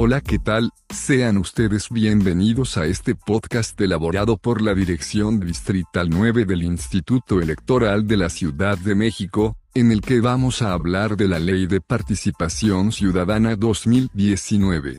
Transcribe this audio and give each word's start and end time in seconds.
Hola, 0.00 0.20
¿qué 0.20 0.38
tal? 0.38 0.70
Sean 0.88 1.38
ustedes 1.38 1.88
bienvenidos 1.90 2.76
a 2.76 2.86
este 2.86 3.16
podcast 3.16 3.80
elaborado 3.80 4.36
por 4.36 4.62
la 4.62 4.72
Dirección 4.72 5.40
Distrital 5.40 6.08
9 6.08 6.44
del 6.44 6.62
Instituto 6.62 7.40
Electoral 7.40 8.06
de 8.06 8.16
la 8.16 8.28
Ciudad 8.28 8.78
de 8.78 8.94
México, 8.94 9.56
en 9.74 9.90
el 9.90 10.00
que 10.00 10.20
vamos 10.20 10.62
a 10.62 10.72
hablar 10.72 11.16
de 11.16 11.26
la 11.26 11.40
Ley 11.40 11.66
de 11.66 11.80
Participación 11.80 12.92
Ciudadana 12.92 13.56
2019. 13.56 14.98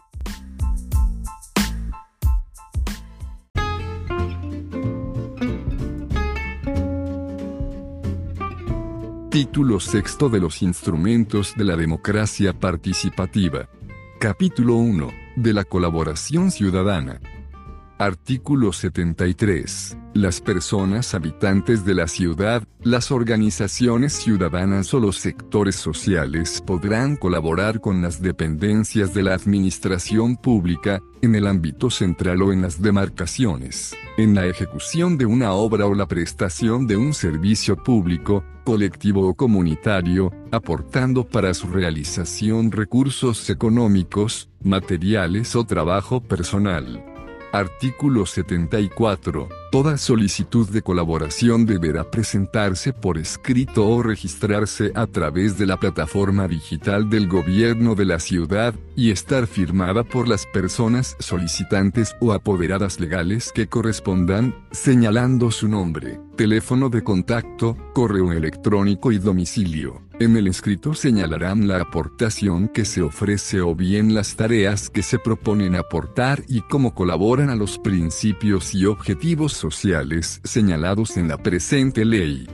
Título 9.32 9.80
sexto 9.80 10.28
de 10.28 10.42
los 10.42 10.62
instrumentos 10.62 11.54
de 11.56 11.64
la 11.64 11.78
democracia 11.78 12.52
participativa. 12.52 13.70
Capítulo 14.20 14.76
1. 14.76 15.14
De 15.38 15.54
la 15.54 15.64
colaboración 15.64 16.52
ciudadana. 16.52 17.22
Artículo 18.02 18.72
73. 18.72 19.98
Las 20.14 20.40
personas 20.40 21.14
habitantes 21.14 21.84
de 21.84 21.94
la 21.96 22.08
ciudad, 22.08 22.64
las 22.82 23.12
organizaciones 23.12 24.14
ciudadanas 24.14 24.94
o 24.94 25.02
los 25.02 25.18
sectores 25.18 25.76
sociales 25.76 26.64
podrán 26.66 27.18
colaborar 27.18 27.82
con 27.82 28.02
las 28.02 28.22
dependencias 28.22 29.14
de 29.14 29.24
la 29.24 29.34
administración 29.34 30.38
pública, 30.38 31.02
en 31.22 31.36
el 31.36 31.46
ámbito 31.46 31.90
central 31.90 32.42
o 32.42 32.54
en 32.54 32.62
las 32.62 32.82
demarcaciones, 32.82 33.94
en 34.18 34.34
la 34.34 34.46
ejecución 34.46 35.18
de 35.18 35.26
una 35.26 35.52
obra 35.52 35.86
o 35.86 35.94
la 35.94 36.08
prestación 36.08 36.88
de 36.88 36.96
un 36.96 37.14
servicio 37.14 37.76
público, 37.76 38.46
colectivo 38.64 39.28
o 39.28 39.34
comunitario, 39.34 40.32
aportando 40.52 41.28
para 41.28 41.54
su 41.54 41.68
realización 41.68 42.72
recursos 42.72 43.50
económicos, 43.50 44.50
materiales 44.64 45.54
o 45.58 45.66
trabajo 45.66 46.22
personal. 46.22 47.09
Artículo 47.52 48.28
74. 48.28 49.59
Toda 49.72 50.00
solicitud 50.00 50.68
de 50.68 50.82
colaboración 50.82 51.68
deberá 51.68 52.10
presentarse 52.10 52.92
por 52.92 53.20
escrito 53.20 53.88
o 53.88 54.02
registrarse 54.02 54.92
a 54.96 55.06
través 55.06 55.60
de 55.60 55.68
la 55.68 55.78
plataforma 55.78 56.48
digital 56.48 57.08
del 57.08 57.28
gobierno 57.28 57.94
de 57.94 58.06
la 58.06 58.20
ciudad, 58.20 58.74
y 58.96 59.12
estar 59.12 59.48
firmada 59.48 60.04
por 60.04 60.28
las 60.28 60.46
personas 60.48 61.16
solicitantes 61.20 62.18
o 62.20 62.34
apoderadas 62.34 63.00
legales 63.00 63.52
que 63.54 63.68
correspondan, 63.68 64.54
señalando 64.72 65.52
su 65.52 65.70
nombre, 65.70 66.20
teléfono 66.36 66.90
de 66.90 67.02
contacto, 67.02 67.78
correo 67.94 68.34
electrónico 68.34 69.14
y 69.14 69.20
domicilio. 69.20 70.02
En 70.20 70.36
el 70.36 70.48
escrito 70.48 70.94
señalarán 70.94 71.70
la 71.70 71.80
aportación 71.80 72.68
que 72.68 72.84
se 72.84 73.02
ofrece 73.02 73.62
o 73.62 73.74
bien 73.74 74.14
las 74.14 74.36
tareas 74.36 74.90
que 74.90 75.02
se 75.02 75.18
proponen 75.18 75.76
aportar 75.76 76.44
y 76.50 76.60
cómo 76.60 76.94
colaboran 76.94 77.50
a 77.50 77.56
los 77.56 77.80
principios 77.80 78.76
y 78.76 78.86
objetivos 78.86 79.54
sociales 79.60 80.42
señalados 80.44 81.18
en 81.18 81.28
la 81.28 81.38
presente 81.38 82.06
ley. 82.06 82.48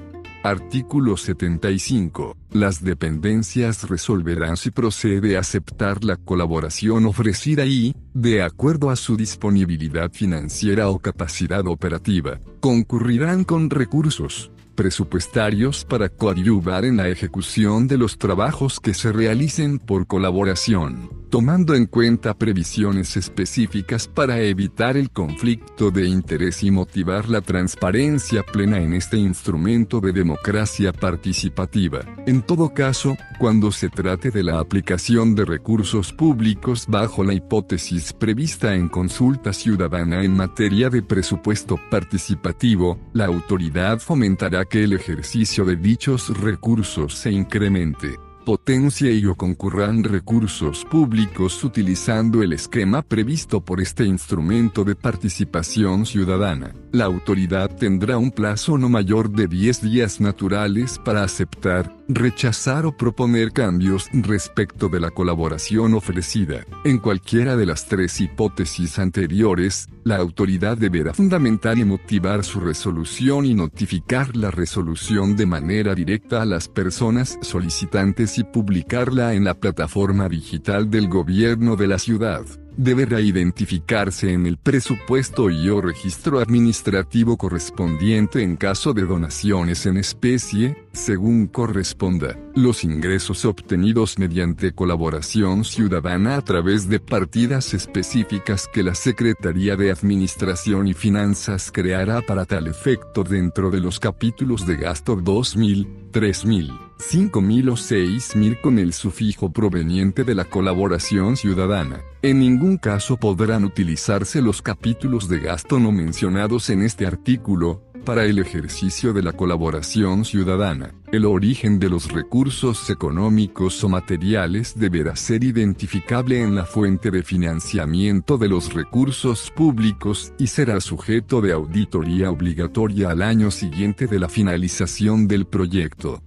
Artículo 0.45 1.17
75. 1.17 2.38
Las 2.52 2.84
dependencias 2.84 3.89
resolverán 3.89 4.58
si 4.58 4.70
procede 4.70 5.38
aceptar 5.38 6.03
la 6.03 6.17
colaboración 6.17 7.08
ofrecida 7.08 7.66
y, 7.66 7.95
de 8.14 8.44
acuerdo 8.44 8.92
a 8.92 8.95
su 8.95 9.17
disponibilidad 9.17 10.11
financiera 10.11 10.89
o 10.89 11.00
capacidad 11.00 11.66
operativa, 11.66 12.39
concurrirán 12.59 13.44
con 13.44 13.72
recursos, 13.72 14.52
presupuestarios 14.76 15.83
para 15.83 16.09
coadyuvar 16.09 16.86
en 16.86 16.98
la 16.98 17.08
ejecución 17.09 17.88
de 17.88 17.98
los 17.98 18.20
trabajos 18.20 18.80
que 18.80 18.94
se 18.94 19.11
realicen 19.11 19.80
por 19.80 20.06
colaboración, 20.06 21.09
tomando 21.36 21.75
en 21.75 21.86
cuenta 21.86 22.33
previsiones 22.33 23.17
específicas 23.17 24.08
para 24.08 24.39
evitar 24.39 24.95
el 24.95 25.11
conflicto 25.11 25.92
de 25.92 26.08
interés 26.08 26.64
y 26.64 26.71
motivar 26.71 27.27
la 27.27 27.42
transparencia 27.42 28.42
plena 28.42 28.80
en 28.80 28.93
este 28.93 29.17
instrumento 29.17 29.99
de 29.99 30.14
democracia 30.14 30.93
participativa. 30.93 32.05
En 32.26 32.42
todo 32.42 32.73
caso, 32.73 33.17
cuando 33.37 33.73
se 33.73 33.89
trate 33.89 34.32
de 34.32 34.43
la 34.43 34.59
aplicación 34.59 35.36
de 35.36 35.43
recursos 35.43 36.14
públicos 36.14 36.86
bajo 36.87 37.21
la 37.21 37.33
hipótesis 37.33 38.14
prevista 38.14 38.73
en 38.73 38.88
consulta 38.88 39.52
ciudadana 39.52 40.23
en 40.23 40.38
materia 40.38 40.89
de 40.89 41.02
presupuesto 41.02 41.77
participativo, 41.92 42.98
la 43.11 43.26
autoridad 43.26 43.99
fomentará 43.99 44.64
que 44.64 44.86
el 44.86 44.93
ejercicio 44.93 45.65
de 45.65 45.76
dichos 45.76 46.30
recursos 46.39 47.14
se 47.14 47.33
incremente, 47.33 48.15
potencie 48.45 49.11
y 49.11 49.26
o 49.26 49.36
concurran 49.36 50.04
recursos 50.04 50.86
públicos 50.86 51.64
utilizando 51.64 52.44
el 52.44 52.54
esquema 52.54 53.02
previsto 53.02 53.60
por 53.60 53.82
este 53.82 54.06
instrumento 54.06 54.83
de 54.83 54.95
participación 54.95 56.06
ciudadana 56.06 56.73
la 56.95 57.06
autoridad 57.06 57.76
tendrá 57.76 58.17
un 58.17 58.32
plazo 58.32 58.78
no 58.78 58.88
mayor 58.88 59.30
de 59.30 59.48
10 59.48 59.82
días 59.82 60.22
naturales 60.22 60.98
para 61.04 61.23
aceptar, 61.23 61.94
rechazar 62.08 62.86
o 62.86 62.95
proponer 62.95 63.52
cambios 63.52 64.10
respecto 64.14 64.88
de 64.88 65.02
la 65.02 65.11
colaboración 65.11 65.94
ofrecida. 65.94 66.66
En 66.86 67.00
cualquiera 67.00 67.58
de 67.58 67.66
las 67.66 67.88
tres 67.88 68.22
hipótesis 68.22 68.98
anteriores, 68.98 69.89
la 70.04 70.16
autoridad 70.17 70.78
deberá 70.78 71.14
fundamentar 71.14 71.78
y 71.78 71.83
motivar 71.83 72.44
su 72.45 72.61
resolución 72.61 73.45
y 73.45 73.54
notificar 73.54 74.36
la 74.36 74.52
resolución 74.52 75.36
de 75.36 75.45
manera 75.45 75.95
directa 75.95 76.44
a 76.44 76.45
las 76.45 76.70
personas 76.70 77.38
solicitantes 77.42 78.38
y 78.38 78.45
publicarla 78.45 79.33
en 79.33 79.44
la 79.44 79.56
plataforma 79.56 80.30
digital 80.30 80.89
del 80.89 81.10
gobierno 81.10 81.76
de 81.76 81.88
la 81.88 82.00
ciudad 82.00 82.45
deberá 82.77 83.21
identificarse 83.21 84.31
en 84.31 84.45
el 84.45 84.58
presupuesto 84.58 85.49
y 85.49 85.69
o 85.69 85.81
registro 85.81 86.39
administrativo 86.39 87.37
correspondiente 87.37 88.41
en 88.41 88.55
caso 88.55 88.93
de 88.93 89.03
donaciones 89.03 89.86
en 89.86 89.97
especie, 89.97 90.84
según 90.95 91.48
corresponda, 91.48 92.38
los 92.56 92.83
ingresos 92.83 93.45
obtenidos 93.45 94.17
mediante 94.17 94.73
colaboración 94.73 95.64
ciudadana 95.64 96.38
a 96.38 96.42
través 96.42 96.88
de 96.89 97.00
partidas 97.00 97.73
específicas 97.73 98.67
que 98.73 98.82
la 98.82 98.95
Secretaría 98.95 99.76
de 99.76 99.92
Administración 99.92 100.88
y 100.88 100.94
Finanzas 100.94 101.72
creará 101.72 102.22
para 102.22 102.45
tal 102.45 102.67
efecto 102.67 103.23
dentro 103.23 103.70
de 103.70 103.80
los 103.80 104.00
capítulos 104.00 104.66
de 104.66 104.78
gasto 104.78 105.16
2000, 105.16 106.10
3000, 106.11 106.72
5000 106.98 107.70
o 107.70 107.77
6000 107.77 108.62
con 108.62 108.80
el 108.80 108.94
sufijo 108.94 109.52
proveniente 109.52 110.23
de 110.23 110.36
la 110.36 110.45
colaboración 110.45 111.38
ciudadana. 111.38 112.02
En 112.22 112.39
ningún 112.39 112.77
caso 112.77 113.17
podrán 113.17 113.66
utilizarse 113.66 114.42
los 114.42 114.62
capítulos 114.62 115.27
de 115.27 115.39
gasto 115.39 115.80
no 115.80 115.92
mencionados 115.92 116.70
en 116.70 116.82
este 116.82 117.06
artículo, 117.06 117.83
para 118.05 118.23
el 118.23 118.39
ejercicio 118.39 119.11
de 119.11 119.23
la 119.23 119.33
colaboración 119.33 120.23
ciudadana. 120.23 120.93
El 121.11 121.26
origen 121.26 121.80
de 121.80 121.89
los 121.89 122.11
recursos 122.11 122.89
económicos 122.89 123.83
o 123.83 123.89
materiales 123.89 124.77
deberá 124.77 125.16
ser 125.16 125.43
identificable 125.43 126.42
en 126.42 126.55
la 126.55 126.65
fuente 126.65 127.11
de 127.11 127.23
financiamiento 127.23 128.38
de 128.38 128.48
los 128.48 128.74
recursos 128.74 129.51
públicos 129.51 130.31
y 130.38 130.48
será 130.48 130.80
sujeto 130.80 131.42
de 131.42 131.51
auditoría 131.51 132.30
obligatoria 132.30 133.10
al 133.10 133.24
año 133.24 133.50
siguiente 133.51 134.07
de 134.07 134.19
la 134.19 134.30
finalización 134.30 135.27
del 135.27 135.45
proyecto. 135.45 136.21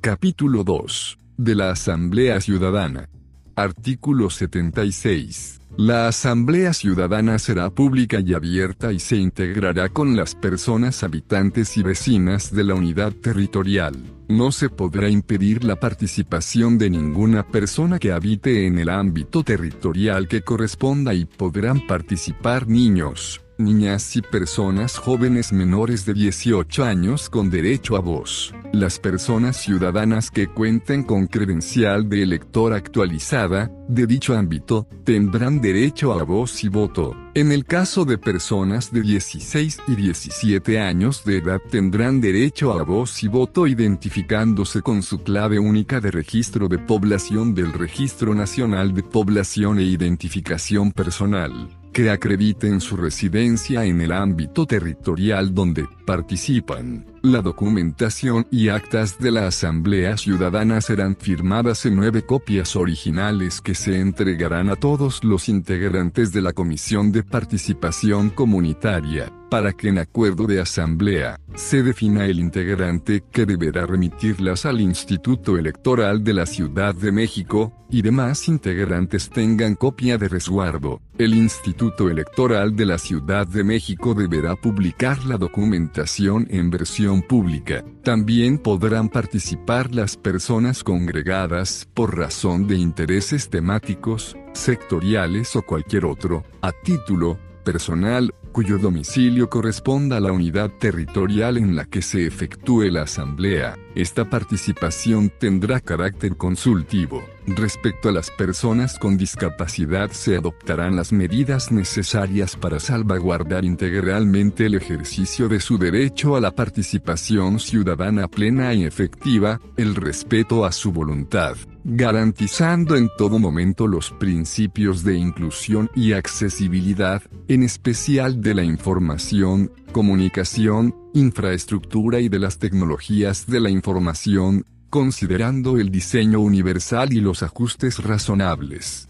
Capítulo 0.00 0.64
2. 0.64 1.18
De 1.36 1.54
la 1.54 1.70
Asamblea 1.70 2.40
Ciudadana. 2.40 3.08
Artículo 3.56 4.30
76. 4.30 5.60
La 5.76 6.06
Asamblea 6.06 6.72
Ciudadana 6.72 7.36
será 7.40 7.68
pública 7.68 8.20
y 8.20 8.32
abierta 8.32 8.92
y 8.92 9.00
se 9.00 9.16
integrará 9.16 9.88
con 9.88 10.14
las 10.14 10.36
personas 10.36 11.02
habitantes 11.02 11.76
y 11.76 11.82
vecinas 11.82 12.54
de 12.54 12.62
la 12.62 12.74
unidad 12.74 13.12
territorial. 13.12 13.96
No 14.28 14.52
se 14.52 14.68
podrá 14.68 15.08
impedir 15.08 15.64
la 15.64 15.80
participación 15.80 16.78
de 16.78 16.90
ninguna 16.90 17.48
persona 17.48 17.98
que 17.98 18.12
habite 18.12 18.68
en 18.68 18.78
el 18.78 18.88
ámbito 18.88 19.42
territorial 19.42 20.28
que 20.28 20.42
corresponda 20.42 21.12
y 21.12 21.24
podrán 21.24 21.84
participar 21.88 22.68
niños, 22.68 23.43
niñas 23.58 24.16
y 24.16 24.22
personas 24.22 24.96
jóvenes 24.96 25.52
menores 25.52 26.04
de 26.04 26.14
18 26.14 26.84
años 26.84 27.30
con 27.30 27.50
derecho 27.50 27.96
a 27.96 28.00
voz. 28.00 28.54
Las 28.72 28.98
personas 28.98 29.56
ciudadanas 29.56 30.30
que 30.30 30.48
cuenten 30.48 31.04
con 31.04 31.26
credencial 31.26 32.08
de 32.08 32.22
elector 32.22 32.72
actualizada, 32.72 33.70
de 33.88 34.06
dicho 34.06 34.36
ámbito, 34.36 34.88
tendrán 35.04 35.60
derecho 35.60 36.12
a 36.12 36.24
voz 36.24 36.64
y 36.64 36.68
voto. 36.68 37.14
En 37.34 37.52
el 37.52 37.64
caso 37.64 38.04
de 38.04 38.18
personas 38.18 38.92
de 38.92 39.02
16 39.02 39.82
y 39.88 39.94
17 39.94 40.80
años 40.80 41.24
de 41.24 41.38
edad 41.38 41.60
tendrán 41.70 42.20
derecho 42.20 42.72
a 42.72 42.82
voz 42.82 43.22
y 43.22 43.28
voto 43.28 43.66
identificándose 43.66 44.82
con 44.82 45.02
su 45.02 45.22
clave 45.22 45.58
única 45.58 46.00
de 46.00 46.10
registro 46.10 46.68
de 46.68 46.78
población 46.78 47.54
del 47.54 47.72
Registro 47.72 48.34
Nacional 48.34 48.94
de 48.94 49.02
Población 49.02 49.78
e 49.78 49.82
Identificación 49.82 50.92
Personal 50.92 51.83
que 51.94 52.10
acrediten 52.10 52.80
su 52.80 52.96
residencia 52.96 53.84
en 53.84 54.00
el 54.00 54.10
ámbito 54.10 54.66
territorial 54.66 55.54
donde 55.54 55.86
participan. 56.04 57.13
La 57.24 57.40
documentación 57.40 58.46
y 58.50 58.68
actas 58.68 59.18
de 59.18 59.30
la 59.30 59.46
Asamblea 59.46 60.18
Ciudadana 60.18 60.82
serán 60.82 61.16
firmadas 61.16 61.86
en 61.86 61.96
nueve 61.96 62.20
copias 62.20 62.76
originales 62.76 63.62
que 63.62 63.74
se 63.74 63.98
entregarán 63.98 64.68
a 64.68 64.76
todos 64.76 65.24
los 65.24 65.48
integrantes 65.48 66.32
de 66.32 66.42
la 66.42 66.52
Comisión 66.52 67.12
de 67.12 67.22
Participación 67.22 68.28
Comunitaria, 68.28 69.32
para 69.48 69.72
que 69.72 69.88
en 69.88 70.00
acuerdo 70.00 70.46
de 70.46 70.60
asamblea, 70.60 71.40
se 71.54 71.82
defina 71.82 72.26
el 72.26 72.40
integrante 72.40 73.24
que 73.32 73.46
deberá 73.46 73.86
remitirlas 73.86 74.66
al 74.66 74.82
Instituto 74.82 75.56
Electoral 75.56 76.24
de 76.24 76.34
la 76.34 76.44
Ciudad 76.44 76.94
de 76.94 77.10
México, 77.10 77.72
y 77.88 78.02
demás 78.02 78.48
integrantes 78.48 79.30
tengan 79.30 79.76
copia 79.76 80.18
de 80.18 80.28
resguardo. 80.28 81.00
El 81.16 81.34
Instituto 81.34 82.10
Electoral 82.10 82.74
de 82.74 82.86
la 82.86 82.98
Ciudad 82.98 83.46
de 83.46 83.62
México 83.62 84.14
deberá 84.14 84.56
publicar 84.56 85.24
la 85.24 85.36
documentación 85.36 86.48
en 86.50 86.70
versión 86.70 87.13
pública. 87.22 87.84
También 88.02 88.58
podrán 88.58 89.08
participar 89.08 89.94
las 89.94 90.16
personas 90.16 90.82
congregadas 90.84 91.88
por 91.94 92.16
razón 92.16 92.66
de 92.66 92.76
intereses 92.76 93.48
temáticos, 93.48 94.36
sectoriales 94.52 95.56
o 95.56 95.62
cualquier 95.62 96.04
otro, 96.04 96.44
a 96.60 96.72
título 96.72 97.38
personal 97.64 98.34
cuyo 98.52 98.78
domicilio 98.78 99.50
corresponda 99.50 100.18
a 100.18 100.20
la 100.20 100.30
unidad 100.30 100.70
territorial 100.78 101.56
en 101.56 101.74
la 101.74 101.86
que 101.86 102.02
se 102.02 102.24
efectúe 102.24 102.84
la 102.84 103.02
asamblea. 103.02 103.74
Esta 103.94 104.28
participación 104.28 105.30
tendrá 105.38 105.78
carácter 105.78 106.36
consultivo. 106.36 107.22
Respecto 107.46 108.08
a 108.08 108.12
las 108.12 108.30
personas 108.30 108.98
con 108.98 109.16
discapacidad 109.16 110.10
se 110.10 110.36
adoptarán 110.36 110.96
las 110.96 111.12
medidas 111.12 111.70
necesarias 111.70 112.56
para 112.56 112.80
salvaguardar 112.80 113.64
integralmente 113.64 114.66
el 114.66 114.74
ejercicio 114.74 115.48
de 115.48 115.60
su 115.60 115.78
derecho 115.78 116.34
a 116.34 116.40
la 116.40 116.50
participación 116.50 117.60
ciudadana 117.60 118.26
plena 118.26 118.74
y 118.74 118.84
efectiva, 118.84 119.60
el 119.76 119.94
respeto 119.94 120.64
a 120.64 120.72
su 120.72 120.90
voluntad, 120.90 121.56
garantizando 121.84 122.96
en 122.96 123.10
todo 123.16 123.38
momento 123.38 123.86
los 123.86 124.10
principios 124.10 125.04
de 125.04 125.16
inclusión 125.16 125.90
y 125.94 126.14
accesibilidad, 126.14 127.22
en 127.46 127.62
especial 127.62 128.40
de 128.40 128.54
la 128.54 128.64
información, 128.64 129.70
comunicación, 129.94 130.92
infraestructura 131.14 132.18
y 132.18 132.28
de 132.28 132.40
las 132.40 132.58
tecnologías 132.58 133.46
de 133.46 133.60
la 133.60 133.70
información, 133.70 134.66
considerando 134.90 135.78
el 135.78 135.90
diseño 135.92 136.40
universal 136.40 137.12
y 137.12 137.20
los 137.20 137.44
ajustes 137.44 138.02
razonables. 138.02 139.08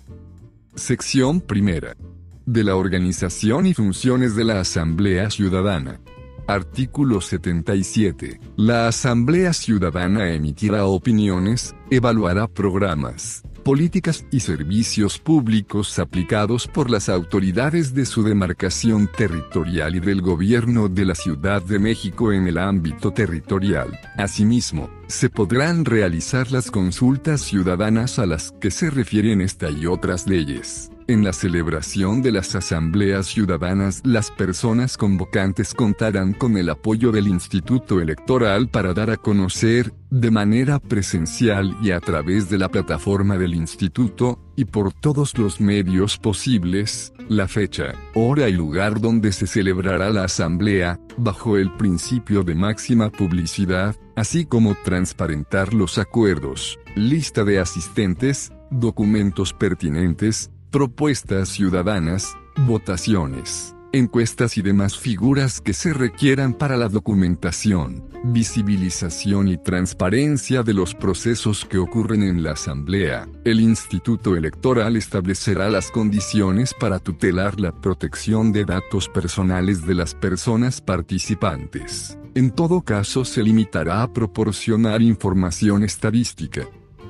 Sección 0.74 1.40
primera. 1.40 1.96
De 2.44 2.62
la 2.64 2.76
organización 2.76 3.64
y 3.64 3.72
funciones 3.72 4.36
de 4.36 4.44
la 4.44 4.60
Asamblea 4.60 5.30
Ciudadana. 5.30 6.00
Artículo 6.46 7.22
77. 7.22 8.38
La 8.56 8.86
Asamblea 8.86 9.54
Ciudadana 9.54 10.34
emitirá 10.34 10.84
opiniones, 10.84 11.74
evaluará 11.90 12.46
programas, 12.46 13.42
políticas 13.64 14.26
y 14.30 14.40
servicios 14.40 15.18
públicos 15.18 15.98
aplicados 15.98 16.68
por 16.68 16.90
las 16.90 17.08
autoridades 17.08 17.94
de 17.94 18.06
su 18.06 18.22
demarcación 18.22 19.10
territorial 19.10 19.96
y 19.96 20.00
del 20.00 20.20
gobierno 20.20 20.88
de 20.88 21.06
la 21.06 21.14
Ciudad 21.14 21.62
de 21.62 21.78
México 21.78 22.32
en 22.32 22.46
el 22.46 22.58
ámbito 22.58 23.10
territorial. 23.12 23.98
Asimismo, 24.16 24.90
se 25.08 25.30
podrán 25.30 25.84
realizar 25.84 26.52
las 26.52 26.70
consultas 26.70 27.40
ciudadanas 27.40 28.18
a 28.18 28.26
las 28.26 28.52
que 28.52 28.70
se 28.70 28.90
refieren 28.90 29.40
esta 29.40 29.70
y 29.70 29.86
otras 29.86 30.28
leyes. 30.28 30.90
En 31.06 31.22
la 31.22 31.34
celebración 31.34 32.22
de 32.22 32.32
las 32.32 32.54
asambleas 32.54 33.26
ciudadanas 33.26 34.00
las 34.04 34.30
personas 34.30 34.96
convocantes 34.96 35.74
contarán 35.74 36.32
con 36.32 36.56
el 36.56 36.70
apoyo 36.70 37.12
del 37.12 37.28
Instituto 37.28 38.00
Electoral 38.00 38.70
para 38.70 38.94
dar 38.94 39.10
a 39.10 39.18
conocer, 39.18 39.92
de 40.08 40.30
manera 40.30 40.78
presencial 40.78 41.76
y 41.82 41.90
a 41.90 42.00
través 42.00 42.48
de 42.48 42.56
la 42.56 42.70
plataforma 42.70 43.36
del 43.36 43.54
Instituto, 43.54 44.40
y 44.56 44.64
por 44.64 44.94
todos 44.94 45.36
los 45.36 45.60
medios 45.60 46.16
posibles, 46.16 47.12
la 47.28 47.48
fecha, 47.48 47.92
hora 48.14 48.48
y 48.48 48.52
lugar 48.54 48.98
donde 48.98 49.32
se 49.32 49.46
celebrará 49.46 50.08
la 50.08 50.24
asamblea, 50.24 50.98
bajo 51.18 51.58
el 51.58 51.70
principio 51.76 52.44
de 52.44 52.54
máxima 52.54 53.10
publicidad, 53.10 53.94
así 54.16 54.46
como 54.46 54.74
transparentar 54.84 55.74
los 55.74 55.98
acuerdos, 55.98 56.78
lista 56.96 57.44
de 57.44 57.58
asistentes, 57.58 58.52
documentos 58.70 59.52
pertinentes, 59.52 60.50
propuestas 60.74 61.50
ciudadanas, 61.50 62.36
votaciones, 62.66 63.76
encuestas 63.92 64.58
y 64.58 64.62
demás 64.62 64.98
figuras 64.98 65.60
que 65.60 65.72
se 65.72 65.92
requieran 65.92 66.52
para 66.52 66.76
la 66.76 66.88
documentación, 66.88 68.08
visibilización 68.24 69.46
y 69.46 69.56
transparencia 69.56 70.64
de 70.64 70.74
los 70.74 70.96
procesos 70.96 71.64
que 71.64 71.78
ocurren 71.78 72.24
en 72.24 72.42
la 72.42 72.54
Asamblea. 72.54 73.28
El 73.44 73.60
Instituto 73.60 74.34
Electoral 74.34 74.96
establecerá 74.96 75.70
las 75.70 75.92
condiciones 75.92 76.74
para 76.74 76.98
tutelar 76.98 77.60
la 77.60 77.70
protección 77.70 78.50
de 78.50 78.64
datos 78.64 79.08
personales 79.08 79.86
de 79.86 79.94
las 79.94 80.16
personas 80.16 80.80
participantes. 80.80 82.18
En 82.34 82.50
todo 82.50 82.80
caso 82.80 83.24
se 83.24 83.44
limitará 83.44 84.02
a 84.02 84.12
proporcionar 84.12 85.02
información 85.02 85.84
estadística, 85.84 86.66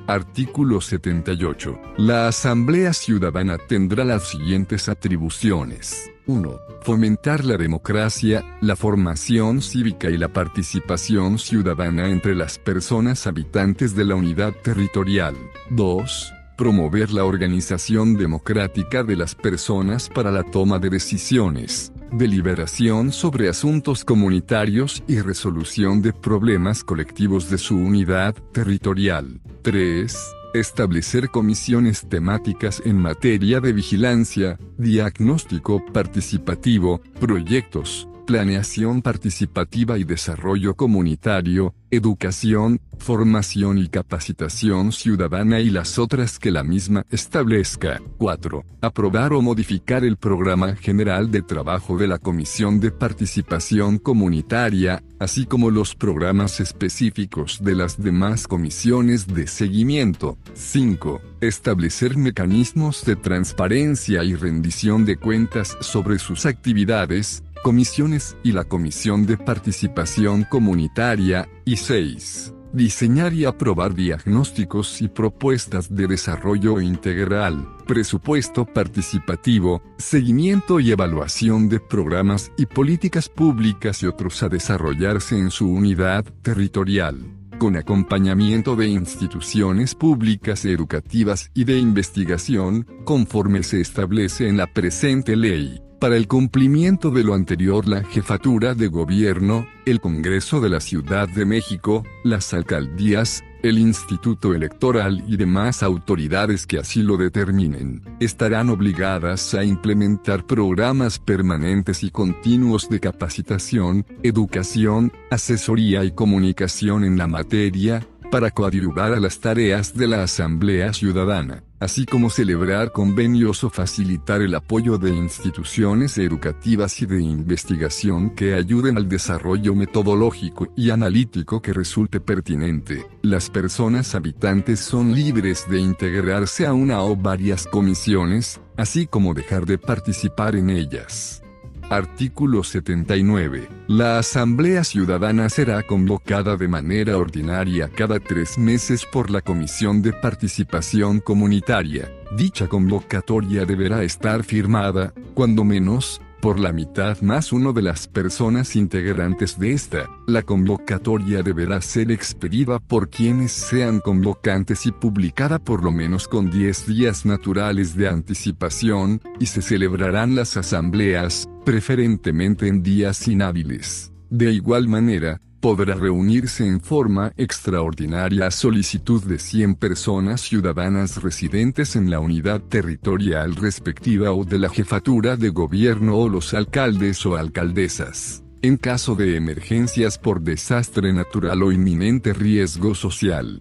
Artículo 0.06 0.82
78. 0.82 1.80
La 1.96 2.28
Asamblea 2.28 2.92
Ciudadana 2.92 3.56
tendrá 3.56 4.04
las 4.04 4.28
siguientes 4.28 4.90
atribuciones. 4.90 6.10
1. 6.26 6.60
Fomentar 6.82 7.44
la 7.44 7.56
democracia, 7.56 8.44
la 8.60 8.76
formación 8.76 9.62
cívica 9.62 10.10
y 10.10 10.18
la 10.18 10.28
participación 10.28 11.38
ciudadana 11.38 12.10
entre 12.10 12.34
las 12.34 12.58
personas 12.58 13.26
habitantes 13.26 13.94
de 13.94 14.04
la 14.04 14.14
unidad 14.14 14.52
territorial. 14.62 15.34
2 15.70 16.34
promover 16.56 17.10
la 17.10 17.24
organización 17.24 18.16
democrática 18.16 19.02
de 19.02 19.16
las 19.16 19.34
personas 19.34 20.08
para 20.08 20.30
la 20.30 20.42
toma 20.42 20.78
de 20.78 20.90
decisiones, 20.90 21.92
deliberación 22.12 23.12
sobre 23.12 23.48
asuntos 23.48 24.04
comunitarios 24.04 25.02
y 25.08 25.20
resolución 25.20 26.02
de 26.02 26.12
problemas 26.12 26.84
colectivos 26.84 27.50
de 27.50 27.58
su 27.58 27.76
unidad 27.76 28.34
territorial. 28.52 29.40
3. 29.62 30.16
Establecer 30.54 31.30
comisiones 31.30 32.08
temáticas 32.08 32.80
en 32.84 32.98
materia 32.98 33.60
de 33.60 33.72
vigilancia, 33.72 34.58
diagnóstico 34.78 35.84
participativo, 35.92 37.00
proyectos, 37.18 38.08
planeación 38.24 39.02
participativa 39.02 39.98
y 39.98 40.04
desarrollo 40.04 40.74
comunitario, 40.74 41.74
educación, 41.90 42.80
formación 42.98 43.78
y 43.78 43.88
capacitación 43.88 44.92
ciudadana 44.92 45.60
y 45.60 45.70
las 45.70 45.98
otras 45.98 46.38
que 46.38 46.50
la 46.50 46.64
misma 46.64 47.04
establezca. 47.10 48.00
4. 48.18 48.64
Aprobar 48.80 49.32
o 49.32 49.42
modificar 49.42 50.04
el 50.04 50.16
programa 50.16 50.74
general 50.76 51.30
de 51.30 51.42
trabajo 51.42 51.98
de 51.98 52.08
la 52.08 52.18
Comisión 52.18 52.80
de 52.80 52.90
Participación 52.90 53.98
Comunitaria, 53.98 55.02
así 55.18 55.46
como 55.46 55.70
los 55.70 55.94
programas 55.94 56.60
específicos 56.60 57.62
de 57.62 57.74
las 57.74 58.02
demás 58.02 58.48
comisiones 58.48 59.26
de 59.26 59.46
seguimiento. 59.46 60.38
5. 60.54 61.20
Establecer 61.40 62.16
mecanismos 62.16 63.04
de 63.04 63.16
transparencia 63.16 64.24
y 64.24 64.34
rendición 64.34 65.04
de 65.04 65.16
cuentas 65.16 65.76
sobre 65.80 66.18
sus 66.18 66.46
actividades, 66.46 67.42
comisiones 67.64 68.36
y 68.44 68.52
la 68.52 68.64
Comisión 68.64 69.24
de 69.24 69.38
Participación 69.38 70.44
Comunitaria, 70.50 71.48
y 71.64 71.78
6. 71.78 72.52
Diseñar 72.74 73.32
y 73.32 73.46
aprobar 73.46 73.94
diagnósticos 73.94 75.00
y 75.00 75.08
propuestas 75.08 75.94
de 75.94 76.06
desarrollo 76.06 76.78
integral, 76.78 77.66
presupuesto 77.86 78.66
participativo, 78.66 79.82
seguimiento 79.96 80.78
y 80.78 80.92
evaluación 80.92 81.70
de 81.70 81.80
programas 81.80 82.52
y 82.58 82.66
políticas 82.66 83.30
públicas 83.30 84.02
y 84.02 84.08
otros 84.08 84.42
a 84.42 84.50
desarrollarse 84.50 85.38
en 85.38 85.50
su 85.50 85.66
unidad 85.66 86.24
territorial 86.42 87.16
con 87.58 87.76
acompañamiento 87.76 88.74
de 88.74 88.88
instituciones 88.88 89.94
públicas 89.94 90.64
educativas 90.64 91.50
y 91.54 91.64
de 91.64 91.78
investigación, 91.78 92.84
conforme 93.04 93.62
se 93.62 93.80
establece 93.80 94.48
en 94.48 94.56
la 94.56 94.66
presente 94.66 95.36
ley. 95.36 95.83
Para 96.04 96.18
el 96.18 96.28
cumplimiento 96.28 97.10
de 97.10 97.24
lo 97.24 97.32
anterior 97.32 97.88
la 97.88 98.04
Jefatura 98.04 98.74
de 98.74 98.88
Gobierno, 98.88 99.66
el 99.86 100.02
Congreso 100.02 100.60
de 100.60 100.68
la 100.68 100.80
Ciudad 100.80 101.26
de 101.30 101.46
México, 101.46 102.04
las 102.24 102.52
alcaldías, 102.52 103.42
el 103.62 103.78
Instituto 103.78 104.52
Electoral 104.52 105.24
y 105.26 105.38
demás 105.38 105.82
autoridades 105.82 106.66
que 106.66 106.76
así 106.76 107.02
lo 107.02 107.16
determinen, 107.16 108.02
estarán 108.20 108.68
obligadas 108.68 109.54
a 109.54 109.64
implementar 109.64 110.44
programas 110.44 111.18
permanentes 111.18 112.02
y 112.02 112.10
continuos 112.10 112.90
de 112.90 113.00
capacitación, 113.00 114.04
educación, 114.22 115.10
asesoría 115.30 116.04
y 116.04 116.10
comunicación 116.10 117.04
en 117.04 117.16
la 117.16 117.28
materia, 117.28 118.06
para 118.30 118.50
coadyuvar 118.50 119.14
a 119.14 119.20
las 119.20 119.40
tareas 119.40 119.96
de 119.96 120.08
la 120.08 120.22
Asamblea 120.24 120.92
Ciudadana. 120.92 121.62
Así 121.84 122.06
como 122.06 122.30
celebrar 122.30 122.92
convenios 122.92 123.62
o 123.62 123.68
facilitar 123.68 124.40
el 124.40 124.54
apoyo 124.54 124.96
de 124.96 125.10
instituciones 125.10 126.16
educativas 126.16 127.02
y 127.02 127.06
de 127.06 127.20
investigación 127.20 128.30
que 128.30 128.54
ayuden 128.54 128.96
al 128.96 129.06
desarrollo 129.06 129.74
metodológico 129.74 130.68
y 130.76 130.88
analítico 130.88 131.60
que 131.60 131.74
resulte 131.74 132.20
pertinente. 132.20 133.06
Las 133.20 133.50
personas 133.50 134.14
habitantes 134.14 134.80
son 134.80 135.14
libres 135.14 135.66
de 135.68 135.78
integrarse 135.78 136.66
a 136.66 136.72
una 136.72 137.02
o 137.02 137.16
varias 137.16 137.66
comisiones, 137.66 138.60
así 138.78 139.06
como 139.06 139.34
dejar 139.34 139.66
de 139.66 139.76
participar 139.76 140.56
en 140.56 140.70
ellas. 140.70 141.43
Artículo 141.90 142.64
79. 142.64 143.68
La 143.88 144.18
Asamblea 144.18 144.84
Ciudadana 144.84 145.48
será 145.50 145.82
convocada 145.82 146.56
de 146.56 146.66
manera 146.66 147.18
ordinaria 147.18 147.88
cada 147.88 148.18
tres 148.18 148.56
meses 148.56 149.04
por 149.04 149.30
la 149.30 149.42
Comisión 149.42 150.00
de 150.00 150.12
Participación 150.14 151.20
Comunitaria. 151.20 152.10
Dicha 152.36 152.68
convocatoria 152.68 153.66
deberá 153.66 154.02
estar 154.02 154.44
firmada, 154.44 155.12
cuando 155.34 155.62
menos, 155.62 156.22
por 156.44 156.60
la 156.60 156.72
mitad 156.74 157.22
más 157.22 157.54
uno 157.54 157.72
de 157.72 157.80
las 157.80 158.06
personas 158.06 158.76
integrantes 158.76 159.58
de 159.58 159.72
esta. 159.72 160.10
La 160.26 160.42
convocatoria 160.42 161.42
deberá 161.42 161.80
ser 161.80 162.12
expedida 162.12 162.80
por 162.80 163.08
quienes 163.08 163.50
sean 163.50 163.98
convocantes 163.98 164.84
y 164.84 164.92
publicada 164.92 165.58
por 165.58 165.82
lo 165.82 165.90
menos 165.90 166.28
con 166.28 166.50
10 166.50 166.86
días 166.86 167.24
naturales 167.24 167.96
de 167.96 168.08
anticipación, 168.08 169.22
y 169.40 169.46
se 169.46 169.62
celebrarán 169.62 170.34
las 170.34 170.58
asambleas, 170.58 171.48
preferentemente 171.64 172.68
en 172.68 172.82
días 172.82 173.26
inhábiles. 173.26 174.13
De 174.30 174.52
igual 174.52 174.88
manera, 174.88 175.40
podrá 175.64 175.94
reunirse 175.94 176.66
en 176.66 176.78
forma 176.78 177.32
extraordinaria 177.38 178.48
a 178.48 178.50
solicitud 178.50 179.24
de 179.24 179.38
100 179.38 179.76
personas 179.76 180.42
ciudadanas 180.42 181.22
residentes 181.22 181.96
en 181.96 182.10
la 182.10 182.20
unidad 182.20 182.60
territorial 182.60 183.56
respectiva 183.56 184.32
o 184.32 184.44
de 184.44 184.58
la 184.58 184.68
jefatura 184.68 185.36
de 185.36 185.48
gobierno 185.48 186.18
o 186.18 186.28
los 186.28 186.52
alcaldes 186.52 187.24
o 187.24 187.36
alcaldesas, 187.36 188.44
en 188.60 188.76
caso 188.76 189.14
de 189.14 189.36
emergencias 189.36 190.18
por 190.18 190.42
desastre 190.42 191.14
natural 191.14 191.62
o 191.62 191.72
inminente 191.72 192.34
riesgo 192.34 192.94
social. 192.94 193.60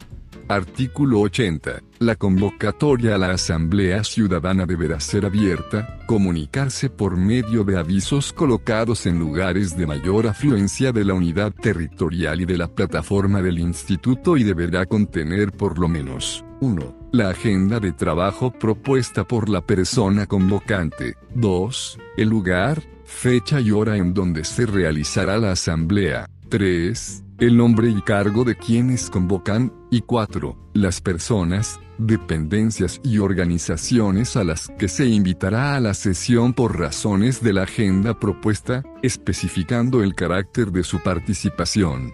Artículo 0.54 1.22
80. 1.22 1.82
La 1.98 2.16
convocatoria 2.16 3.16
a 3.16 3.18
la 3.18 3.32
Asamblea 3.32 4.04
Ciudadana 4.04 4.68
deberá 4.68 5.00
ser 5.00 5.26
abierta, 5.26 5.98
comunicarse 6.06 6.92
por 6.92 7.18
medio 7.18 7.64
de 7.64 7.76
avisos 7.76 8.32
colocados 8.32 9.08
en 9.08 9.18
lugares 9.18 9.76
de 9.76 9.88
mayor 9.88 10.28
afluencia 10.28 10.92
de 10.92 11.06
la 11.06 11.16
unidad 11.16 11.54
territorial 11.54 12.42
y 12.42 12.46
de 12.46 12.60
la 12.60 12.68
plataforma 12.68 13.42
del 13.42 13.58
instituto 13.58 14.38
y 14.38 14.44
deberá 14.44 14.86
contener 14.86 15.52
por 15.52 15.80
lo 15.80 15.88
menos 15.88 16.46
1. 16.62 17.10
La 17.14 17.30
agenda 17.30 17.80
de 17.80 17.92
trabajo 17.92 18.52
propuesta 18.52 19.24
por 19.24 19.50
la 19.50 19.66
persona 19.66 20.28
convocante. 20.28 21.16
2. 21.34 21.98
El 22.18 22.30
lugar, 22.30 22.84
fecha 23.06 23.60
y 23.60 23.72
hora 23.72 23.98
en 23.98 24.14
donde 24.14 24.44
se 24.44 24.68
realizará 24.68 25.40
la 25.40 25.54
asamblea. 25.54 26.28
3 26.54 27.24
el 27.40 27.58
nombre 27.58 27.90
y 27.90 28.00
cargo 28.04 28.44
de 28.44 28.56
quienes 28.56 29.10
convocan, 29.10 29.74
y 29.90 30.02
4. 30.02 30.56
Las 30.76 31.02
personas, 31.02 31.80
dependencias 31.98 33.02
y 33.04 33.18
organizaciones 33.18 34.38
a 34.38 34.44
las 34.44 34.70
que 34.78 34.88
se 34.88 35.08
invitará 35.08 35.76
a 35.76 35.80
la 35.80 35.96
sesión 35.96 36.54
por 36.54 36.78
razones 36.78 37.42
de 37.42 37.54
la 37.54 37.64
agenda 37.64 38.20
propuesta, 38.20 38.84
especificando 39.02 40.04
el 40.04 40.14
carácter 40.14 40.72
de 40.72 40.84
su 40.84 41.02
participación. 41.02 42.14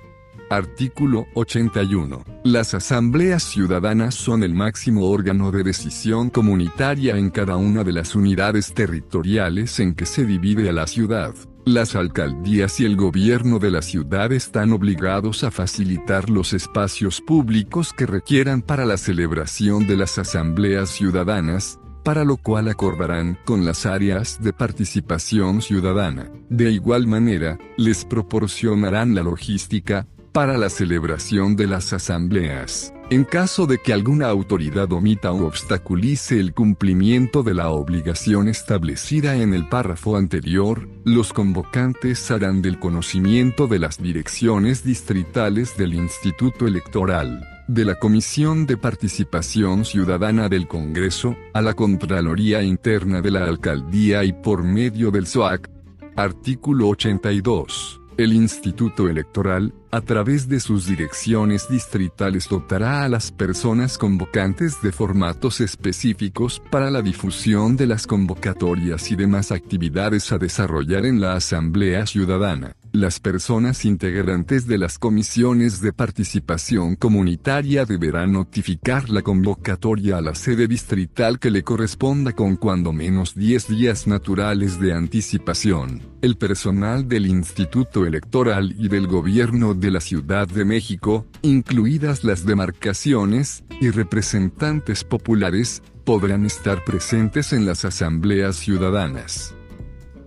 Artículo 0.50 1.28
81. 1.36 2.24
Las 2.46 2.74
asambleas 2.74 3.44
ciudadanas 3.44 4.16
son 4.16 4.44
el 4.44 4.54
máximo 4.54 5.10
órgano 5.10 5.52
de 5.52 5.64
decisión 5.64 6.30
comunitaria 6.30 7.18
en 7.18 7.30
cada 7.30 7.58
una 7.58 7.84
de 7.84 7.92
las 7.92 8.16
unidades 8.16 8.74
territoriales 8.74 9.82
en 9.82 9.96
que 9.96 10.06
se 10.06 10.26
divide 10.26 10.70
a 10.70 10.74
la 10.74 10.88
ciudad. 10.88 11.36
Las 11.70 11.96
alcaldías 11.96 12.80
y 12.80 12.86
el 12.86 12.96
gobierno 12.96 13.60
de 13.60 13.70
la 13.70 13.84
ciudad 13.84 14.32
están 14.32 14.72
obligados 14.72 15.44
a 15.44 15.52
facilitar 15.52 16.28
los 16.28 16.52
espacios 16.54 17.22
públicos 17.22 17.94
que 17.94 18.08
requieran 18.08 18.64
para 18.64 18.86
la 18.86 18.98
celebración 18.98 19.86
de 19.86 19.96
las 19.96 20.18
asambleas 20.18 20.90
ciudadanas, 20.90 21.80
para 22.04 22.24
lo 22.24 22.38
cual 22.38 22.70
acordarán 22.70 23.38
con 23.46 23.66
las 23.66 23.86
áreas 23.86 24.42
de 24.42 24.52
participación 24.52 25.62
ciudadana. 25.62 26.32
De 26.50 26.72
igual 26.72 27.06
manera, 27.06 27.60
les 27.78 28.04
proporcionarán 28.04 29.14
la 29.14 29.22
logística, 29.22 30.08
para 30.40 30.58
la 30.58 30.70
celebración 30.70 31.58
de 31.58 31.68
las 31.68 31.92
asambleas. 31.92 32.94
En 33.10 33.26
caso 33.26 33.68
de 33.68 33.78
que 33.78 33.92
alguna 33.92 34.30
autoridad 34.30 34.90
omita 34.94 35.34
o 35.34 35.46
obstaculice 35.46 36.40
el 36.40 36.54
cumplimiento 36.54 37.44
de 37.44 37.54
la 37.54 37.72
obligación 37.72 38.48
establecida 38.48 39.36
en 39.36 39.54
el 39.54 39.68
párrafo 39.68 40.16
anterior, 40.16 40.88
los 41.04 41.34
convocantes 41.34 42.32
harán 42.32 42.62
del 42.62 42.80
conocimiento 42.80 43.68
de 43.68 43.80
las 43.80 44.02
direcciones 44.02 44.82
distritales 44.82 45.76
del 45.76 45.94
Instituto 45.94 46.68
Electoral, 46.68 47.46
de 47.68 47.84
la 47.84 47.96
Comisión 47.96 48.66
de 48.66 48.78
Participación 48.78 49.84
Ciudadana 49.84 50.48
del 50.48 50.70
Congreso, 50.70 51.36
a 51.54 51.62
la 51.62 51.74
Contraloría 51.74 52.64
Interna 52.64 53.20
de 53.20 53.32
la 53.32 53.44
Alcaldía 53.44 54.24
y 54.24 54.32
por 54.32 54.64
medio 54.64 55.12
del 55.12 55.28
SOAC. 55.28 55.70
Artículo 56.16 56.88
82. 56.88 58.00
El 58.20 58.34
Instituto 58.34 59.08
Electoral, 59.08 59.74
a 59.92 60.02
través 60.02 60.48
de 60.48 60.60
sus 60.60 60.86
direcciones 60.86 61.68
distritales 61.70 62.48
dotará 62.48 63.04
a 63.04 63.10
las 63.10 63.32
personas 63.32 63.98
convocantes 63.98 64.82
de 64.82 64.92
formatos 64.92 65.62
específicos 65.62 66.62
para 66.70 66.92
la 66.92 67.02
difusión 67.02 67.76
de 67.76 67.88
las 67.88 68.06
convocatorias 68.06 69.12
y 69.12 69.16
demás 69.16 69.52
actividades 69.52 70.32
a 70.32 70.38
desarrollar 70.38 71.06
en 71.06 71.22
la 71.22 71.34
Asamblea 71.34 72.06
Ciudadana. 72.06 72.76
Las 72.92 73.20
personas 73.20 73.86
integrantes 73.86 74.66
de 74.66 74.80
las 74.80 74.98
comisiones 74.98 75.80
de 75.80 75.94
participación 75.94 76.96
comunitaria 76.96 77.86
deberán 77.86 78.32
notificar 78.32 79.12
la 79.12 79.22
convocatoria 79.22 80.18
a 80.18 80.22
la 80.22 80.34
sede 80.34 80.68
distrital 80.68 81.38
que 81.38 81.52
le 81.52 81.62
corresponda 81.62 82.32
con 82.32 82.56
cuando 82.56 82.92
menos 82.92 83.36
10 83.36 83.68
días 83.68 84.08
naturales 84.08 84.80
de 84.80 84.94
anticipación. 84.94 86.02
El 86.24 86.36
personal 86.36 87.08
del 87.08 87.28
Instituto 87.28 88.08
Electoral 88.08 88.74
y 88.76 88.88
del 88.88 89.06
Gobierno 89.06 89.76
de 89.80 89.92
la 89.92 90.02
Ciudad 90.02 90.48
de 90.48 90.66
México, 90.66 91.26
incluidas 91.42 92.24
las 92.24 92.46
demarcaciones, 92.46 93.64
y 93.82 93.92
representantes 93.92 95.04
populares, 95.04 95.82
podrán 96.04 96.46
estar 96.46 96.84
presentes 96.84 97.54
en 97.54 97.66
las 97.66 97.86
asambleas 97.86 98.58
ciudadanas. 98.58 99.56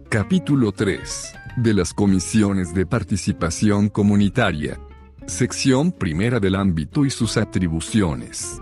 Capítulo 0.08 0.72
3 0.72 1.34
de 1.56 1.74
las 1.74 1.92
comisiones 1.92 2.74
de 2.74 2.86
participación 2.86 3.88
comunitaria. 3.88 4.78
Sección 5.26 5.92
primera 5.92 6.40
del 6.40 6.54
ámbito 6.54 7.04
y 7.04 7.10
sus 7.10 7.36
atribuciones. 7.36 8.61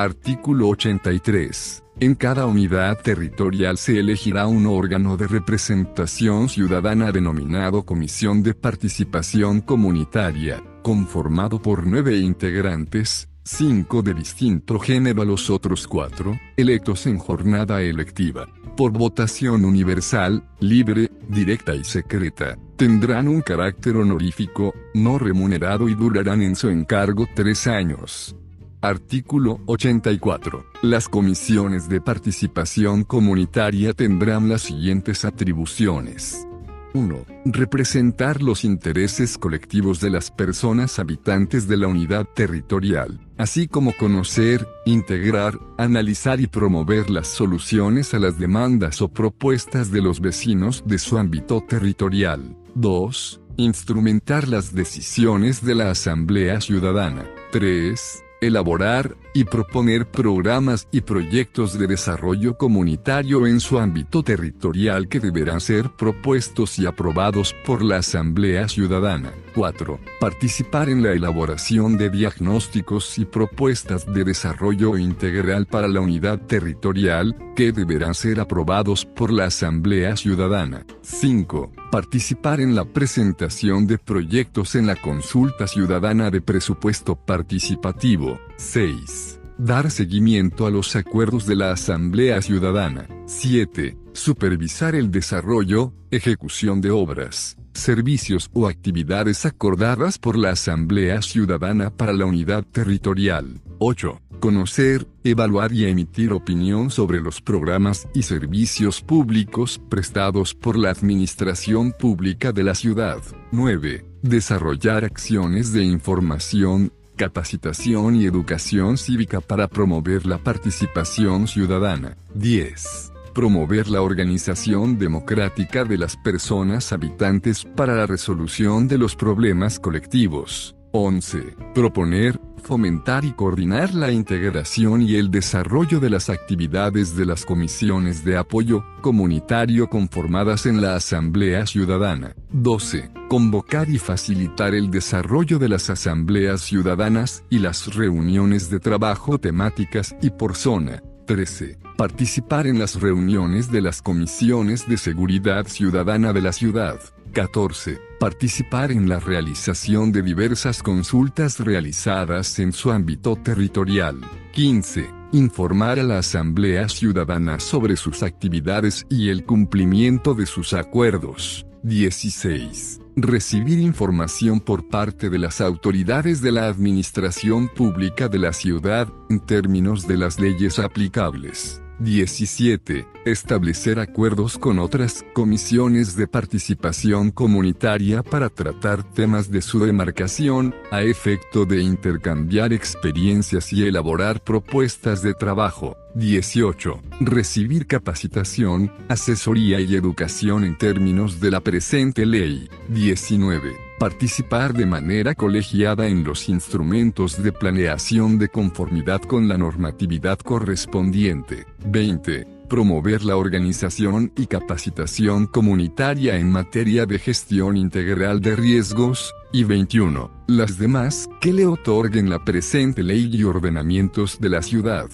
Artículo 0.00 0.68
83. 0.68 1.84
En 2.00 2.14
cada 2.14 2.46
unidad 2.46 2.98
territorial 3.02 3.76
se 3.76 4.00
elegirá 4.00 4.46
un 4.46 4.64
órgano 4.64 5.18
de 5.18 5.26
representación 5.26 6.48
ciudadana 6.48 7.12
denominado 7.12 7.82
Comisión 7.82 8.42
de 8.42 8.54
Participación 8.54 9.60
Comunitaria, 9.60 10.64
conformado 10.82 11.60
por 11.60 11.86
nueve 11.86 12.16
integrantes, 12.16 13.28
cinco 13.44 14.00
de 14.00 14.14
distinto 14.14 14.78
género 14.78 15.20
a 15.20 15.26
los 15.26 15.50
otros 15.50 15.86
cuatro, 15.86 16.40
electos 16.56 17.06
en 17.06 17.18
jornada 17.18 17.82
electiva, 17.82 18.48
por 18.78 18.92
votación 18.92 19.66
universal, 19.66 20.48
libre, 20.60 21.10
directa 21.28 21.74
y 21.74 21.84
secreta. 21.84 22.56
Tendrán 22.76 23.28
un 23.28 23.42
carácter 23.42 23.98
honorífico, 23.98 24.72
no 24.94 25.18
remunerado 25.18 25.90
y 25.90 25.94
durarán 25.94 26.40
en 26.40 26.56
su 26.56 26.70
encargo 26.70 27.28
tres 27.34 27.66
años. 27.66 28.34
Artículo 28.82 29.60
84. 29.66 30.64
Las 30.80 31.06
comisiones 31.06 31.90
de 31.90 32.00
participación 32.00 33.04
comunitaria 33.04 33.92
tendrán 33.92 34.48
las 34.48 34.62
siguientes 34.62 35.26
atribuciones. 35.26 36.46
1. 36.94 37.26
Representar 37.44 38.42
los 38.42 38.64
intereses 38.64 39.36
colectivos 39.36 40.00
de 40.00 40.08
las 40.08 40.30
personas 40.30 40.98
habitantes 40.98 41.68
de 41.68 41.76
la 41.76 41.88
unidad 41.88 42.26
territorial, 42.34 43.20
así 43.36 43.68
como 43.68 43.92
conocer, 43.92 44.66
integrar, 44.86 45.58
analizar 45.76 46.40
y 46.40 46.46
promover 46.46 47.10
las 47.10 47.28
soluciones 47.28 48.14
a 48.14 48.18
las 48.18 48.38
demandas 48.38 49.02
o 49.02 49.08
propuestas 49.08 49.90
de 49.90 50.00
los 50.00 50.20
vecinos 50.20 50.82
de 50.86 50.98
su 50.98 51.18
ámbito 51.18 51.62
territorial. 51.68 52.56
2. 52.76 53.42
Instrumentar 53.58 54.48
las 54.48 54.74
decisiones 54.74 55.62
de 55.62 55.74
la 55.74 55.90
Asamblea 55.90 56.62
Ciudadana. 56.62 57.26
3 57.52 58.24
elaborar 58.40 59.16
y 59.32 59.44
proponer 59.44 60.06
programas 60.06 60.88
y 60.90 61.02
proyectos 61.02 61.78
de 61.78 61.86
desarrollo 61.86 62.56
comunitario 62.56 63.46
en 63.46 63.60
su 63.60 63.78
ámbito 63.78 64.22
territorial 64.22 65.08
que 65.08 65.20
deberán 65.20 65.60
ser 65.60 65.90
propuestos 65.90 66.78
y 66.78 66.86
aprobados 66.86 67.54
por 67.64 67.82
la 67.82 67.98
Asamblea 67.98 68.68
Ciudadana. 68.68 69.32
4. 69.54 69.98
Participar 70.20 70.88
en 70.88 71.02
la 71.02 71.12
elaboración 71.12 71.96
de 71.96 72.10
diagnósticos 72.10 73.18
y 73.18 73.24
propuestas 73.24 74.06
de 74.06 74.24
desarrollo 74.24 74.96
integral 74.96 75.66
para 75.66 75.88
la 75.88 76.00
unidad 76.00 76.40
territorial, 76.46 77.36
que 77.56 77.72
deberán 77.72 78.14
ser 78.14 78.40
aprobados 78.40 79.04
por 79.04 79.32
la 79.32 79.46
Asamblea 79.46 80.16
Ciudadana. 80.16 80.86
5. 81.02 81.72
Participar 81.90 82.60
en 82.60 82.74
la 82.74 82.84
presentación 82.84 83.86
de 83.86 83.98
proyectos 83.98 84.74
en 84.74 84.86
la 84.86 84.96
consulta 84.96 85.66
ciudadana 85.66 86.30
de 86.30 86.40
presupuesto 86.40 87.16
participativo. 87.16 88.38
6. 88.60 89.40
Dar 89.56 89.90
seguimiento 89.90 90.66
a 90.66 90.70
los 90.70 90.94
acuerdos 90.94 91.46
de 91.46 91.56
la 91.56 91.72
Asamblea 91.72 92.42
Ciudadana. 92.42 93.08
7. 93.24 93.96
Supervisar 94.12 94.94
el 94.94 95.10
desarrollo, 95.10 95.94
ejecución 96.10 96.82
de 96.82 96.90
obras, 96.90 97.56
servicios 97.72 98.50
o 98.52 98.68
actividades 98.68 99.46
acordadas 99.46 100.18
por 100.18 100.36
la 100.36 100.50
Asamblea 100.50 101.22
Ciudadana 101.22 101.88
para 101.88 102.12
la 102.12 102.26
unidad 102.26 102.62
territorial. 102.64 103.62
8. 103.78 104.20
Conocer, 104.40 105.06
evaluar 105.24 105.72
y 105.72 105.86
emitir 105.86 106.32
opinión 106.32 106.90
sobre 106.90 107.20
los 107.20 107.40
programas 107.40 108.08
y 108.14 108.22
servicios 108.22 109.00
públicos 109.00 109.80
prestados 109.88 110.54
por 110.54 110.76
la 110.76 110.90
Administración 110.90 111.92
Pública 111.98 112.52
de 112.52 112.64
la 112.64 112.74
ciudad. 112.74 113.22
9. 113.52 114.04
Desarrollar 114.22 115.04
acciones 115.06 115.72
de 115.72 115.82
información, 115.82 116.92
capacitación 117.20 118.16
y 118.16 118.24
educación 118.24 118.96
cívica 118.96 119.42
para 119.42 119.68
promover 119.68 120.24
la 120.24 120.38
participación 120.38 121.46
ciudadana. 121.46 122.16
10. 122.34 123.12
Promover 123.34 123.90
la 123.90 124.00
organización 124.00 124.98
democrática 124.98 125.84
de 125.84 125.98
las 125.98 126.16
personas 126.16 126.94
habitantes 126.94 127.66
para 127.76 127.94
la 127.94 128.06
resolución 128.06 128.88
de 128.88 128.96
los 128.96 129.16
problemas 129.16 129.78
colectivos. 129.78 130.74
11. 130.92 131.56
Proponer, 131.74 132.40
fomentar 132.60 133.24
y 133.24 133.32
coordinar 133.32 133.94
la 133.94 134.12
integración 134.12 135.02
y 135.02 135.16
el 135.16 135.30
desarrollo 135.30 136.00
de 136.00 136.10
las 136.10 136.30
actividades 136.30 137.16
de 137.16 137.26
las 137.26 137.44
comisiones 137.44 138.24
de 138.24 138.36
apoyo 138.36 138.84
comunitario 139.00 139.88
conformadas 139.88 140.66
en 140.66 140.80
la 140.80 140.94
Asamblea 140.94 141.66
Ciudadana. 141.66 142.34
12. 142.52 143.10
Convocar 143.28 143.88
y 143.88 143.98
facilitar 143.98 144.74
el 144.74 144.90
desarrollo 144.90 145.58
de 145.58 145.68
las 145.68 145.90
asambleas 145.90 146.60
ciudadanas 146.60 147.44
y 147.50 147.58
las 147.58 147.94
reuniones 147.94 148.70
de 148.70 148.80
trabajo 148.80 149.38
temáticas 149.38 150.14
y 150.20 150.30
por 150.30 150.56
zona. 150.56 151.02
13. 151.26 151.78
Participar 151.96 152.66
en 152.66 152.78
las 152.78 153.00
reuniones 153.00 153.70
de 153.70 153.82
las 153.82 154.02
comisiones 154.02 154.88
de 154.88 154.96
seguridad 154.96 155.66
ciudadana 155.66 156.32
de 156.32 156.42
la 156.42 156.52
ciudad. 156.52 156.98
14. 157.30 157.98
Participar 158.18 158.92
en 158.92 159.08
la 159.08 159.18
realización 159.18 160.12
de 160.12 160.22
diversas 160.22 160.82
consultas 160.82 161.60
realizadas 161.60 162.58
en 162.58 162.72
su 162.72 162.90
ámbito 162.90 163.36
territorial. 163.36 164.18
15. 164.52 165.08
Informar 165.32 165.98
a 165.98 166.02
la 166.02 166.18
Asamblea 166.18 166.88
Ciudadana 166.88 167.60
sobre 167.60 167.96
sus 167.96 168.22
actividades 168.22 169.06
y 169.08 169.28
el 169.30 169.44
cumplimiento 169.44 170.34
de 170.34 170.46
sus 170.46 170.74
acuerdos. 170.74 171.66
16. 171.82 173.00
Recibir 173.16 173.78
información 173.78 174.60
por 174.60 174.88
parte 174.88 175.30
de 175.30 175.38
las 175.38 175.60
autoridades 175.60 176.42
de 176.42 176.52
la 176.52 176.66
Administración 176.66 177.68
Pública 177.68 178.28
de 178.28 178.38
la 178.38 178.52
ciudad, 178.52 179.08
en 179.30 179.40
términos 179.40 180.06
de 180.06 180.18
las 180.18 180.38
leyes 180.38 180.78
aplicables. 180.78 181.80
17. 182.00 183.06
Establecer 183.26 184.00
acuerdos 184.00 184.56
con 184.58 184.78
otras 184.78 185.24
comisiones 185.34 186.16
de 186.16 186.26
participación 186.26 187.30
comunitaria 187.30 188.22
para 188.22 188.48
tratar 188.48 189.02
temas 189.02 189.50
de 189.50 189.60
su 189.60 189.78
demarcación, 189.78 190.74
a 190.90 191.02
efecto 191.02 191.66
de 191.66 191.82
intercambiar 191.82 192.72
experiencias 192.72 193.72
y 193.72 193.86
elaborar 193.86 194.42
propuestas 194.42 195.22
de 195.22 195.34
trabajo. 195.34 195.96
18. 196.14 197.00
Recibir 197.20 197.86
capacitación, 197.86 198.92
asesoría 199.08 199.80
y 199.80 199.94
educación 199.94 200.64
en 200.64 200.76
términos 200.78 201.40
de 201.40 201.50
la 201.50 201.60
presente 201.60 202.24
ley. 202.26 202.68
19 202.88 203.89
Participar 204.00 204.72
de 204.72 204.86
manera 204.86 205.34
colegiada 205.34 206.06
en 206.06 206.24
los 206.24 206.48
instrumentos 206.48 207.42
de 207.42 207.52
planeación 207.52 208.38
de 208.38 208.48
conformidad 208.48 209.20
con 209.20 209.46
la 209.46 209.58
normatividad 209.58 210.38
correspondiente. 210.38 211.66
20. 211.84 212.46
Promover 212.66 213.22
la 213.22 213.36
organización 213.36 214.32
y 214.38 214.46
capacitación 214.46 215.46
comunitaria 215.46 216.38
en 216.38 216.50
materia 216.50 217.04
de 217.04 217.18
gestión 217.18 217.76
integral 217.76 218.40
de 218.40 218.56
riesgos. 218.56 219.34
Y 219.52 219.64
21. 219.64 220.30
Las 220.46 220.78
demás 220.78 221.28
que 221.38 221.52
le 221.52 221.66
otorguen 221.66 222.30
la 222.30 222.42
presente 222.42 223.02
ley 223.02 223.28
y 223.30 223.44
ordenamientos 223.44 224.40
de 224.40 224.48
la 224.48 224.62
ciudad. 224.62 225.10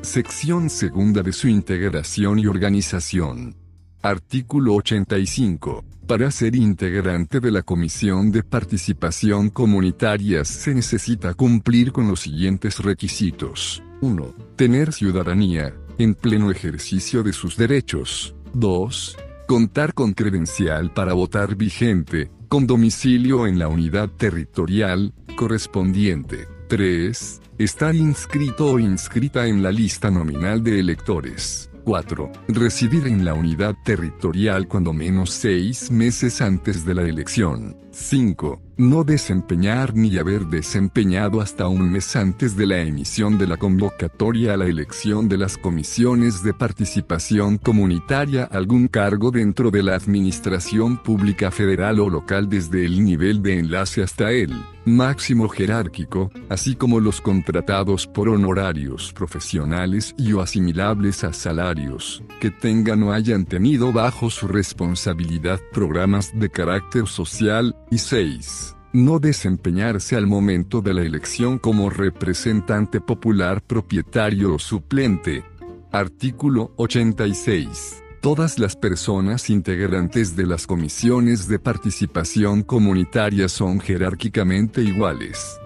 Sección 0.00 0.70
segunda 0.70 1.22
de 1.22 1.32
su 1.32 1.46
integración 1.46 2.40
y 2.40 2.48
organización. 2.48 3.54
Artículo 4.02 4.74
85. 4.74 5.84
Para 6.12 6.30
ser 6.30 6.56
integrante 6.56 7.40
de 7.40 7.50
la 7.50 7.62
Comisión 7.62 8.30
de 8.32 8.42
Participación 8.42 9.48
Comunitaria 9.48 10.44
se 10.44 10.74
necesita 10.74 11.32
cumplir 11.32 11.90
con 11.90 12.06
los 12.06 12.20
siguientes 12.20 12.80
requisitos. 12.80 13.82
1. 14.02 14.34
Tener 14.54 14.92
ciudadanía, 14.92 15.74
en 15.96 16.14
pleno 16.14 16.50
ejercicio 16.50 17.22
de 17.22 17.32
sus 17.32 17.56
derechos. 17.56 18.34
2. 18.52 19.16
Contar 19.48 19.94
con 19.94 20.12
credencial 20.12 20.92
para 20.92 21.14
votar 21.14 21.56
vigente, 21.56 22.30
con 22.46 22.66
domicilio 22.66 23.46
en 23.46 23.58
la 23.58 23.68
unidad 23.68 24.10
territorial 24.10 25.14
correspondiente. 25.34 26.46
3. 26.68 27.40
Estar 27.56 27.94
inscrito 27.94 28.72
o 28.72 28.78
inscrita 28.78 29.46
en 29.46 29.62
la 29.62 29.72
lista 29.72 30.10
nominal 30.10 30.62
de 30.62 30.78
electores. 30.78 31.71
4. 31.84 32.30
Residir 32.48 33.06
en 33.06 33.24
la 33.24 33.34
unidad 33.34 33.74
territorial 33.84 34.68
cuando 34.68 34.92
menos 34.92 35.30
seis 35.30 35.90
meses 35.90 36.40
antes 36.40 36.84
de 36.84 36.94
la 36.94 37.02
elección. 37.02 37.76
5. 37.92 38.60
No 38.78 39.04
desempeñar 39.04 39.94
ni 39.94 40.16
haber 40.16 40.46
desempeñado 40.46 41.40
hasta 41.40 41.68
un 41.68 41.92
mes 41.92 42.16
antes 42.16 42.56
de 42.56 42.66
la 42.66 42.80
emisión 42.80 43.36
de 43.36 43.46
la 43.46 43.58
convocatoria 43.58 44.54
a 44.54 44.56
la 44.56 44.66
elección 44.66 45.28
de 45.28 45.36
las 45.36 45.58
comisiones 45.58 46.42
de 46.42 46.54
participación 46.54 47.58
comunitaria 47.58 48.44
algún 48.44 48.88
cargo 48.88 49.30
dentro 49.30 49.70
de 49.70 49.82
la 49.82 49.94
administración 49.94 51.02
pública 51.02 51.50
federal 51.50 52.00
o 52.00 52.08
local 52.08 52.48
desde 52.48 52.86
el 52.86 53.04
nivel 53.04 53.42
de 53.42 53.58
enlace 53.58 54.02
hasta 54.02 54.32
el 54.32 54.52
máximo 54.84 55.48
jerárquico, 55.48 56.30
así 56.48 56.74
como 56.74 56.98
los 56.98 57.20
contratados 57.20 58.06
por 58.06 58.28
honorarios 58.28 59.12
profesionales 59.12 60.14
y 60.18 60.32
o 60.32 60.40
asimilables 60.40 61.24
a 61.24 61.32
salarios, 61.32 62.22
que 62.40 62.50
tengan 62.50 63.02
o 63.04 63.12
hayan 63.12 63.44
tenido 63.44 63.92
bajo 63.92 64.30
su 64.30 64.48
responsabilidad 64.48 65.60
programas 65.72 66.32
de 66.34 66.50
carácter 66.50 67.06
social, 67.06 67.76
y 67.92 67.98
6. 67.98 68.74
No 68.94 69.18
desempeñarse 69.18 70.16
al 70.16 70.26
momento 70.26 70.80
de 70.80 70.94
la 70.94 71.02
elección 71.02 71.58
como 71.58 71.90
representante 71.90 73.02
popular 73.02 73.62
propietario 73.62 74.54
o 74.54 74.58
suplente. 74.58 75.44
Artículo 75.90 76.72
86. 76.76 78.02
Todas 78.22 78.58
las 78.58 78.76
personas 78.76 79.50
integrantes 79.50 80.34
de 80.36 80.46
las 80.46 80.66
comisiones 80.66 81.48
de 81.48 81.58
participación 81.58 82.62
comunitaria 82.62 83.50
son 83.50 83.78
jerárquicamente 83.78 84.80
iguales. 84.80 85.58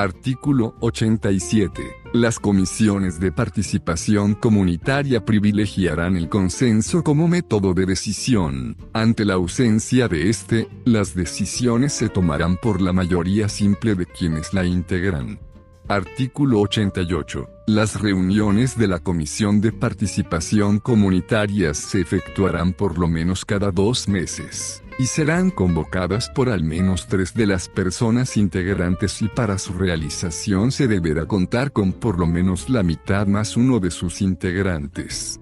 Artículo 0.00 0.76
87. 0.80 1.82
Las 2.14 2.40
comisiones 2.40 3.20
de 3.20 3.32
participación 3.32 4.32
comunitaria 4.32 5.22
privilegiarán 5.26 6.16
el 6.16 6.30
consenso 6.30 7.04
como 7.04 7.28
método 7.28 7.74
de 7.74 7.84
decisión. 7.84 8.78
Ante 8.94 9.26
la 9.26 9.34
ausencia 9.34 10.08
de 10.08 10.30
este, 10.30 10.68
las 10.86 11.14
decisiones 11.14 11.92
se 11.92 12.08
tomarán 12.08 12.56
por 12.56 12.80
la 12.80 12.94
mayoría 12.94 13.50
simple 13.50 13.94
de 13.94 14.06
quienes 14.06 14.54
la 14.54 14.64
integran. 14.64 15.38
Artículo 15.86 16.60
88. 16.60 17.46
Las 17.66 18.00
reuniones 18.00 18.78
de 18.78 18.88
la 18.88 19.00
Comisión 19.00 19.60
de 19.60 19.70
Participación 19.70 20.78
Comunitaria 20.78 21.74
se 21.74 22.00
efectuarán 22.00 22.72
por 22.72 22.98
lo 22.98 23.06
menos 23.06 23.44
cada 23.44 23.70
dos 23.70 24.08
meses 24.08 24.82
y 24.98 25.06
serán 25.06 25.50
convocadas 25.50 26.28
por 26.30 26.48
al 26.48 26.64
menos 26.64 27.06
tres 27.06 27.34
de 27.34 27.46
las 27.46 27.68
personas 27.68 28.36
integrantes 28.36 29.22
y 29.22 29.28
para 29.28 29.58
su 29.58 29.72
realización 29.72 30.72
se 30.72 30.88
deberá 30.88 31.26
contar 31.26 31.72
con 31.72 31.92
por 31.92 32.18
lo 32.18 32.26
menos 32.26 32.68
la 32.68 32.82
mitad 32.82 33.26
más 33.26 33.56
uno 33.56 33.80
de 33.80 33.90
sus 33.90 34.22
integrantes. 34.22 35.40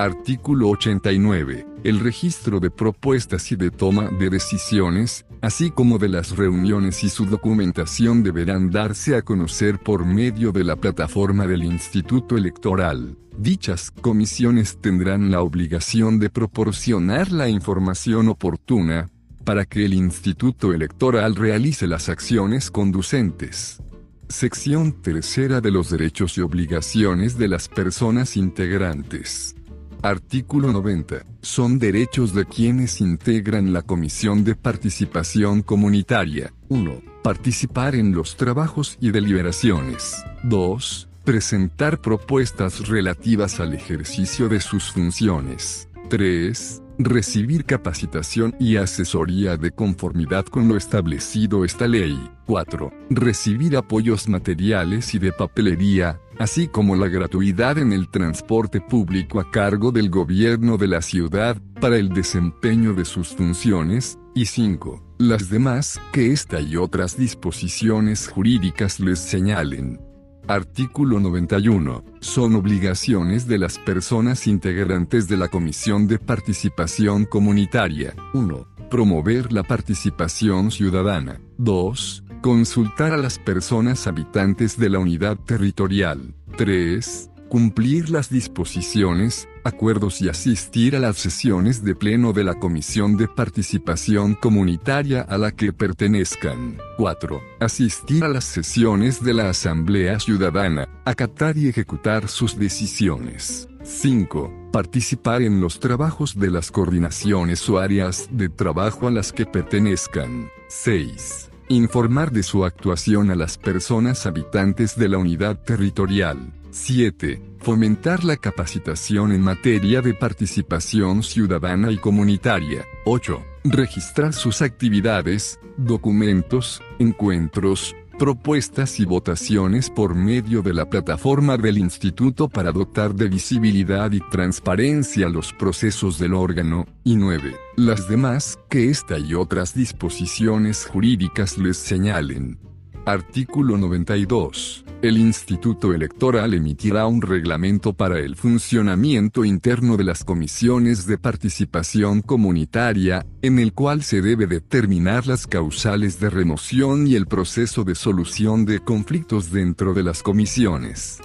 Artículo 0.00 0.70
89. 0.70 1.66
El 1.84 2.00
registro 2.00 2.58
de 2.58 2.70
propuestas 2.70 3.52
y 3.52 3.56
de 3.56 3.70
toma 3.70 4.08
de 4.08 4.30
decisiones, 4.30 5.26
así 5.42 5.70
como 5.70 5.98
de 5.98 6.08
las 6.08 6.38
reuniones 6.38 7.04
y 7.04 7.10
su 7.10 7.26
documentación 7.26 8.22
deberán 8.22 8.70
darse 8.70 9.14
a 9.14 9.20
conocer 9.20 9.78
por 9.78 10.06
medio 10.06 10.52
de 10.52 10.64
la 10.64 10.76
plataforma 10.76 11.46
del 11.46 11.64
Instituto 11.64 12.38
Electoral. 12.38 13.18
Dichas 13.36 13.90
comisiones 13.90 14.78
tendrán 14.80 15.30
la 15.30 15.42
obligación 15.42 16.18
de 16.18 16.30
proporcionar 16.30 17.30
la 17.30 17.50
información 17.50 18.28
oportuna, 18.28 19.10
para 19.44 19.66
que 19.66 19.84
el 19.84 19.92
Instituto 19.92 20.72
Electoral 20.72 21.36
realice 21.36 21.86
las 21.86 22.08
acciones 22.08 22.70
conducentes. 22.70 23.82
Sección 24.30 25.02
tercera 25.02 25.60
de 25.60 25.70
los 25.70 25.90
derechos 25.90 26.38
y 26.38 26.40
obligaciones 26.40 27.36
de 27.36 27.48
las 27.48 27.68
personas 27.68 28.38
integrantes. 28.38 29.56
Artículo 30.02 30.72
90. 30.72 31.24
Son 31.42 31.78
derechos 31.78 32.34
de 32.34 32.46
quienes 32.46 33.02
integran 33.02 33.74
la 33.74 33.82
Comisión 33.82 34.44
de 34.44 34.54
Participación 34.54 35.60
Comunitaria. 35.60 36.54
1. 36.68 37.02
Participar 37.22 37.94
en 37.94 38.12
los 38.12 38.36
trabajos 38.36 38.96
y 39.00 39.10
deliberaciones. 39.10 40.24
2. 40.44 41.08
Presentar 41.24 42.00
propuestas 42.00 42.88
relativas 42.88 43.60
al 43.60 43.74
ejercicio 43.74 44.48
de 44.48 44.60
sus 44.60 44.90
funciones. 44.90 45.88
3 46.08 46.82
recibir 47.02 47.64
capacitación 47.64 48.54
y 48.60 48.76
asesoría 48.76 49.56
de 49.56 49.70
conformidad 49.70 50.44
con 50.44 50.68
lo 50.68 50.76
establecido 50.76 51.64
esta 51.64 51.88
ley. 51.88 52.30
4. 52.46 52.92
Recibir 53.08 53.76
apoyos 53.76 54.28
materiales 54.28 55.14
y 55.14 55.18
de 55.18 55.32
papelería, 55.32 56.20
así 56.40 56.68
como 56.68 56.96
la 56.96 57.08
gratuidad 57.08 57.76
en 57.76 57.92
el 57.92 58.08
transporte 58.08 58.80
público 58.80 59.40
a 59.40 59.50
cargo 59.50 59.92
del 59.92 60.08
gobierno 60.08 60.78
de 60.78 60.88
la 60.88 61.02
ciudad, 61.02 61.60
para 61.82 61.98
el 61.98 62.08
desempeño 62.08 62.94
de 62.94 63.04
sus 63.04 63.28
funciones, 63.28 64.18
y 64.34 64.46
5. 64.46 65.16
Las 65.18 65.50
demás 65.50 66.00
que 66.12 66.32
esta 66.32 66.60
y 66.60 66.76
otras 66.76 67.18
disposiciones 67.18 68.26
jurídicas 68.26 69.00
les 69.00 69.18
señalen. 69.18 70.00
Artículo 70.48 71.20
91. 71.20 72.04
Son 72.20 72.54
obligaciones 72.54 73.46
de 73.46 73.58
las 73.58 73.78
personas 73.78 74.46
integrantes 74.46 75.28
de 75.28 75.36
la 75.36 75.48
Comisión 75.48 76.06
de 76.06 76.18
Participación 76.18 77.26
Comunitaria. 77.26 78.14
1. 78.32 78.66
Promover 78.88 79.52
la 79.52 79.62
participación 79.62 80.70
ciudadana. 80.70 81.38
2. 81.58 82.24
Consultar 82.40 83.12
a 83.12 83.18
las 83.18 83.38
personas 83.38 84.06
habitantes 84.06 84.78
de 84.78 84.88
la 84.88 84.98
unidad 84.98 85.36
territorial. 85.36 86.34
3 86.56 87.30
cumplir 87.50 88.10
las 88.10 88.30
disposiciones, 88.30 89.48
acuerdos 89.64 90.22
y 90.22 90.28
asistir 90.28 90.94
a 90.94 91.00
las 91.00 91.16
sesiones 91.16 91.84
de 91.84 91.96
pleno 91.96 92.32
de 92.32 92.44
la 92.44 92.54
Comisión 92.54 93.16
de 93.16 93.26
Participación 93.26 94.34
Comunitaria 94.34 95.22
a 95.22 95.36
la 95.36 95.50
que 95.50 95.72
pertenezcan. 95.72 96.78
4. 96.96 97.42
Asistir 97.58 98.24
a 98.24 98.28
las 98.28 98.44
sesiones 98.44 99.22
de 99.22 99.34
la 99.34 99.50
Asamblea 99.50 100.20
Ciudadana, 100.20 100.88
acatar 101.04 101.58
y 101.58 101.68
ejecutar 101.68 102.28
sus 102.28 102.56
decisiones. 102.56 103.68
5. 103.82 104.68
Participar 104.72 105.42
en 105.42 105.60
los 105.60 105.80
trabajos 105.80 106.38
de 106.38 106.52
las 106.52 106.70
coordinaciones 106.70 107.68
o 107.68 107.80
áreas 107.80 108.28
de 108.30 108.48
trabajo 108.48 109.08
a 109.08 109.10
las 109.10 109.32
que 109.32 109.44
pertenezcan. 109.44 110.48
6 110.68 111.49
informar 111.70 112.32
de 112.32 112.42
su 112.42 112.64
actuación 112.64 113.30
a 113.30 113.36
las 113.36 113.56
personas 113.56 114.26
habitantes 114.26 114.96
de 114.96 115.08
la 115.08 115.18
unidad 115.18 115.56
territorial. 115.56 116.52
7. 116.70 117.40
Fomentar 117.60 118.24
la 118.24 118.36
capacitación 118.36 119.32
en 119.32 119.40
materia 119.40 120.00
de 120.00 120.14
participación 120.14 121.22
ciudadana 121.22 121.92
y 121.92 121.98
comunitaria. 121.98 122.84
8. 123.04 123.42
Registrar 123.64 124.32
sus 124.32 124.62
actividades, 124.62 125.60
documentos, 125.76 126.82
encuentros, 126.98 127.94
propuestas 128.20 129.00
y 129.00 129.06
votaciones 129.06 129.88
por 129.88 130.14
medio 130.14 130.60
de 130.60 130.74
la 130.74 130.90
plataforma 130.90 131.56
del 131.56 131.78
Instituto 131.78 132.50
para 132.50 132.70
dotar 132.70 133.14
de 133.14 133.28
visibilidad 133.30 134.12
y 134.12 134.20
transparencia 134.28 135.30
los 135.30 135.54
procesos 135.54 136.18
del 136.18 136.34
órgano, 136.34 136.84
y 137.02 137.16
9. 137.16 137.56
Las 137.76 138.10
demás 138.10 138.58
que 138.68 138.90
esta 138.90 139.18
y 139.18 139.32
otras 139.32 139.72
disposiciones 139.72 140.84
jurídicas 140.84 141.56
les 141.56 141.78
señalen. 141.78 142.69
Artículo 143.06 143.78
92. 143.78 144.84
El 145.00 145.16
Instituto 145.16 145.94
Electoral 145.94 146.52
emitirá 146.52 147.06
un 147.06 147.22
reglamento 147.22 147.94
para 147.94 148.18
el 148.18 148.36
funcionamiento 148.36 149.46
interno 149.46 149.96
de 149.96 150.04
las 150.04 150.22
comisiones 150.22 151.06
de 151.06 151.16
participación 151.16 152.20
comunitaria, 152.20 153.24
en 153.40 153.58
el 153.58 153.72
cual 153.72 154.02
se 154.02 154.20
debe 154.20 154.46
determinar 154.46 155.26
las 155.26 155.46
causales 155.46 156.20
de 156.20 156.28
remoción 156.28 157.06
y 157.06 157.14
el 157.14 157.26
proceso 157.26 157.84
de 157.84 157.94
solución 157.94 158.66
de 158.66 158.80
conflictos 158.80 159.50
dentro 159.50 159.94
de 159.94 160.02
las 160.02 160.22
comisiones. 160.22 161.20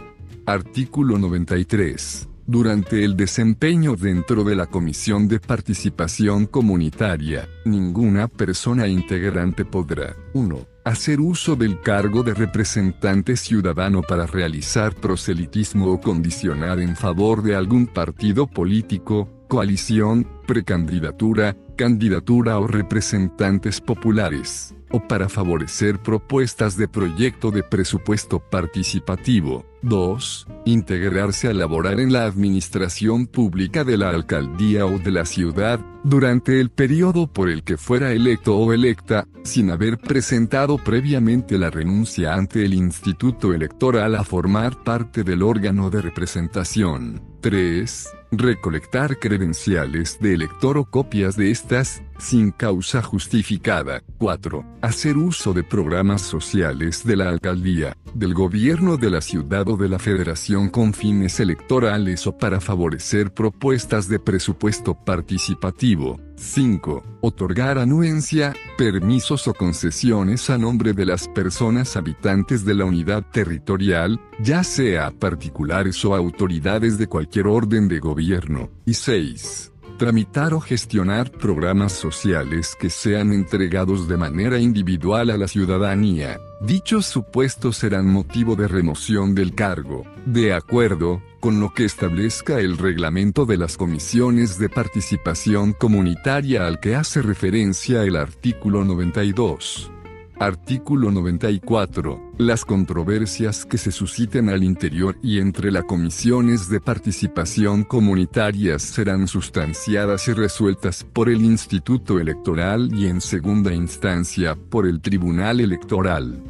Artículo 0.45 1.19
93. 1.19 2.29
Durante 2.47 3.03
el 3.03 3.17
desempeño 3.17 3.97
dentro 3.97 4.45
de 4.45 4.55
la 4.55 4.67
Comisión 4.67 5.27
de 5.27 5.41
Participación 5.41 6.45
Comunitaria, 6.45 7.49
ninguna 7.65 8.29
persona 8.29 8.87
integrante 8.87 9.65
podrá 9.65 10.15
1. 10.33 10.74
Hacer 10.85 11.19
uso 11.19 11.55
del 11.55 11.81
cargo 11.81 12.21
de 12.21 12.35
representante 12.35 13.37
ciudadano 13.37 14.03
para 14.03 14.27
realizar 14.27 14.93
proselitismo 14.93 15.87
o 15.87 15.99
condicionar 15.99 16.79
en 16.79 16.95
favor 16.95 17.41
de 17.41 17.55
algún 17.55 17.87
partido 17.87 18.45
político, 18.45 19.27
coalición, 19.47 20.29
precandidatura, 20.45 21.57
candidatura 21.75 22.57
o 22.59 22.67
representantes 22.67 23.81
populares 23.81 24.75
o 24.91 24.99
para 24.99 25.29
favorecer 25.29 25.99
propuestas 25.99 26.77
de 26.77 26.87
proyecto 26.87 27.51
de 27.51 27.63
presupuesto 27.63 28.39
participativo. 28.39 29.65
2. 29.81 30.47
Integrarse 30.65 31.47
a 31.47 31.53
laborar 31.53 31.99
en 31.99 32.13
la 32.13 32.25
administración 32.25 33.27
pública 33.27 33.83
de 33.83 33.97
la 33.97 34.09
alcaldía 34.09 34.85
o 34.85 34.97
de 34.97 35.11
la 35.11 35.25
ciudad, 35.25 35.79
durante 36.03 36.59
el 36.59 36.69
periodo 36.69 37.27
por 37.27 37.49
el 37.49 37.63
que 37.63 37.77
fuera 37.77 38.11
electo 38.11 38.57
o 38.57 38.73
electa, 38.73 39.27
sin 39.43 39.69
haber 39.69 39.97
presentado 39.97 40.77
previamente 40.77 41.57
la 41.57 41.69
renuncia 41.69 42.33
ante 42.33 42.65
el 42.65 42.73
Instituto 42.73 43.53
Electoral 43.53 44.15
a 44.15 44.23
formar 44.23 44.83
parte 44.83 45.23
del 45.23 45.43
órgano 45.43 45.89
de 45.89 46.01
representación. 46.01 47.34
3 47.45 48.09
recolectar 48.31 49.19
credenciales 49.19 50.19
de 50.19 50.33
elector 50.33 50.79
o 50.79 50.85
copias 50.85 51.35
de 51.35 51.51
estas, 51.51 52.01
sin 52.17 52.51
causa 52.51 53.01
justificada. 53.01 54.01
4. 54.17 54.63
Hacer 54.81 55.17
uso 55.17 55.53
de 55.53 55.63
programas 55.63 56.21
sociales 56.21 57.03
de 57.03 57.15
la 57.15 57.29
alcaldía, 57.29 57.97
del 58.13 58.33
gobierno 58.33 58.97
de 58.97 59.09
la 59.09 59.21
ciudad 59.21 59.67
o 59.69 59.77
de 59.77 59.89
la 59.89 59.99
federación 59.99 60.69
con 60.69 60.93
fines 60.93 61.39
electorales 61.39 62.27
o 62.27 62.37
para 62.37 62.59
favorecer 62.59 63.33
propuestas 63.33 64.07
de 64.07 64.19
presupuesto 64.19 64.93
participativo. 64.93 66.19
5. 66.37 67.03
Otorgar 67.21 67.77
anuencia, 67.77 68.53
permisos 68.77 69.47
o 69.47 69.53
concesiones 69.53 70.49
a 70.49 70.57
nombre 70.57 70.93
de 70.93 71.05
las 71.05 71.27
personas 71.29 71.95
habitantes 71.95 72.65
de 72.65 72.73
la 72.73 72.85
unidad 72.85 73.25
territorial, 73.31 74.19
ya 74.39 74.63
sea 74.63 75.11
particulares 75.11 76.03
o 76.03 76.13
autoridades 76.13 76.97
de 76.97 77.07
cualquier 77.07 77.47
orden 77.47 77.87
de 77.87 77.99
gobierno. 77.99 78.69
Y 78.85 78.93
6 78.95 79.71
tramitar 79.97 80.53
o 80.53 80.59
gestionar 80.59 81.31
programas 81.31 81.93
sociales 81.93 82.75
que 82.79 82.89
sean 82.89 83.31
entregados 83.31 84.07
de 84.07 84.17
manera 84.17 84.59
individual 84.59 85.29
a 85.29 85.37
la 85.37 85.47
ciudadanía. 85.47 86.39
Dichos 86.61 87.05
supuestos 87.05 87.77
serán 87.77 88.07
motivo 88.07 88.55
de 88.55 88.67
remoción 88.67 89.35
del 89.35 89.55
cargo, 89.55 90.03
de 90.25 90.53
acuerdo 90.53 91.21
con 91.39 91.59
lo 91.59 91.73
que 91.73 91.85
establezca 91.85 92.59
el 92.59 92.77
reglamento 92.77 93.45
de 93.45 93.57
las 93.57 93.77
comisiones 93.77 94.57
de 94.57 94.69
participación 94.69 95.73
comunitaria 95.73 96.65
al 96.65 96.79
que 96.79 96.95
hace 96.95 97.21
referencia 97.21 98.03
el 98.03 98.15
artículo 98.15 98.83
92. 98.83 99.91
Artículo 100.39 101.11
94. 101.11 102.33
Las 102.37 102.65
controversias 102.65 103.65
que 103.65 103.77
se 103.77 103.91
susciten 103.91 104.49
al 104.49 104.63
interior 104.63 105.17
y 105.23 105.39
entre 105.39 105.71
las 105.71 105.85
comisiones 105.85 106.67
de 106.67 106.81
participación 106.81 107.85
comunitarias 107.85 108.81
serán 108.81 109.29
sustanciadas 109.29 110.27
y 110.27 110.33
resueltas 110.33 111.05
por 111.05 111.29
el 111.29 111.41
Instituto 111.41 112.19
Electoral 112.19 112.89
y 112.93 113.07
en 113.07 113.21
segunda 113.21 113.73
instancia 113.73 114.55
por 114.55 114.85
el 114.85 114.99
Tribunal 114.99 115.61
Electoral. 115.61 116.43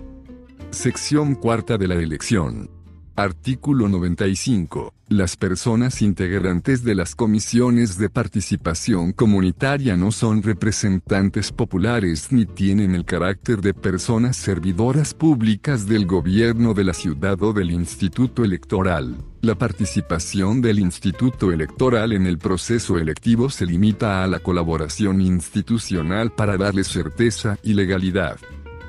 Sección 0.72 1.36
cuarta 1.36 1.78
de 1.78 1.88
la 1.88 1.96
elección. 1.96 2.75
Artículo 3.18 3.88
95. 3.88 4.94
Las 5.08 5.38
personas 5.38 6.02
integrantes 6.02 6.84
de 6.84 6.96
las 6.96 7.16
comisiones 7.16 7.98
de 7.98 8.10
participación 8.10 9.14
comunitaria 9.14 9.96
no 9.96 10.12
son 10.12 10.44
representantes 10.44 11.54
populares 11.54 12.34
ni 12.34 12.46
tienen 12.46 12.94
el 12.94 13.06
carácter 13.06 13.62
de 13.62 13.74
personas 13.74 14.36
servidoras 14.36 15.14
públicas 15.14 15.88
del 15.88 16.06
gobierno 16.06 16.74
de 16.74 16.84
la 16.84 16.94
ciudad 16.94 17.42
o 17.42 17.54
del 17.54 17.72
instituto 17.72 18.44
electoral. 18.44 19.16
La 19.42 19.56
participación 19.56 20.62
del 20.62 20.80
Instituto 20.80 21.54
Electoral 21.54 22.12
en 22.12 22.26
el 22.26 22.38
proceso 22.38 22.98
electivo 22.98 23.50
se 23.50 23.66
limita 23.66 24.26
a 24.26 24.28
la 24.28 24.40
colaboración 24.40 25.22
institucional 25.22 26.34
para 26.34 26.58
darle 26.58 26.84
certeza 26.84 27.58
y 27.64 27.76
legalidad. 27.76 28.38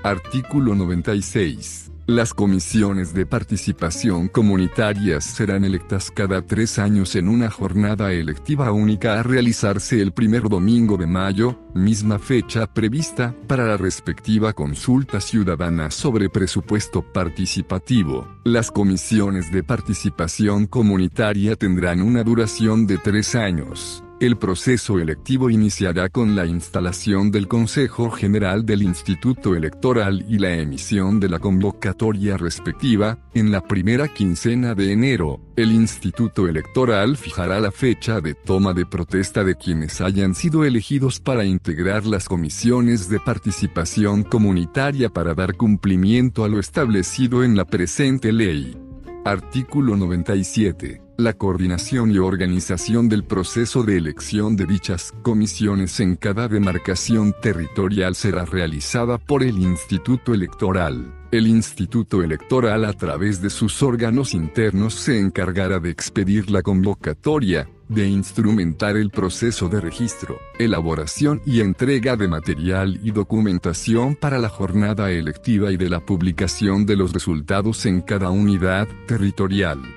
Artículo 0.03 0.75
96. 0.75 1.86
Las 2.09 2.35
comisiones 2.35 3.15
de 3.15 3.27
participación 3.27 4.29
comunitarias 4.29 5.25
serán 5.25 5.65
electas 5.65 6.13
cada 6.13 6.41
tres 6.41 6.79
años 6.79 7.17
en 7.17 7.27
una 7.27 7.51
jornada 7.51 8.13
electiva 8.13 8.71
única 8.71 9.19
a 9.19 9.25
realizarse 9.25 10.01
el 10.01 10.13
primer 10.13 10.49
domingo 10.49 10.97
de 10.97 11.09
mayo, 11.09 11.59
misma 11.75 12.21
fecha 12.21 12.73
prevista 12.73 13.35
para 13.49 13.67
la 13.67 13.77
respectiva 13.77 14.53
consulta 14.53 15.21
ciudadana 15.21 15.91
sobre 15.91 16.31
presupuesto 16.31 17.03
participativo. 17.03 18.29
Las 18.45 18.71
comisiones 18.71 19.51
de 19.51 19.65
participación 19.65 20.67
comunitaria 20.67 21.57
tendrán 21.57 22.03
una 22.03 22.23
duración 22.23 22.87
de 22.87 22.99
tres 22.99 23.35
años. 23.35 24.05
El 24.19 24.39
proceso 24.39 24.99
electivo 24.99 25.51
iniciará 25.51 26.09
con 26.09 26.35
la 26.35 26.47
instalación 26.47 27.31
del 27.31 27.49
Consejo 27.49 28.11
General 28.11 28.65
del 28.65 28.81
Instituto 28.81 29.55
Electoral 29.55 30.25
y 30.27 30.39
la 30.39 30.55
emisión 30.55 31.21
de 31.21 31.29
la 31.29 31.39
convocatoria 31.39 32.39
respectiva, 32.39 33.19
en 33.35 33.51
la 33.51 33.61
primera 33.61 34.09
quincena 34.09 34.75
de 34.75 34.93
enero. 34.93 35.43
El 35.55 35.71
Instituto 35.71 36.49
Electoral 36.49 37.19
fijará 37.19 37.61
la 37.61 37.71
fecha 37.71 38.23
de 38.23 38.33
toma 38.33 38.73
de 38.73 38.87
protesta 38.87 39.45
de 39.45 39.55
quienes 39.55 40.01
hayan 40.01 40.35
sido 40.35 40.65
elegidos 40.65 41.21
para 41.21 41.45
integrar 41.45 42.07
las 42.07 42.27
comisiones 42.27 43.11
de 43.11 43.21
participación 43.21 44.23
comunitaria 44.23 45.11
para 45.11 45.35
dar 45.35 45.57
cumplimiento 45.57 46.43
a 46.43 46.49
lo 46.49 46.59
establecido 46.59 47.45
en 47.45 47.55
la 47.55 47.67
presente 47.67 48.33
ley. 48.33 48.79
Artículo 49.27 49.95
97 49.95 51.06
la 51.19 51.33
coordinación 51.33 52.11
y 52.11 52.19
organización 52.19 53.09
del 53.09 53.25
proceso 53.25 53.83
de 53.83 53.97
elección 53.97 54.57
de 54.57 54.67
dichas 54.67 55.13
comisiones 55.23 55.99
en 56.01 56.17
cada 56.17 56.49
demarcación 56.49 57.35
territorial 57.41 58.15
será 58.15 58.45
realizada 58.45 59.19
por 59.19 59.43
el 59.43 59.59
Instituto 59.59 60.35
Electoral. 60.35 61.15
El 61.33 61.47
Instituto 61.47 62.23
Electoral 62.23 62.85
a 62.85 62.93
través 62.93 63.41
de 63.41 63.51
sus 63.51 63.83
órganos 63.83 64.35
internos 64.35 64.95
se 64.95 65.19
encargará 65.19 65.81
de 65.81 65.91
expedir 65.91 66.51
la 66.51 66.63
convocatoria, 66.63 67.69
de 67.89 68.09
instrumentar 68.09 68.97
el 68.97 69.11
proceso 69.11 69.69
de 69.69 69.81
registro, 69.81 70.39
elaboración 70.59 71.41
y 71.47 71.61
entrega 71.61 72.17
de 72.17 72.29
material 72.29 73.01
y 73.03 73.11
documentación 73.11 74.17
para 74.17 74.39
la 74.39 74.49
jornada 74.49 75.11
electiva 75.11 75.73
y 75.73 75.77
de 75.77 75.89
la 75.89 76.01
publicación 76.01 76.85
de 76.85 76.97
los 76.97 77.13
resultados 77.13 77.87
en 77.87 78.03
cada 78.03 78.31
unidad 78.31 78.87
territorial. 79.07 79.96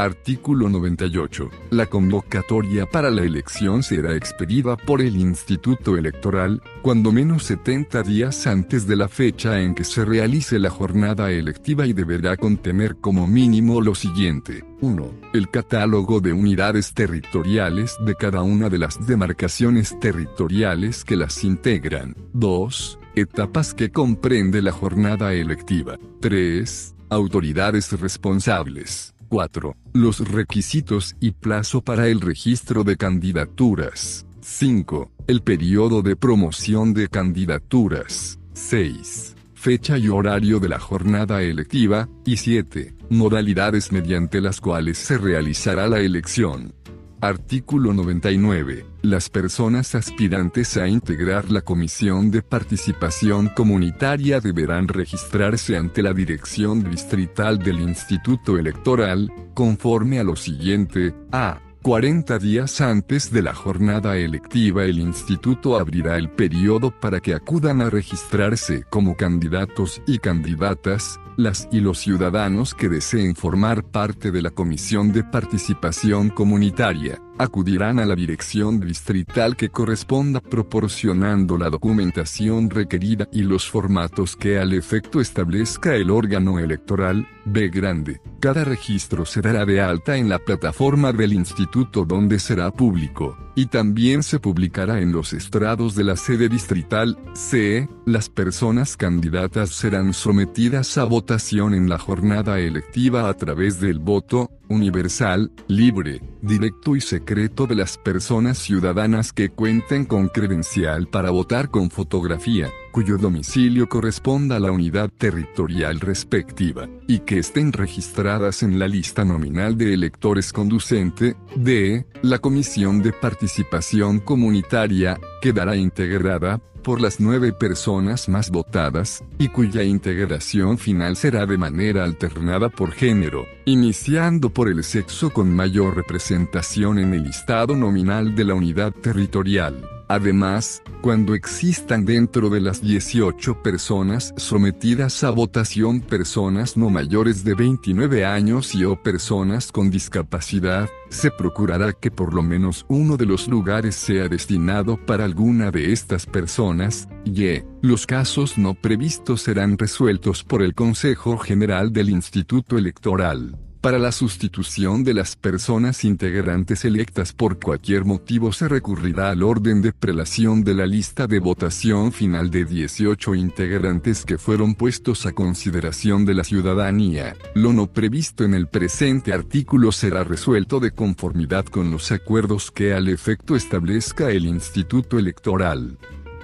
Artículo 0.00 0.70
98. 0.70 1.50
La 1.72 1.84
convocatoria 1.84 2.86
para 2.86 3.10
la 3.10 3.20
elección 3.20 3.82
será 3.82 4.16
expedida 4.16 4.78
por 4.78 5.02
el 5.02 5.14
Instituto 5.14 5.98
Electoral, 5.98 6.62
cuando 6.80 7.12
menos 7.12 7.44
70 7.44 8.02
días 8.04 8.46
antes 8.46 8.86
de 8.86 8.96
la 8.96 9.08
fecha 9.08 9.60
en 9.60 9.74
que 9.74 9.84
se 9.84 10.06
realice 10.06 10.58
la 10.58 10.70
jornada 10.70 11.30
electiva 11.30 11.86
y 11.86 11.92
deberá 11.92 12.38
contener 12.38 12.96
como 12.96 13.26
mínimo 13.26 13.82
lo 13.82 13.94
siguiente. 13.94 14.64
1. 14.80 15.10
El 15.34 15.50
catálogo 15.50 16.20
de 16.20 16.32
unidades 16.32 16.94
territoriales 16.94 17.94
de 18.02 18.14
cada 18.14 18.40
una 18.40 18.70
de 18.70 18.78
las 18.78 19.06
demarcaciones 19.06 20.00
territoriales 20.00 21.04
que 21.04 21.16
las 21.16 21.44
integran. 21.44 22.16
2. 22.32 22.98
Etapas 23.16 23.74
que 23.74 23.90
comprende 23.90 24.62
la 24.62 24.72
jornada 24.72 25.34
electiva. 25.34 25.98
3. 26.20 26.94
Autoridades 27.10 27.92
responsables. 28.00 29.09
4. 29.30 29.76
Los 29.92 30.28
requisitos 30.28 31.14
y 31.20 31.30
plazo 31.30 31.82
para 31.82 32.08
el 32.08 32.20
registro 32.20 32.82
de 32.82 32.96
candidaturas. 32.96 34.26
5. 34.40 35.12
El 35.28 35.42
periodo 35.42 36.02
de 36.02 36.16
promoción 36.16 36.92
de 36.94 37.08
candidaturas. 37.08 38.40
6. 38.54 39.36
Fecha 39.54 39.98
y 39.98 40.08
horario 40.08 40.58
de 40.58 40.68
la 40.68 40.80
jornada 40.80 41.42
electiva. 41.42 42.08
Y 42.26 42.38
7. 42.38 42.96
Modalidades 43.08 43.92
mediante 43.92 44.40
las 44.40 44.60
cuales 44.60 44.98
se 44.98 45.16
realizará 45.16 45.86
la 45.86 46.00
elección. 46.00 46.74
Artículo 47.22 47.92
99. 47.92 48.86
Las 49.02 49.28
personas 49.28 49.94
aspirantes 49.94 50.78
a 50.78 50.88
integrar 50.88 51.50
la 51.50 51.60
Comisión 51.60 52.30
de 52.30 52.40
Participación 52.40 53.48
Comunitaria 53.48 54.40
deberán 54.40 54.88
registrarse 54.88 55.76
ante 55.76 56.02
la 56.02 56.14
Dirección 56.14 56.82
Distrital 56.82 57.58
del 57.58 57.80
Instituto 57.80 58.56
Electoral, 58.56 59.30
conforme 59.52 60.18
a 60.18 60.24
lo 60.24 60.34
siguiente, 60.34 61.14
a. 61.30 61.60
40 61.82 62.38
días 62.38 62.80
antes 62.82 63.32
de 63.32 63.40
la 63.40 63.54
jornada 63.54 64.18
electiva 64.18 64.84
el 64.84 64.98
instituto 64.98 65.78
abrirá 65.78 66.18
el 66.18 66.28
periodo 66.28 66.90
para 66.90 67.20
que 67.20 67.32
acudan 67.32 67.80
a 67.80 67.88
registrarse 67.88 68.84
como 68.90 69.16
candidatos 69.16 70.02
y 70.06 70.18
candidatas, 70.18 71.18
las 71.40 71.68
y 71.72 71.80
los 71.80 71.98
ciudadanos 71.98 72.74
que 72.74 72.88
deseen 72.88 73.34
formar 73.34 73.82
parte 73.82 74.30
de 74.30 74.42
la 74.42 74.50
Comisión 74.50 75.12
de 75.12 75.24
Participación 75.24 76.28
Comunitaria 76.28 77.20
acudirán 77.42 77.98
a 77.98 78.06
la 78.06 78.14
dirección 78.14 78.80
distrital 78.80 79.56
que 79.56 79.70
corresponda 79.70 80.40
proporcionando 80.40 81.56
la 81.56 81.70
documentación 81.70 82.68
requerida 82.68 83.28
y 83.32 83.42
los 83.42 83.68
formatos 83.68 84.36
que 84.36 84.58
al 84.58 84.72
efecto 84.72 85.20
establezca 85.20 85.94
el 85.94 86.10
órgano 86.10 86.58
electoral, 86.58 87.26
B 87.46 87.68
grande. 87.68 88.20
Cada 88.40 88.64
registro 88.64 89.24
se 89.24 89.40
dará 89.40 89.64
de 89.64 89.80
alta 89.80 90.16
en 90.16 90.28
la 90.28 90.38
plataforma 90.38 91.12
del 91.12 91.32
instituto 91.32 92.04
donde 92.04 92.38
será 92.38 92.70
público, 92.70 93.36
y 93.54 93.66
también 93.66 94.22
se 94.22 94.38
publicará 94.38 95.00
en 95.00 95.12
los 95.12 95.32
estrados 95.32 95.94
de 95.94 96.04
la 96.04 96.16
sede 96.16 96.48
distrital, 96.48 97.18
C. 97.34 97.88
Las 98.06 98.28
personas 98.28 98.96
candidatas 98.96 99.70
serán 99.70 100.12
sometidas 100.12 100.98
a 100.98 101.04
votación 101.04 101.74
en 101.74 101.88
la 101.88 101.98
jornada 101.98 102.58
electiva 102.58 103.28
a 103.28 103.34
través 103.34 103.80
del 103.80 103.98
voto, 103.98 104.50
universal, 104.70 105.50
libre, 105.68 106.22
directo 106.40 106.96
y 106.96 107.00
secreto 107.02 107.66
de 107.66 107.74
las 107.74 107.98
personas 107.98 108.56
ciudadanas 108.56 109.32
que 109.32 109.50
cuenten 109.50 110.06
con 110.06 110.28
credencial 110.28 111.08
para 111.08 111.30
votar 111.30 111.70
con 111.70 111.90
fotografía, 111.90 112.70
cuyo 112.92 113.18
domicilio 113.18 113.88
corresponda 113.88 114.56
a 114.56 114.60
la 114.60 114.70
unidad 114.70 115.10
territorial 115.10 116.00
respectiva, 116.00 116.88
y 117.06 117.20
que 117.20 117.38
estén 117.38 117.72
registradas 117.72 118.62
en 118.62 118.78
la 118.78 118.88
lista 118.88 119.24
nominal 119.24 119.76
de 119.76 119.92
electores 119.92 120.52
conducente, 120.52 121.36
de, 121.56 122.06
la 122.22 122.38
Comisión 122.38 123.02
de 123.02 123.12
Participación 123.12 124.20
Comunitaria, 124.20 125.18
quedará 125.42 125.76
integrada, 125.76 126.60
por 126.82 127.00
las 127.00 127.20
nueve 127.20 127.52
personas 127.52 128.28
más 128.28 128.50
votadas, 128.50 129.22
y 129.38 129.48
cuya 129.48 129.82
integración 129.82 130.78
final 130.78 131.16
será 131.16 131.46
de 131.46 131.58
manera 131.58 132.04
alternada 132.04 132.68
por 132.68 132.92
género, 132.92 133.46
iniciando 133.64 134.50
por 134.50 134.68
el 134.68 134.82
sexo 134.84 135.30
con 135.30 135.54
mayor 135.54 135.96
representación 135.96 136.98
en 136.98 137.14
el 137.14 137.24
listado 137.24 137.76
nominal 137.76 138.34
de 138.34 138.44
la 138.44 138.54
unidad 138.54 138.92
territorial. 138.92 139.99
Además, 140.10 140.82
cuando 141.02 141.34
existan 141.34 142.04
dentro 142.04 142.50
de 142.50 142.60
las 142.60 142.82
18 142.82 143.62
personas 143.62 144.34
sometidas 144.36 145.22
a 145.22 145.30
votación 145.30 146.00
personas 146.00 146.76
no 146.76 146.90
mayores 146.90 147.44
de 147.44 147.54
29 147.54 148.24
años 148.24 148.74
y 148.74 148.84
o 148.84 149.00
personas 149.00 149.70
con 149.70 149.88
discapacidad, 149.88 150.88
se 151.10 151.30
procurará 151.30 151.92
que 151.92 152.10
por 152.10 152.34
lo 152.34 152.42
menos 152.42 152.86
uno 152.88 153.16
de 153.16 153.26
los 153.26 153.46
lugares 153.46 153.94
sea 153.94 154.28
destinado 154.28 154.96
para 154.96 155.24
alguna 155.24 155.70
de 155.70 155.92
estas 155.92 156.26
personas, 156.26 157.08
y 157.24 157.62
los 157.80 158.04
casos 158.04 158.58
no 158.58 158.74
previstos 158.74 159.42
serán 159.42 159.78
resueltos 159.78 160.42
por 160.42 160.62
el 160.62 160.74
Consejo 160.74 161.38
General 161.38 161.92
del 161.92 162.10
Instituto 162.10 162.78
Electoral. 162.78 163.69
Para 163.80 163.98
la 163.98 164.12
sustitución 164.12 165.04
de 165.04 165.14
las 165.14 165.36
personas 165.36 166.04
integrantes 166.04 166.84
electas 166.84 167.32
por 167.32 167.58
cualquier 167.58 168.04
motivo 168.04 168.52
se 168.52 168.68
recurrirá 168.68 169.30
al 169.30 169.42
orden 169.42 169.80
de 169.80 169.94
prelación 169.94 170.62
de 170.64 170.74
la 170.74 170.84
lista 170.84 171.26
de 171.26 171.38
votación 171.38 172.12
final 172.12 172.50
de 172.50 172.66
18 172.66 173.34
integrantes 173.34 174.26
que 174.26 174.36
fueron 174.36 174.74
puestos 174.74 175.24
a 175.24 175.32
consideración 175.32 176.26
de 176.26 176.34
la 176.34 176.44
ciudadanía. 176.44 177.36
Lo 177.54 177.72
no 177.72 177.86
previsto 177.86 178.44
en 178.44 178.52
el 178.52 178.68
presente 178.68 179.32
artículo 179.32 179.92
será 179.92 180.24
resuelto 180.24 180.78
de 180.78 180.90
conformidad 180.90 181.64
con 181.64 181.90
los 181.90 182.12
acuerdos 182.12 182.70
que 182.70 182.92
al 182.92 183.08
efecto 183.08 183.56
establezca 183.56 184.30
el 184.30 184.44
Instituto 184.44 185.18
Electoral. 185.18 185.96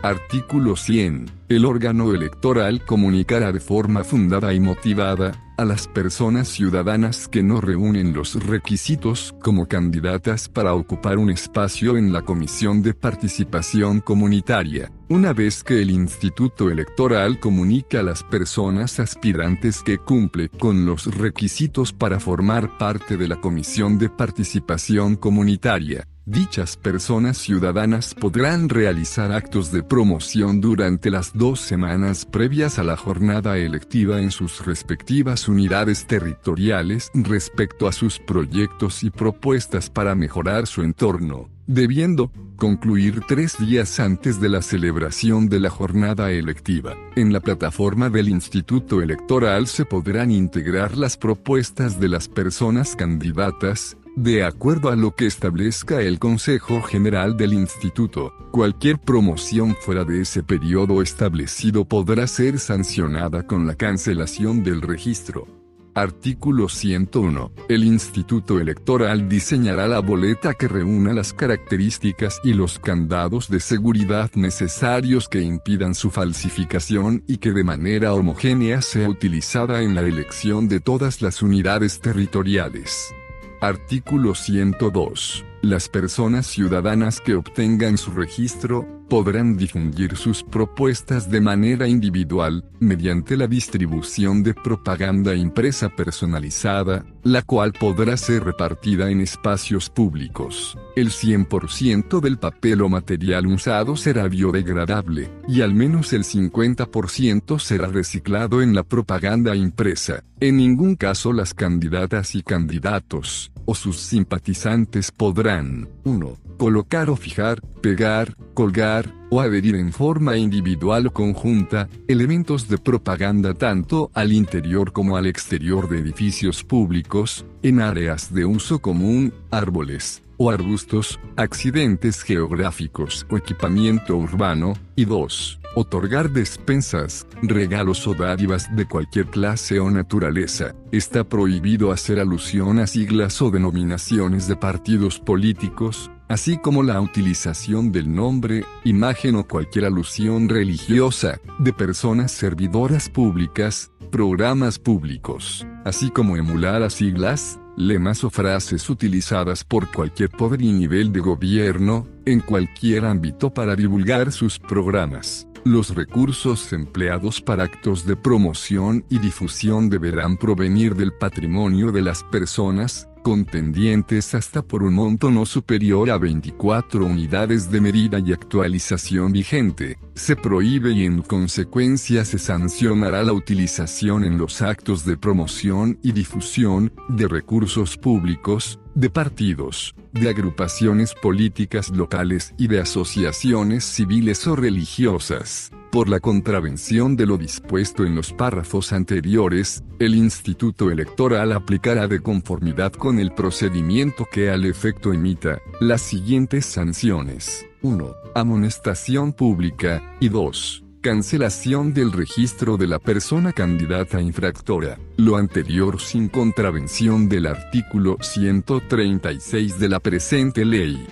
Artículo 0.06 0.76
100. 0.76 1.26
El 1.48 1.64
órgano 1.64 2.14
electoral 2.14 2.84
comunicará 2.84 3.50
de 3.50 3.58
forma 3.58 4.04
fundada 4.04 4.54
y 4.54 4.60
motivada, 4.60 5.32
a 5.56 5.64
las 5.64 5.88
personas 5.88 6.46
ciudadanas 6.46 7.26
que 7.26 7.42
no 7.42 7.60
reúnen 7.60 8.12
los 8.12 8.34
requisitos 8.34 9.34
como 9.40 9.66
candidatas 9.66 10.48
para 10.48 10.74
ocupar 10.74 11.18
un 11.18 11.30
espacio 11.30 11.96
en 11.96 12.12
la 12.12 12.22
Comisión 12.22 12.82
de 12.82 12.94
Participación 12.94 14.00
Comunitaria. 14.00 14.92
Una 15.08 15.32
vez 15.32 15.64
que 15.64 15.82
el 15.82 15.90
Instituto 15.90 16.70
Electoral 16.70 17.40
comunica 17.40 17.98
a 17.98 18.02
las 18.04 18.22
personas 18.22 19.00
aspirantes 19.00 19.82
que 19.82 19.98
cumple 19.98 20.50
con 20.50 20.86
los 20.86 21.12
requisitos 21.16 21.92
para 21.92 22.20
formar 22.20 22.78
parte 22.78 23.16
de 23.16 23.26
la 23.26 23.40
Comisión 23.40 23.98
de 23.98 24.08
Participación 24.08 25.16
Comunitaria, 25.16 26.06
Dichas 26.28 26.76
personas 26.76 27.38
ciudadanas 27.38 28.12
podrán 28.12 28.68
realizar 28.68 29.30
actos 29.30 29.70
de 29.70 29.84
promoción 29.84 30.60
durante 30.60 31.08
las 31.08 31.32
dos 31.32 31.60
semanas 31.60 32.26
previas 32.26 32.80
a 32.80 32.82
la 32.82 32.96
jornada 32.96 33.56
electiva 33.58 34.20
en 34.20 34.32
sus 34.32 34.66
respectivas 34.66 35.46
unidades 35.46 36.08
territoriales 36.08 37.12
respecto 37.14 37.86
a 37.86 37.92
sus 37.92 38.18
proyectos 38.18 39.04
y 39.04 39.10
propuestas 39.10 39.88
para 39.88 40.16
mejorar 40.16 40.66
su 40.66 40.82
entorno, 40.82 41.48
debiendo 41.68 42.32
concluir 42.56 43.20
tres 43.28 43.56
días 43.60 44.00
antes 44.00 44.40
de 44.40 44.48
la 44.48 44.62
celebración 44.62 45.48
de 45.48 45.60
la 45.60 45.70
jornada 45.70 46.32
electiva. 46.32 46.96
En 47.14 47.32
la 47.32 47.38
plataforma 47.38 48.10
del 48.10 48.30
Instituto 48.30 49.00
Electoral 49.00 49.68
se 49.68 49.84
podrán 49.84 50.32
integrar 50.32 50.96
las 50.96 51.16
propuestas 51.16 52.00
de 52.00 52.08
las 52.08 52.26
personas 52.26 52.96
candidatas, 52.96 53.96
de 54.16 54.44
acuerdo 54.44 54.88
a 54.88 54.96
lo 54.96 55.14
que 55.14 55.26
establezca 55.26 56.00
el 56.00 56.18
Consejo 56.18 56.80
General 56.80 57.36
del 57.36 57.52
Instituto, 57.52 58.32
cualquier 58.50 58.98
promoción 58.98 59.76
fuera 59.78 60.04
de 60.04 60.22
ese 60.22 60.42
periodo 60.42 61.02
establecido 61.02 61.84
podrá 61.84 62.26
ser 62.26 62.58
sancionada 62.58 63.46
con 63.46 63.66
la 63.66 63.74
cancelación 63.74 64.64
del 64.64 64.80
registro. 64.80 65.46
Artículo 65.94 66.70
101. 66.70 67.52
El 67.68 67.84
Instituto 67.84 68.58
Electoral 68.58 69.28
diseñará 69.28 69.86
la 69.86 70.00
boleta 70.00 70.54
que 70.54 70.66
reúna 70.66 71.12
las 71.12 71.34
características 71.34 72.40
y 72.42 72.54
los 72.54 72.78
candados 72.78 73.50
de 73.50 73.60
seguridad 73.60 74.30
necesarios 74.34 75.28
que 75.28 75.42
impidan 75.42 75.94
su 75.94 76.10
falsificación 76.10 77.22
y 77.26 77.36
que 77.36 77.52
de 77.52 77.64
manera 77.64 78.14
homogénea 78.14 78.80
sea 78.80 79.10
utilizada 79.10 79.82
en 79.82 79.94
la 79.94 80.02
elección 80.02 80.68
de 80.68 80.80
todas 80.80 81.20
las 81.20 81.42
unidades 81.42 82.00
territoriales. 82.00 83.14
Artículo 83.60 84.34
102. 84.34 85.44
Las 85.66 85.88
personas 85.88 86.46
ciudadanas 86.46 87.20
que 87.20 87.34
obtengan 87.34 87.98
su 87.98 88.12
registro, 88.12 88.86
podrán 89.08 89.56
difundir 89.56 90.16
sus 90.16 90.44
propuestas 90.44 91.28
de 91.28 91.40
manera 91.40 91.88
individual, 91.88 92.64
mediante 92.78 93.36
la 93.36 93.48
distribución 93.48 94.44
de 94.44 94.54
propaganda 94.54 95.34
impresa 95.34 95.88
personalizada, 95.88 97.04
la 97.24 97.42
cual 97.42 97.72
podrá 97.72 98.16
ser 98.16 98.44
repartida 98.44 99.10
en 99.10 99.20
espacios 99.20 99.90
públicos. 99.90 100.78
El 100.94 101.10
100% 101.10 102.20
del 102.20 102.38
papel 102.38 102.82
o 102.82 102.88
material 102.88 103.48
usado 103.48 103.96
será 103.96 104.28
biodegradable, 104.28 105.32
y 105.48 105.62
al 105.62 105.74
menos 105.74 106.12
el 106.12 106.22
50% 106.22 107.58
será 107.58 107.88
reciclado 107.88 108.62
en 108.62 108.72
la 108.72 108.84
propaganda 108.84 109.56
impresa. 109.56 110.22
En 110.38 110.58
ningún 110.58 110.94
caso 110.94 111.32
las 111.32 111.54
candidatas 111.54 112.36
y 112.36 112.42
candidatos, 112.42 113.50
o 113.66 113.74
sus 113.74 113.98
simpatizantes 113.98 115.10
podrán, 115.12 115.88
1 116.04 116.46
colocar 116.56 117.10
o 117.10 117.16
fijar, 117.16 117.60
pegar, 117.80 118.34
colgar, 118.54 119.12
o 119.30 119.40
adherir 119.40 119.76
en 119.76 119.92
forma 119.92 120.36
individual 120.36 121.08
o 121.08 121.12
conjunta, 121.12 121.88
elementos 122.08 122.68
de 122.68 122.78
propaganda 122.78 123.54
tanto 123.54 124.10
al 124.14 124.32
interior 124.32 124.92
como 124.92 125.16
al 125.16 125.26
exterior 125.26 125.88
de 125.88 125.98
edificios 125.98 126.64
públicos, 126.64 127.44
en 127.62 127.80
áreas 127.80 128.32
de 128.32 128.44
uso 128.44 128.78
común, 128.80 129.32
árboles, 129.50 130.22
o 130.36 130.50
arbustos, 130.50 131.18
accidentes 131.36 132.22
geográficos 132.22 133.26
o 133.30 133.36
equipamiento 133.36 134.16
urbano, 134.16 134.74
y 134.94 135.04
2. 135.04 135.60
Otorgar 135.78 136.30
despensas, 136.30 137.26
regalos 137.42 138.06
o 138.06 138.14
dádivas 138.14 138.74
de 138.74 138.88
cualquier 138.88 139.26
clase 139.26 139.78
o 139.78 139.90
naturaleza. 139.90 140.74
Está 140.90 141.22
prohibido 141.22 141.92
hacer 141.92 142.18
alusión 142.18 142.78
a 142.78 142.86
siglas 142.86 143.42
o 143.42 143.50
denominaciones 143.50 144.48
de 144.48 144.56
partidos 144.56 145.20
políticos, 145.20 146.10
así 146.28 146.56
como 146.56 146.82
la 146.82 146.98
utilización 146.98 147.92
del 147.92 148.10
nombre, 148.10 148.64
imagen 148.84 149.36
o 149.36 149.46
cualquier 149.46 149.84
alusión 149.84 150.48
religiosa, 150.48 151.40
de 151.58 151.74
personas 151.74 152.32
servidoras 152.32 153.10
públicas, 153.10 153.92
programas 154.10 154.78
públicos, 154.78 155.66
así 155.84 156.08
como 156.08 156.38
emular 156.38 156.82
a 156.82 156.88
siglas, 156.88 157.60
lemas 157.76 158.24
o 158.24 158.30
frases 158.30 158.88
utilizadas 158.88 159.62
por 159.62 159.92
cualquier 159.92 160.30
poder 160.30 160.62
y 160.62 160.72
nivel 160.72 161.12
de 161.12 161.20
gobierno, 161.20 162.06
en 162.24 162.40
cualquier 162.40 163.04
ámbito 163.04 163.52
para 163.52 163.76
divulgar 163.76 164.32
sus 164.32 164.58
programas. 164.58 165.46
Los 165.66 165.96
recursos 165.96 166.72
empleados 166.72 167.40
para 167.40 167.64
actos 167.64 168.06
de 168.06 168.14
promoción 168.14 169.04
y 169.10 169.18
difusión 169.18 169.90
deberán 169.90 170.36
provenir 170.36 170.94
del 170.94 171.12
patrimonio 171.12 171.90
de 171.90 172.02
las 172.02 172.22
personas, 172.22 173.08
contendientes 173.26 174.36
hasta 174.36 174.62
por 174.62 174.84
un 174.84 174.94
monto 174.94 175.32
no 175.32 175.46
superior 175.46 176.12
a 176.12 176.16
24 176.16 177.04
unidades 177.04 177.68
de 177.72 177.80
medida 177.80 178.20
y 178.20 178.32
actualización 178.32 179.32
vigente, 179.32 179.98
se 180.14 180.36
prohíbe 180.36 180.92
y 180.92 181.06
en 181.06 181.22
consecuencia 181.22 182.24
se 182.24 182.38
sancionará 182.38 183.24
la 183.24 183.32
utilización 183.32 184.22
en 184.22 184.38
los 184.38 184.62
actos 184.62 185.04
de 185.04 185.16
promoción 185.16 185.98
y 186.04 186.12
difusión, 186.12 186.92
de 187.08 187.26
recursos 187.26 187.96
públicos, 187.96 188.78
de 188.94 189.10
partidos, 189.10 189.96
de 190.12 190.28
agrupaciones 190.28 191.12
políticas 191.20 191.90
locales 191.90 192.54
y 192.56 192.68
de 192.68 192.78
asociaciones 192.78 193.82
civiles 193.82 194.46
o 194.46 194.54
religiosas 194.54 195.72
por 195.96 196.10
la 196.10 196.20
contravención 196.20 197.16
de 197.16 197.24
lo 197.24 197.38
dispuesto 197.38 198.04
en 198.04 198.14
los 198.14 198.34
párrafos 198.34 198.92
anteriores, 198.92 199.82
el 199.98 200.14
Instituto 200.14 200.90
Electoral 200.90 201.52
aplicará 201.52 202.06
de 202.06 202.20
conformidad 202.20 202.92
con 202.92 203.18
el 203.18 203.32
procedimiento 203.32 204.28
que 204.30 204.50
al 204.50 204.66
efecto 204.66 205.14
emita, 205.14 205.58
las 205.80 206.02
siguientes 206.02 206.66
sanciones. 206.66 207.64
1. 207.80 208.14
Amonestación 208.34 209.32
pública, 209.32 210.02
y 210.20 210.28
2 210.28 210.82
cancelación 211.00 211.94
del 211.94 212.12
registro 212.12 212.76
de 212.76 212.88
la 212.88 212.98
persona 212.98 213.52
candidata 213.52 214.20
infractora, 214.20 214.98
lo 215.16 215.36
anterior 215.36 216.00
sin 216.00 216.28
contravención 216.28 217.28
del 217.28 217.46
artículo 217.46 218.18
136 218.20 219.78
de 219.78 219.88
la 219.88 220.00
presente 220.00 220.64
ley. 220.64 221.06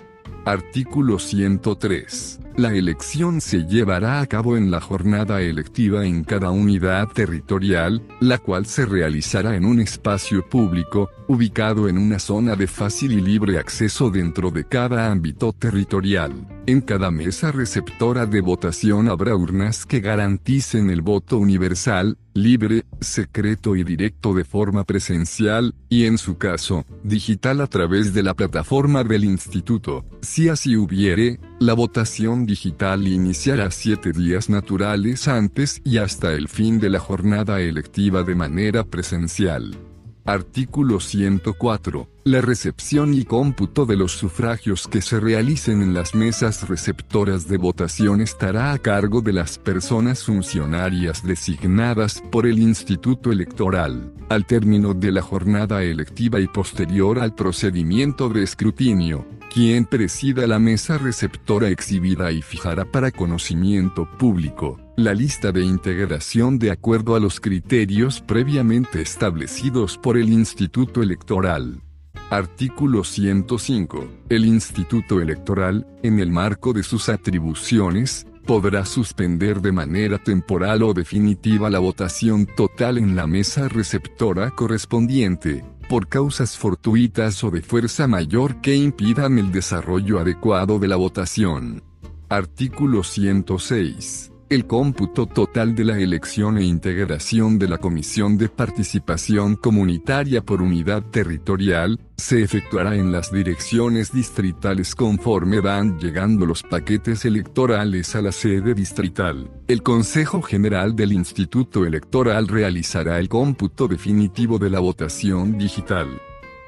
Artículo 0.45 1.21
103. 1.21 2.41
La 2.57 2.73
elección 2.73 3.41
se 3.41 3.65
llevará 3.65 4.21
a 4.21 4.27
cabo 4.29 4.57
en 4.57 4.71
la 4.71 4.81
jornada 4.81 5.41
electiva 5.41 6.07
en 6.07 6.23
cada 6.23 6.53
unidad 6.53 7.09
territorial, 7.09 8.01
la 8.21 8.39
cual 8.39 8.67
se 8.67 8.87
realizará 8.87 9.57
en 9.57 9.65
un 9.65 9.81
espacio 9.81 10.49
público, 10.49 11.11
ubicado 11.27 11.89
en 11.89 11.99
una 11.99 12.21
zona 12.21 12.55
de 12.55 12.69
fácil 12.69 13.11
y 13.11 13.21
libre 13.21 13.59
acceso 13.59 14.09
dentro 14.09 14.53
de 14.53 14.69
cada 14.69 15.11
ámbito 15.11 15.53
territorial. 15.53 16.47
En 16.67 16.81
cada 16.81 17.11
mesa 17.11 17.53
receptora 17.53 18.25
de 18.25 18.41
votación 18.41 19.09
habrá 19.09 19.35
urnas 19.35 19.85
que 19.85 20.01
garanticen 20.01 20.91
el 20.91 21.03
voto 21.03 21.37
universal, 21.39 22.17
libre, 22.33 22.85
secreto 23.01 23.77
y 23.77 23.85
directo 23.85 24.33
de 24.33 24.45
forma 24.45 24.85
presencial, 24.85 25.75
y 25.91 26.05
en 26.05 26.17
su 26.17 26.39
caso, 26.39 26.87
digital 27.03 27.61
a 27.61 27.67
través 27.67 28.15
de 28.15 28.23
la 28.23 28.33
plataforma 28.35 29.05
del 29.05 29.25
instituto. 29.25 30.07
Si 30.23 30.49
así 30.49 30.77
hubiere, 30.77 31.39
la 31.61 31.75
votación 31.75 32.44
digital 32.47 33.07
iniciará 33.07 33.71
siete 33.71 34.13
días 34.13 34.49
naturales 34.49 35.29
antes 35.29 35.81
y 35.85 35.99
hasta 35.99 36.33
el 36.33 36.49
fin 36.49 36.81
de 36.81 36.91
la 36.91 36.99
jornada 36.99 37.61
electiva 37.61 38.23
de 38.23 38.35
manera 38.35 38.85
presencial. 38.85 39.77
Artículo 40.25 41.01
104. 41.01 42.14
La 42.27 42.41
recepción 42.41 43.13
y 43.13 43.27
cómputo 43.27 43.85
de 43.85 43.97
los 43.97 44.13
sufragios 44.13 44.89
que 44.89 45.03
se 45.03 45.21
realicen 45.21 45.83
en 45.83 45.93
las 45.93 46.15
mesas 46.15 46.67
receptoras 46.67 47.49
de 47.49 47.59
votación 47.59 48.23
estará 48.23 48.73
a 48.73 48.79
cargo 48.79 49.21
de 49.21 49.35
las 49.35 49.59
personas 49.59 50.25
funcionarias 50.25 51.23
designadas 51.23 52.23
por 52.33 52.47
el 52.47 52.59
Instituto 52.61 53.31
Electoral, 53.31 54.15
al 54.31 54.47
término 54.47 54.95
de 54.95 55.13
la 55.13 55.21
jornada 55.21 55.83
electiva 55.83 56.41
y 56.41 56.47
posterior 56.47 57.19
al 57.19 57.35
procedimiento 57.35 58.31
de 58.31 58.43
escrutinio 58.43 59.27
quien 59.53 59.85
presida 59.85 60.49
la 60.49 60.59
mesa 60.59 60.99
receptora 60.99 61.69
exhibida 61.69 62.33
y 62.33 62.43
fijará 62.43 62.85
para 62.85 63.13
conocimiento 63.13 64.09
público 64.19 64.81
la 64.97 65.15
lista 65.15 65.53
de 65.53 65.63
integración 65.63 66.59
de 66.59 66.73
acuerdo 66.73 67.15
a 67.15 67.21
los 67.21 67.39
criterios 67.39 68.21
previamente 68.21 69.01
establecidos 69.01 69.97
por 69.97 70.17
el 70.17 70.31
Instituto 70.31 71.05
Electoral. 71.05 71.83
Artículo 72.31 73.05
105. 73.05 74.09
El 74.31 74.47
Instituto 74.47 75.21
Electoral, 75.21 75.87
en 76.03 76.19
el 76.19 76.31
marco 76.31 76.73
de 76.73 76.83
sus 76.83 77.09
atribuciones, 77.09 78.27
podrá 78.47 78.87
suspender 78.87 79.61
de 79.61 79.73
manera 79.73 80.19
temporal 80.19 80.83
o 80.83 80.95
definitiva 80.95 81.69
la 81.69 81.79
votación 81.79 82.47
total 82.47 82.99
en 82.99 83.15
la 83.15 83.27
mesa 83.27 83.69
receptora 83.69 84.51
correspondiente, 84.51 85.65
por 85.89 86.09
causas 86.09 86.57
fortuitas 86.57 87.45
o 87.45 87.51
de 87.51 87.61
fuerza 87.61 88.07
mayor 88.07 88.61
que 88.63 88.75
impidan 88.75 89.39
el 89.39 89.53
desarrollo 89.53 90.19
adecuado 90.19 90.79
de 90.79 90.89
la 90.89 90.97
votación. 90.97 91.83
Artículo 92.31 93.05
106 93.05 94.34
el 94.49 94.67
cómputo 94.67 95.27
total 95.27 95.75
de 95.75 95.85
la 95.85 95.99
elección 95.99 96.59
e 96.59 96.65
integración 96.65 97.59
de 97.59 97.69
la 97.69 97.79
Comisión 97.79 98.37
de 98.37 98.49
Participación 98.49 99.57
Comunitaria 99.57 100.43
por 100.43 100.63
Unidad 100.63 101.03
Territorial, 101.03 101.99
se 102.17 102.43
efectuará 102.43 102.97
en 102.97 103.11
las 103.11 103.33
direcciones 103.33 104.13
distritales 104.13 104.95
conforme 104.95 105.61
van 105.61 105.99
llegando 105.99 106.47
los 106.47 106.63
paquetes 106.63 107.25
electorales 107.25 108.15
a 108.15 108.23
la 108.23 108.33
sede 108.33 108.75
distrital. 108.75 109.51
El 109.67 109.83
Consejo 109.83 110.43
General 110.43 110.95
del 110.95 111.13
Instituto 111.13 111.85
Electoral 111.85 112.49
realizará 112.49 113.19
el 113.19 113.29
cómputo 113.29 113.89
definitivo 113.89 114.59
de 114.59 114.71
la 114.71 114.81
votación 114.81 115.59
digital. 115.59 116.09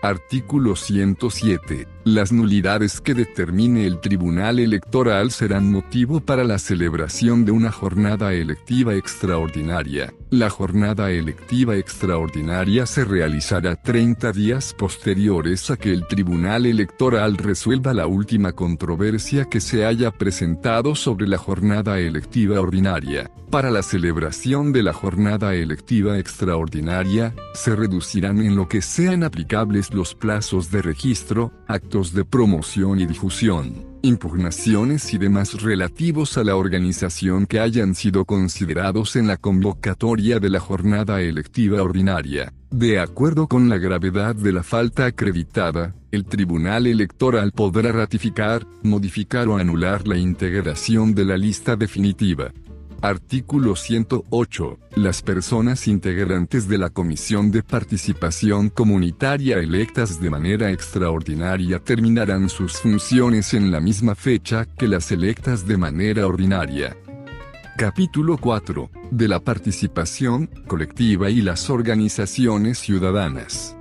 Artículo 0.06 0.76
107. 0.76 1.88
Las 2.04 2.30
nulidades 2.30 3.00
que 3.00 3.12
determine 3.12 3.88
el 3.88 3.98
Tribunal 3.98 4.60
Electoral 4.60 5.32
serán 5.32 5.72
motivo 5.72 6.20
para 6.20 6.44
la 6.44 6.60
celebración 6.60 7.44
de 7.44 7.50
una 7.50 7.72
jornada 7.72 8.32
electiva 8.32 8.94
extraordinaria. 8.94 10.14
La 10.30 10.48
jornada 10.48 11.10
electiva 11.10 11.74
extraordinaria 11.74 12.86
se 12.86 13.04
realizará 13.04 13.74
30 13.74 14.30
días 14.30 14.72
posteriores 14.74 15.68
a 15.72 15.76
que 15.76 15.92
el 15.92 16.06
Tribunal 16.06 16.66
Electoral 16.66 17.36
resuelva 17.36 17.92
la 17.92 18.06
última 18.06 18.52
controversia 18.52 19.46
que 19.46 19.60
se 19.60 19.84
haya 19.84 20.12
presentado 20.12 20.94
sobre 20.94 21.26
la 21.26 21.38
jornada 21.38 21.98
electiva 21.98 22.60
ordinaria. 22.60 23.28
Para 23.50 23.70
la 23.70 23.82
celebración 23.82 24.72
de 24.72 24.82
la 24.82 24.92
jornada 24.92 25.54
electiva 25.54 26.18
extraordinaria, 26.18 27.34
se 27.54 27.74
reducirán 27.74 28.40
en 28.40 28.56
lo 28.56 28.68
que 28.68 28.82
sean 28.82 29.22
aplicables 29.22 29.90
los 29.96 30.14
plazos 30.14 30.70
de 30.70 30.82
registro, 30.82 31.52
actos 31.66 32.12
de 32.12 32.24
promoción 32.24 33.00
y 33.00 33.06
difusión, 33.06 33.86
impugnaciones 34.02 35.12
y 35.14 35.18
demás 35.18 35.60
relativos 35.62 36.36
a 36.36 36.44
la 36.44 36.54
organización 36.54 37.46
que 37.46 37.58
hayan 37.58 37.94
sido 37.94 38.24
considerados 38.24 39.16
en 39.16 39.26
la 39.26 39.38
convocatoria 39.38 40.38
de 40.38 40.50
la 40.50 40.60
jornada 40.60 41.22
electiva 41.22 41.82
ordinaria. 41.82 42.52
De 42.70 43.00
acuerdo 43.00 43.48
con 43.48 43.68
la 43.68 43.78
gravedad 43.78 44.34
de 44.34 44.52
la 44.52 44.62
falta 44.62 45.06
acreditada, 45.06 45.94
el 46.10 46.26
Tribunal 46.26 46.86
Electoral 46.86 47.52
podrá 47.52 47.90
ratificar, 47.90 48.66
modificar 48.82 49.48
o 49.48 49.56
anular 49.56 50.06
la 50.06 50.18
integración 50.18 51.14
de 51.14 51.24
la 51.24 51.38
lista 51.38 51.74
definitiva. 51.74 52.52
Artículo 53.02 53.76
108. 53.76 54.78
Las 54.96 55.22
personas 55.22 55.86
integrantes 55.86 56.66
de 56.66 56.78
la 56.78 56.88
Comisión 56.90 57.50
de 57.50 57.62
Participación 57.62 58.70
Comunitaria 58.70 59.58
electas 59.58 60.20
de 60.20 60.30
manera 60.30 60.70
extraordinaria 60.70 61.78
terminarán 61.78 62.48
sus 62.48 62.80
funciones 62.80 63.52
en 63.52 63.70
la 63.70 63.80
misma 63.80 64.14
fecha 64.14 64.64
que 64.64 64.88
las 64.88 65.12
electas 65.12 65.66
de 65.66 65.76
manera 65.76 66.26
ordinaria. 66.26 66.96
Capítulo 67.76 68.38
4. 68.38 68.90
De 69.10 69.28
la 69.28 69.40
participación 69.40 70.48
colectiva 70.66 71.28
y 71.28 71.42
las 71.42 71.68
organizaciones 71.68 72.78
ciudadanas. 72.78 73.75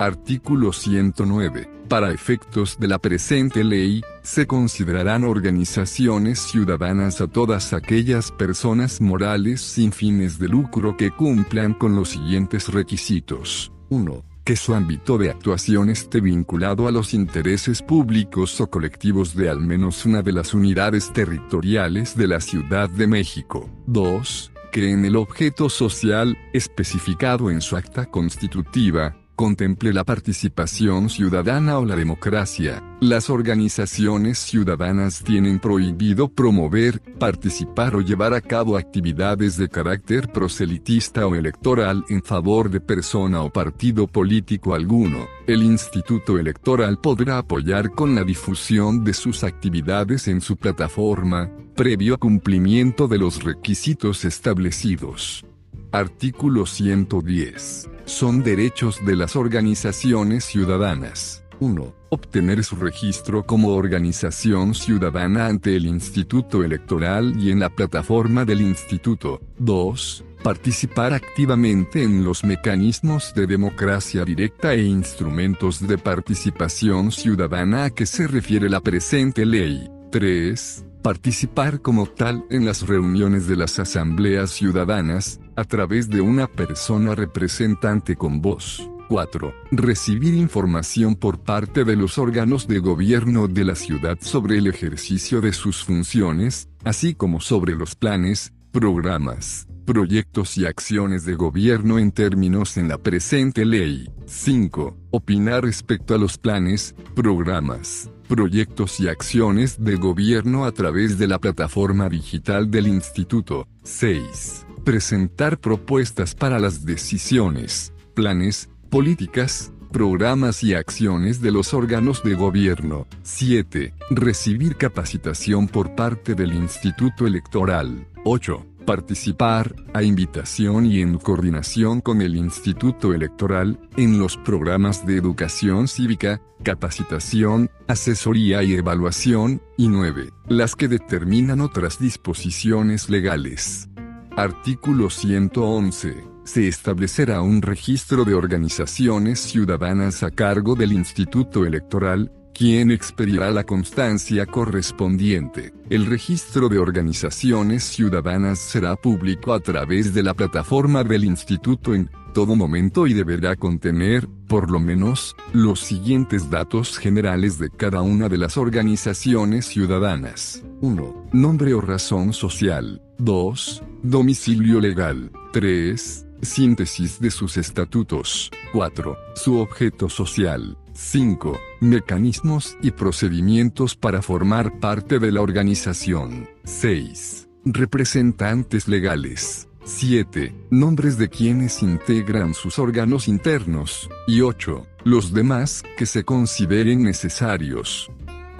Artículo 0.00 0.72
109 0.72 1.68
para 1.86 2.10
efectos 2.10 2.78
de 2.78 2.88
la 2.88 2.98
presente 2.98 3.64
ley, 3.64 4.00
se 4.22 4.46
considerarán 4.46 5.24
organizaciones 5.24 6.38
ciudadanas 6.38 7.20
a 7.20 7.26
todas 7.26 7.74
aquellas 7.74 8.32
personas 8.32 9.02
morales 9.02 9.60
sin 9.60 9.92
fines 9.92 10.38
de 10.38 10.48
lucro 10.48 10.96
que 10.96 11.10
cumplan 11.10 11.74
con 11.74 11.94
los 11.94 12.08
siguientes 12.10 12.68
requisitos. 12.68 13.72
1 13.90 14.24
que 14.42 14.56
su 14.56 14.74
ámbito 14.74 15.18
de 15.18 15.30
actuación 15.30 15.90
esté 15.90 16.22
vinculado 16.22 16.88
a 16.88 16.90
los 16.90 17.12
intereses 17.12 17.82
públicos 17.82 18.58
o 18.60 18.70
colectivos 18.70 19.36
de 19.36 19.50
al 19.50 19.60
menos 19.60 20.06
una 20.06 20.22
de 20.22 20.32
las 20.32 20.54
unidades 20.54 21.12
territoriales 21.12 22.16
de 22.16 22.26
la 22.26 22.40
Ciudad 22.40 22.88
de 22.88 23.06
México. 23.06 23.68
2. 23.86 24.50
Que 24.72 24.90
en 24.90 25.04
el 25.04 25.16
objeto 25.16 25.68
social, 25.68 26.38
especificado 26.54 27.50
en 27.50 27.60
su 27.60 27.76
acta 27.76 28.06
constitutiva, 28.06 29.19
contemple 29.40 29.94
la 29.94 30.04
participación 30.04 31.08
ciudadana 31.08 31.78
o 31.78 31.86
la 31.86 31.96
democracia. 31.96 32.84
Las 33.00 33.30
organizaciones 33.30 34.38
ciudadanas 34.38 35.24
tienen 35.24 35.60
prohibido 35.60 36.28
promover, 36.28 37.00
participar 37.18 37.96
o 37.96 38.02
llevar 38.02 38.34
a 38.34 38.42
cabo 38.42 38.76
actividades 38.76 39.56
de 39.56 39.70
carácter 39.70 40.30
proselitista 40.30 41.26
o 41.26 41.34
electoral 41.34 42.04
en 42.10 42.22
favor 42.22 42.68
de 42.68 42.82
persona 42.82 43.40
o 43.40 43.50
partido 43.50 44.06
político 44.06 44.74
alguno. 44.74 45.26
El 45.46 45.62
Instituto 45.62 46.38
Electoral 46.38 46.98
podrá 47.00 47.38
apoyar 47.38 47.92
con 47.92 48.14
la 48.14 48.24
difusión 48.24 49.04
de 49.04 49.14
sus 49.14 49.42
actividades 49.42 50.28
en 50.28 50.42
su 50.42 50.58
plataforma, 50.58 51.50
previo 51.74 52.18
cumplimiento 52.18 53.08
de 53.08 53.16
los 53.16 53.42
requisitos 53.42 54.26
establecidos. 54.26 55.46
Artículo 55.92 56.66
110 56.66 57.90
son 58.04 58.44
derechos 58.44 59.04
de 59.04 59.16
las 59.16 59.34
organizaciones 59.34 60.44
ciudadanas. 60.44 61.42
1. 61.58 61.94
Obtener 62.10 62.62
su 62.62 62.76
registro 62.76 63.44
como 63.44 63.74
organización 63.74 64.74
ciudadana 64.74 65.46
ante 65.46 65.74
el 65.74 65.86
Instituto 65.86 66.62
Electoral 66.62 67.34
y 67.36 67.50
en 67.50 67.58
la 67.58 67.70
plataforma 67.70 68.44
del 68.44 68.60
Instituto. 68.60 69.40
2. 69.58 70.24
Participar 70.44 71.12
activamente 71.12 72.04
en 72.04 72.22
los 72.22 72.44
mecanismos 72.44 73.34
de 73.34 73.48
democracia 73.48 74.24
directa 74.24 74.74
e 74.74 74.84
instrumentos 74.84 75.84
de 75.84 75.98
participación 75.98 77.10
ciudadana 77.10 77.84
a 77.84 77.90
que 77.90 78.06
se 78.06 78.28
refiere 78.28 78.70
la 78.70 78.80
presente 78.80 79.44
ley. 79.44 79.90
3 80.12 80.84
participar 81.02 81.80
como 81.80 82.06
tal 82.06 82.44
en 82.50 82.64
las 82.64 82.86
reuniones 82.86 83.46
de 83.46 83.56
las 83.56 83.78
asambleas 83.78 84.50
ciudadanas, 84.50 85.40
a 85.60 85.64
través 85.64 86.08
de 86.08 86.22
una 86.22 86.46
persona 86.46 87.14
representante 87.14 88.16
con 88.16 88.40
voz. 88.40 88.88
4. 89.10 89.52
Recibir 89.72 90.32
información 90.32 91.16
por 91.16 91.40
parte 91.40 91.84
de 91.84 91.96
los 91.96 92.16
órganos 92.16 92.66
de 92.66 92.78
gobierno 92.78 93.46
de 93.46 93.64
la 93.64 93.74
ciudad 93.74 94.16
sobre 94.22 94.56
el 94.56 94.68
ejercicio 94.68 95.42
de 95.42 95.52
sus 95.52 95.84
funciones, 95.84 96.70
así 96.82 97.14
como 97.14 97.40
sobre 97.40 97.74
los 97.74 97.94
planes, 97.94 98.54
programas, 98.72 99.66
proyectos 99.84 100.56
y 100.56 100.64
acciones 100.64 101.26
de 101.26 101.34
gobierno 101.34 101.98
en 101.98 102.12
términos 102.12 102.78
en 102.78 102.88
la 102.88 102.96
presente 102.96 103.66
ley. 103.66 104.08
5. 104.24 104.96
Opinar 105.10 105.64
respecto 105.64 106.14
a 106.14 106.18
los 106.18 106.38
planes, 106.38 106.94
programas, 107.14 108.10
proyectos 108.28 108.98
y 108.98 109.08
acciones 109.08 109.84
de 109.84 109.96
gobierno 109.96 110.64
a 110.64 110.72
través 110.72 111.18
de 111.18 111.26
la 111.26 111.38
plataforma 111.38 112.08
digital 112.08 112.70
del 112.70 112.86
Instituto. 112.86 113.66
6. 113.82 114.68
Presentar 114.84 115.58
propuestas 115.58 116.34
para 116.34 116.58
las 116.58 116.86
decisiones, 116.86 117.92
planes, 118.14 118.70
políticas, 118.88 119.72
programas 119.92 120.64
y 120.64 120.74
acciones 120.74 121.42
de 121.42 121.50
los 121.50 121.74
órganos 121.74 122.22
de 122.22 122.34
gobierno. 122.34 123.06
7. 123.22 123.92
Recibir 124.10 124.76
capacitación 124.76 125.68
por 125.68 125.94
parte 125.94 126.34
del 126.34 126.54
Instituto 126.54 127.26
Electoral. 127.26 128.06
8 128.24 128.66
participar, 128.90 129.72
a 129.94 130.02
invitación 130.02 130.84
y 130.84 131.00
en 131.00 131.18
coordinación 131.18 132.00
con 132.00 132.20
el 132.20 132.34
Instituto 132.34 133.14
Electoral, 133.14 133.78
en 133.96 134.18
los 134.18 134.36
programas 134.36 135.06
de 135.06 135.16
educación 135.16 135.86
cívica, 135.86 136.42
capacitación, 136.64 137.70
asesoría 137.86 138.64
y 138.64 138.74
evaluación, 138.74 139.62
y 139.76 139.86
9. 139.86 140.30
Las 140.48 140.74
que 140.74 140.88
determinan 140.88 141.60
otras 141.60 142.00
disposiciones 142.00 143.08
legales. 143.08 143.88
Artículo 144.36 145.10
111 145.10 146.30
se 146.44 146.66
establecerá 146.66 147.42
un 147.42 147.62
registro 147.62 148.24
de 148.24 148.34
organizaciones 148.34 149.38
ciudadanas 149.40 150.22
a 150.22 150.30
cargo 150.30 150.74
del 150.74 150.92
Instituto 150.92 151.64
Electoral, 151.64 152.32
quien 152.52 152.90
expedirá 152.90 153.50
la 153.50 153.64
constancia 153.64 154.46
correspondiente. 154.46 155.72
El 155.90 156.06
registro 156.06 156.68
de 156.68 156.78
organizaciones 156.78 157.84
ciudadanas 157.84 158.58
será 158.58 158.96
público 158.96 159.52
a 159.52 159.60
través 159.60 160.12
de 160.12 160.22
la 160.22 160.34
plataforma 160.34 161.04
del 161.04 161.24
instituto 161.24 161.94
en 161.94 162.10
todo 162.34 162.56
momento 162.56 163.06
y 163.06 163.14
deberá 163.14 163.56
contener, 163.56 164.28
por 164.48 164.70
lo 164.70 164.80
menos, 164.80 165.36
los 165.52 165.80
siguientes 165.80 166.50
datos 166.50 166.98
generales 166.98 167.58
de 167.58 167.70
cada 167.70 168.02
una 168.02 168.28
de 168.28 168.38
las 168.38 168.56
organizaciones 168.56 169.66
ciudadanas. 169.66 170.62
1. 170.80 171.28
Nombre 171.32 171.74
o 171.74 171.80
razón 171.80 172.32
social. 172.32 173.02
2. 173.20 173.82
Domicilio 174.02 174.80
legal. 174.80 175.30
3. 175.52 176.26
Síntesis 176.40 177.20
de 177.20 177.30
sus 177.30 177.58
estatutos. 177.58 178.50
4. 178.72 179.16
Su 179.34 179.58
objeto 179.58 180.08
social. 180.08 180.78
5. 180.94 181.58
Mecanismos 181.80 182.76
y 182.82 182.92
procedimientos 182.92 183.94
para 183.94 184.22
formar 184.22 184.80
parte 184.80 185.18
de 185.18 185.32
la 185.32 185.42
organización. 185.42 186.48
6. 186.64 187.48
Representantes 187.66 188.88
legales. 188.88 189.68
7. 189.84 190.54
Nombres 190.70 191.18
de 191.18 191.28
quienes 191.28 191.82
integran 191.82 192.54
sus 192.54 192.78
órganos 192.78 193.28
internos. 193.28 194.08
Y 194.26 194.40
8. 194.40 194.86
Los 195.04 195.32
demás 195.32 195.82
que 195.96 196.06
se 196.06 196.24
consideren 196.24 197.02
necesarios. 197.02 198.10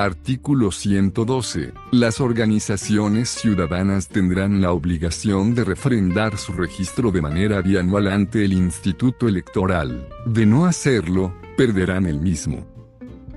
Artículo 0.00 0.70
112. 0.70 1.74
Las 1.92 2.22
organizaciones 2.22 3.28
ciudadanas 3.28 4.08
tendrán 4.08 4.62
la 4.62 4.72
obligación 4.72 5.54
de 5.54 5.62
refrendar 5.62 6.38
su 6.38 6.54
registro 6.54 7.10
de 7.10 7.20
manera 7.20 7.60
bianual 7.60 8.08
ante 8.08 8.46
el 8.46 8.54
Instituto 8.54 9.28
Electoral. 9.28 10.08
De 10.24 10.46
no 10.46 10.64
hacerlo, 10.64 11.34
perderán 11.54 12.06
el 12.06 12.18
mismo. 12.18 12.66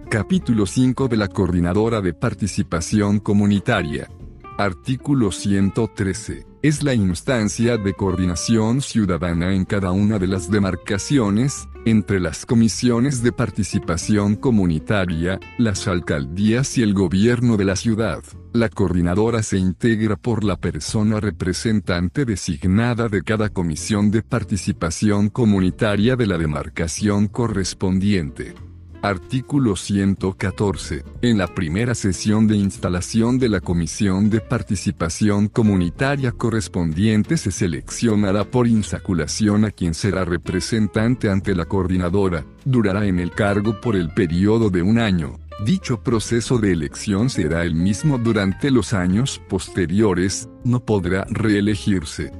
Capítulo 0.09 0.65
5 0.65 1.09
de 1.09 1.17
la 1.17 1.27
Coordinadora 1.27 1.99
de 1.99 2.13
Participación 2.13 3.19
Comunitaria. 3.19 4.09
Artículo 4.57 5.33
113. 5.33 6.52
Es 6.63 6.81
la 6.81 6.93
instancia 6.93 7.75
de 7.77 7.93
coordinación 7.93 8.79
ciudadana 8.79 9.53
en 9.53 9.65
cada 9.65 9.91
una 9.91 10.17
de 10.17 10.27
las 10.27 10.49
demarcaciones, 10.49 11.67
entre 11.83 12.21
las 12.21 12.45
comisiones 12.45 13.21
de 13.21 13.33
participación 13.33 14.37
comunitaria, 14.37 15.41
las 15.57 15.89
alcaldías 15.89 16.77
y 16.77 16.83
el 16.83 16.93
gobierno 16.93 17.57
de 17.57 17.65
la 17.65 17.75
ciudad. 17.75 18.23
La 18.53 18.69
coordinadora 18.69 19.43
se 19.43 19.57
integra 19.57 20.15
por 20.15 20.45
la 20.45 20.55
persona 20.55 21.19
representante 21.19 22.23
designada 22.23 23.09
de 23.09 23.23
cada 23.23 23.49
comisión 23.49 24.09
de 24.09 24.23
participación 24.23 25.27
comunitaria 25.27 26.15
de 26.15 26.27
la 26.27 26.37
demarcación 26.37 27.27
correspondiente. 27.27 28.53
Artículo 29.03 29.75
114. 29.75 31.03
En 31.21 31.37
la 31.37 31.47
primera 31.47 31.93
sesión 31.93 32.47
de 32.47 32.55
instalación 32.55 33.37
de 33.37 33.49
la 33.49 33.59
Comisión 33.59 34.29
de 34.29 34.39
Participación 34.39 35.49
Comunitaria 35.49 36.31
correspondiente 36.31 37.35
se 37.35 37.51
seleccionará 37.51 38.45
por 38.45 38.65
insaculación 38.65 39.65
a 39.65 39.71
quien 39.71 39.93
será 39.93 40.23
representante 40.23 41.29
ante 41.29 41.53
la 41.53 41.65
coordinadora. 41.65 42.45
Durará 42.63 43.05
en 43.05 43.19
el 43.19 43.31
cargo 43.31 43.81
por 43.81 43.97
el 43.97 44.07
periodo 44.13 44.69
de 44.69 44.83
un 44.83 44.99
año. 44.99 45.37
Dicho 45.65 46.01
proceso 46.01 46.57
de 46.57 46.71
elección 46.71 47.29
será 47.29 47.63
el 47.63 47.75
mismo 47.75 48.17
durante 48.17 48.71
los 48.71 48.93
años 48.93 49.41
posteriores, 49.49 50.47
no 50.63 50.79
podrá 50.79 51.25
reelegirse. 51.29 52.31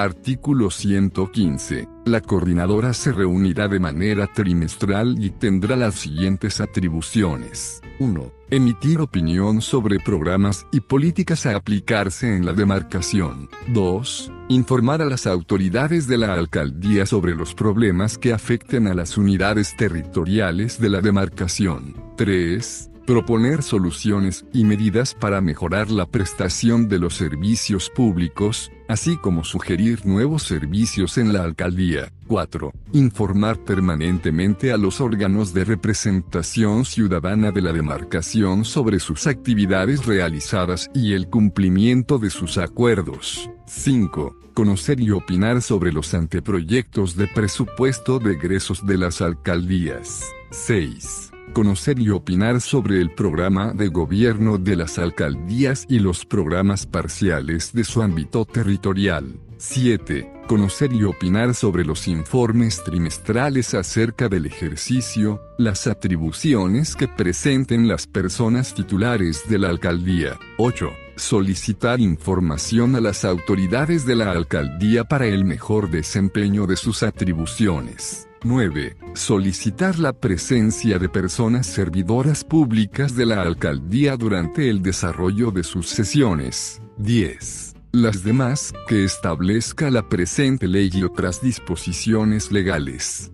Artículo 0.00 0.70
115. 0.70 1.86
La 2.06 2.22
coordinadora 2.22 2.94
se 2.94 3.12
reunirá 3.12 3.68
de 3.68 3.78
manera 3.78 4.26
trimestral 4.32 5.22
y 5.22 5.28
tendrá 5.28 5.76
las 5.76 5.94
siguientes 5.96 6.62
atribuciones. 6.62 7.82
1. 7.98 8.32
Emitir 8.48 9.02
opinión 9.02 9.60
sobre 9.60 10.00
programas 10.00 10.66
y 10.72 10.80
políticas 10.80 11.44
a 11.44 11.54
aplicarse 11.54 12.34
en 12.34 12.46
la 12.46 12.54
demarcación. 12.54 13.50
2. 13.74 14.32
Informar 14.48 15.02
a 15.02 15.04
las 15.04 15.26
autoridades 15.26 16.06
de 16.06 16.16
la 16.16 16.32
alcaldía 16.32 17.04
sobre 17.04 17.34
los 17.34 17.54
problemas 17.54 18.16
que 18.16 18.32
afecten 18.32 18.86
a 18.86 18.94
las 18.94 19.18
unidades 19.18 19.76
territoriales 19.76 20.80
de 20.80 20.88
la 20.88 21.02
demarcación. 21.02 21.94
3 22.16 22.89
proponer 23.10 23.64
soluciones 23.64 24.44
y 24.52 24.62
medidas 24.62 25.14
para 25.14 25.40
mejorar 25.40 25.90
la 25.90 26.06
prestación 26.06 26.88
de 26.88 27.00
los 27.00 27.16
servicios 27.16 27.90
públicos, 27.90 28.70
así 28.86 29.16
como 29.16 29.42
sugerir 29.42 30.06
nuevos 30.06 30.44
servicios 30.44 31.18
en 31.18 31.32
la 31.32 31.42
alcaldía. 31.42 32.12
4. 32.28 32.72
Informar 32.92 33.58
permanentemente 33.64 34.70
a 34.70 34.76
los 34.76 35.00
órganos 35.00 35.52
de 35.52 35.64
representación 35.64 36.84
ciudadana 36.84 37.50
de 37.50 37.62
la 37.62 37.72
demarcación 37.72 38.64
sobre 38.64 39.00
sus 39.00 39.26
actividades 39.26 40.06
realizadas 40.06 40.88
y 40.94 41.14
el 41.14 41.26
cumplimiento 41.26 42.20
de 42.20 42.30
sus 42.30 42.58
acuerdos. 42.58 43.50
5. 43.66 44.36
Conocer 44.54 45.00
y 45.00 45.10
opinar 45.10 45.62
sobre 45.62 45.90
los 45.92 46.14
anteproyectos 46.14 47.16
de 47.16 47.26
presupuesto 47.26 48.20
de 48.20 48.34
egresos 48.34 48.86
de 48.86 48.98
las 48.98 49.20
alcaldías. 49.20 50.30
6 50.52 51.29
conocer 51.52 51.98
y 51.98 52.10
opinar 52.10 52.60
sobre 52.60 53.00
el 53.00 53.10
programa 53.10 53.72
de 53.72 53.88
gobierno 53.88 54.58
de 54.58 54.76
las 54.76 54.98
alcaldías 54.98 55.84
y 55.88 55.98
los 55.98 56.24
programas 56.24 56.86
parciales 56.86 57.72
de 57.72 57.84
su 57.84 58.02
ámbito 58.02 58.44
territorial. 58.44 59.38
7. 59.58 60.44
Conocer 60.48 60.92
y 60.94 61.04
opinar 61.04 61.54
sobre 61.54 61.84
los 61.84 62.08
informes 62.08 62.82
trimestrales 62.82 63.74
acerca 63.74 64.28
del 64.30 64.46
ejercicio, 64.46 65.42
las 65.58 65.86
atribuciones 65.86 66.96
que 66.96 67.08
presenten 67.08 67.86
las 67.86 68.06
personas 68.06 68.74
titulares 68.74 69.48
de 69.48 69.58
la 69.58 69.68
alcaldía. 69.68 70.38
8. 70.56 70.88
Solicitar 71.16 72.00
información 72.00 72.96
a 72.96 73.00
las 73.00 73.26
autoridades 73.26 74.06
de 74.06 74.16
la 74.16 74.32
alcaldía 74.32 75.04
para 75.04 75.26
el 75.26 75.44
mejor 75.44 75.90
desempeño 75.90 76.66
de 76.66 76.76
sus 76.76 77.02
atribuciones. 77.02 78.29
9. 78.42 78.96
Solicitar 79.14 79.98
la 79.98 80.12
presencia 80.12 80.98
de 80.98 81.08
personas 81.08 81.66
servidoras 81.66 82.42
públicas 82.42 83.14
de 83.14 83.26
la 83.26 83.42
alcaldía 83.42 84.16
durante 84.16 84.70
el 84.70 84.82
desarrollo 84.82 85.50
de 85.50 85.62
sus 85.62 85.88
sesiones. 85.88 86.80
10. 86.96 87.74
Las 87.92 88.24
demás 88.24 88.72
que 88.88 89.04
establezca 89.04 89.90
la 89.90 90.08
presente 90.08 90.68
ley 90.68 90.90
y 90.92 91.02
otras 91.02 91.42
disposiciones 91.42 92.50
legales. 92.50 93.30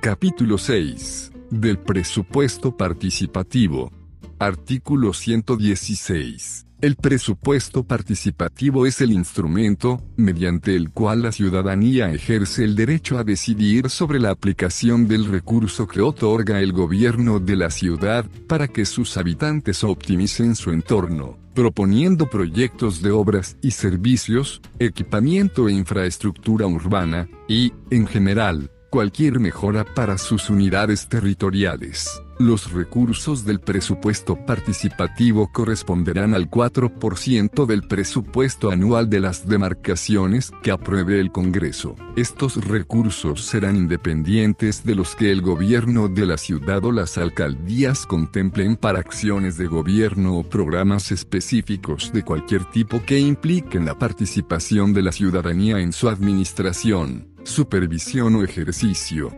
Capítulo 0.00 0.58
6. 0.58 1.32
Del 1.50 1.78
presupuesto 1.78 2.76
participativo. 2.76 3.90
Artículo 4.38 5.12
116. 5.12 6.66
El 6.82 6.96
presupuesto 6.96 7.84
participativo 7.84 8.86
es 8.86 9.02
el 9.02 9.12
instrumento, 9.12 10.00
mediante 10.16 10.74
el 10.74 10.90
cual 10.90 11.20
la 11.20 11.30
ciudadanía 11.30 12.10
ejerce 12.10 12.64
el 12.64 12.74
derecho 12.74 13.18
a 13.18 13.24
decidir 13.24 13.90
sobre 13.90 14.18
la 14.18 14.30
aplicación 14.30 15.06
del 15.06 15.26
recurso 15.26 15.86
que 15.86 16.00
otorga 16.00 16.60
el 16.60 16.72
gobierno 16.72 17.38
de 17.38 17.56
la 17.56 17.70
ciudad, 17.70 18.24
para 18.46 18.66
que 18.66 18.86
sus 18.86 19.18
habitantes 19.18 19.84
optimicen 19.84 20.54
su 20.54 20.70
entorno, 20.70 21.36
proponiendo 21.54 22.30
proyectos 22.30 23.02
de 23.02 23.10
obras 23.10 23.58
y 23.60 23.72
servicios, 23.72 24.62
equipamiento 24.78 25.68
e 25.68 25.72
infraestructura 25.72 26.66
urbana, 26.66 27.28
y, 27.46 27.74
en 27.90 28.06
general, 28.06 28.70
cualquier 28.90 29.38
mejora 29.38 29.84
para 29.84 30.18
sus 30.18 30.50
unidades 30.50 31.08
territoriales. 31.08 32.20
Los 32.40 32.72
recursos 32.72 33.44
del 33.44 33.60
presupuesto 33.60 34.34
participativo 34.46 35.52
corresponderán 35.52 36.32
al 36.32 36.50
4% 36.50 37.66
del 37.66 37.82
presupuesto 37.82 38.70
anual 38.70 39.10
de 39.10 39.20
las 39.20 39.46
demarcaciones 39.46 40.50
que 40.62 40.70
apruebe 40.70 41.20
el 41.20 41.32
Congreso. 41.32 41.96
Estos 42.16 42.56
recursos 42.64 43.44
serán 43.44 43.76
independientes 43.76 44.84
de 44.84 44.94
los 44.94 45.14
que 45.16 45.30
el 45.30 45.42
gobierno 45.42 46.08
de 46.08 46.24
la 46.24 46.38
ciudad 46.38 46.82
o 46.86 46.92
las 46.92 47.18
alcaldías 47.18 48.06
contemplen 48.06 48.76
para 48.76 49.00
acciones 49.00 49.58
de 49.58 49.66
gobierno 49.66 50.38
o 50.38 50.42
programas 50.42 51.12
específicos 51.12 52.10
de 52.10 52.24
cualquier 52.24 52.64
tipo 52.64 53.02
que 53.04 53.18
impliquen 53.18 53.84
la 53.84 53.98
participación 53.98 54.94
de 54.94 55.02
la 55.02 55.12
ciudadanía 55.12 55.78
en 55.80 55.92
su 55.92 56.08
administración, 56.08 57.28
supervisión 57.44 58.36
o 58.36 58.42
ejercicio. 58.42 59.30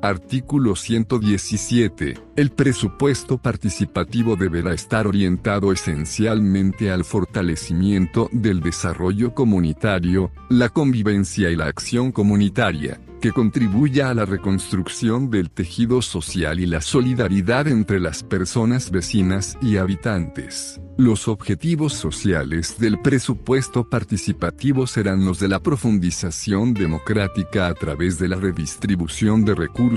Artículo 0.00 0.76
117. 0.76 2.14
El 2.36 2.50
presupuesto 2.50 3.36
participativo 3.38 4.36
deberá 4.36 4.72
estar 4.72 5.08
orientado 5.08 5.72
esencialmente 5.72 6.92
al 6.92 7.04
fortalecimiento 7.04 8.28
del 8.30 8.60
desarrollo 8.60 9.34
comunitario, 9.34 10.30
la 10.50 10.68
convivencia 10.68 11.50
y 11.50 11.56
la 11.56 11.66
acción 11.66 12.12
comunitaria, 12.12 13.00
que 13.20 13.32
contribuya 13.32 14.10
a 14.10 14.14
la 14.14 14.24
reconstrucción 14.24 15.30
del 15.30 15.50
tejido 15.50 16.00
social 16.00 16.60
y 16.60 16.66
la 16.66 16.80
solidaridad 16.80 17.66
entre 17.66 17.98
las 17.98 18.22
personas 18.22 18.92
vecinas 18.92 19.58
y 19.60 19.78
habitantes. 19.78 20.80
Los 20.96 21.28
objetivos 21.28 21.92
sociales 21.92 22.76
del 22.78 23.00
presupuesto 23.00 23.88
participativo 23.88 24.86
serán 24.86 25.24
los 25.24 25.38
de 25.38 25.46
la 25.46 25.60
profundización 25.60 26.74
democrática 26.74 27.68
a 27.68 27.74
través 27.74 28.18
de 28.18 28.26
la 28.26 28.36
redistribución 28.36 29.44
de 29.44 29.54
recursos, 29.54 29.87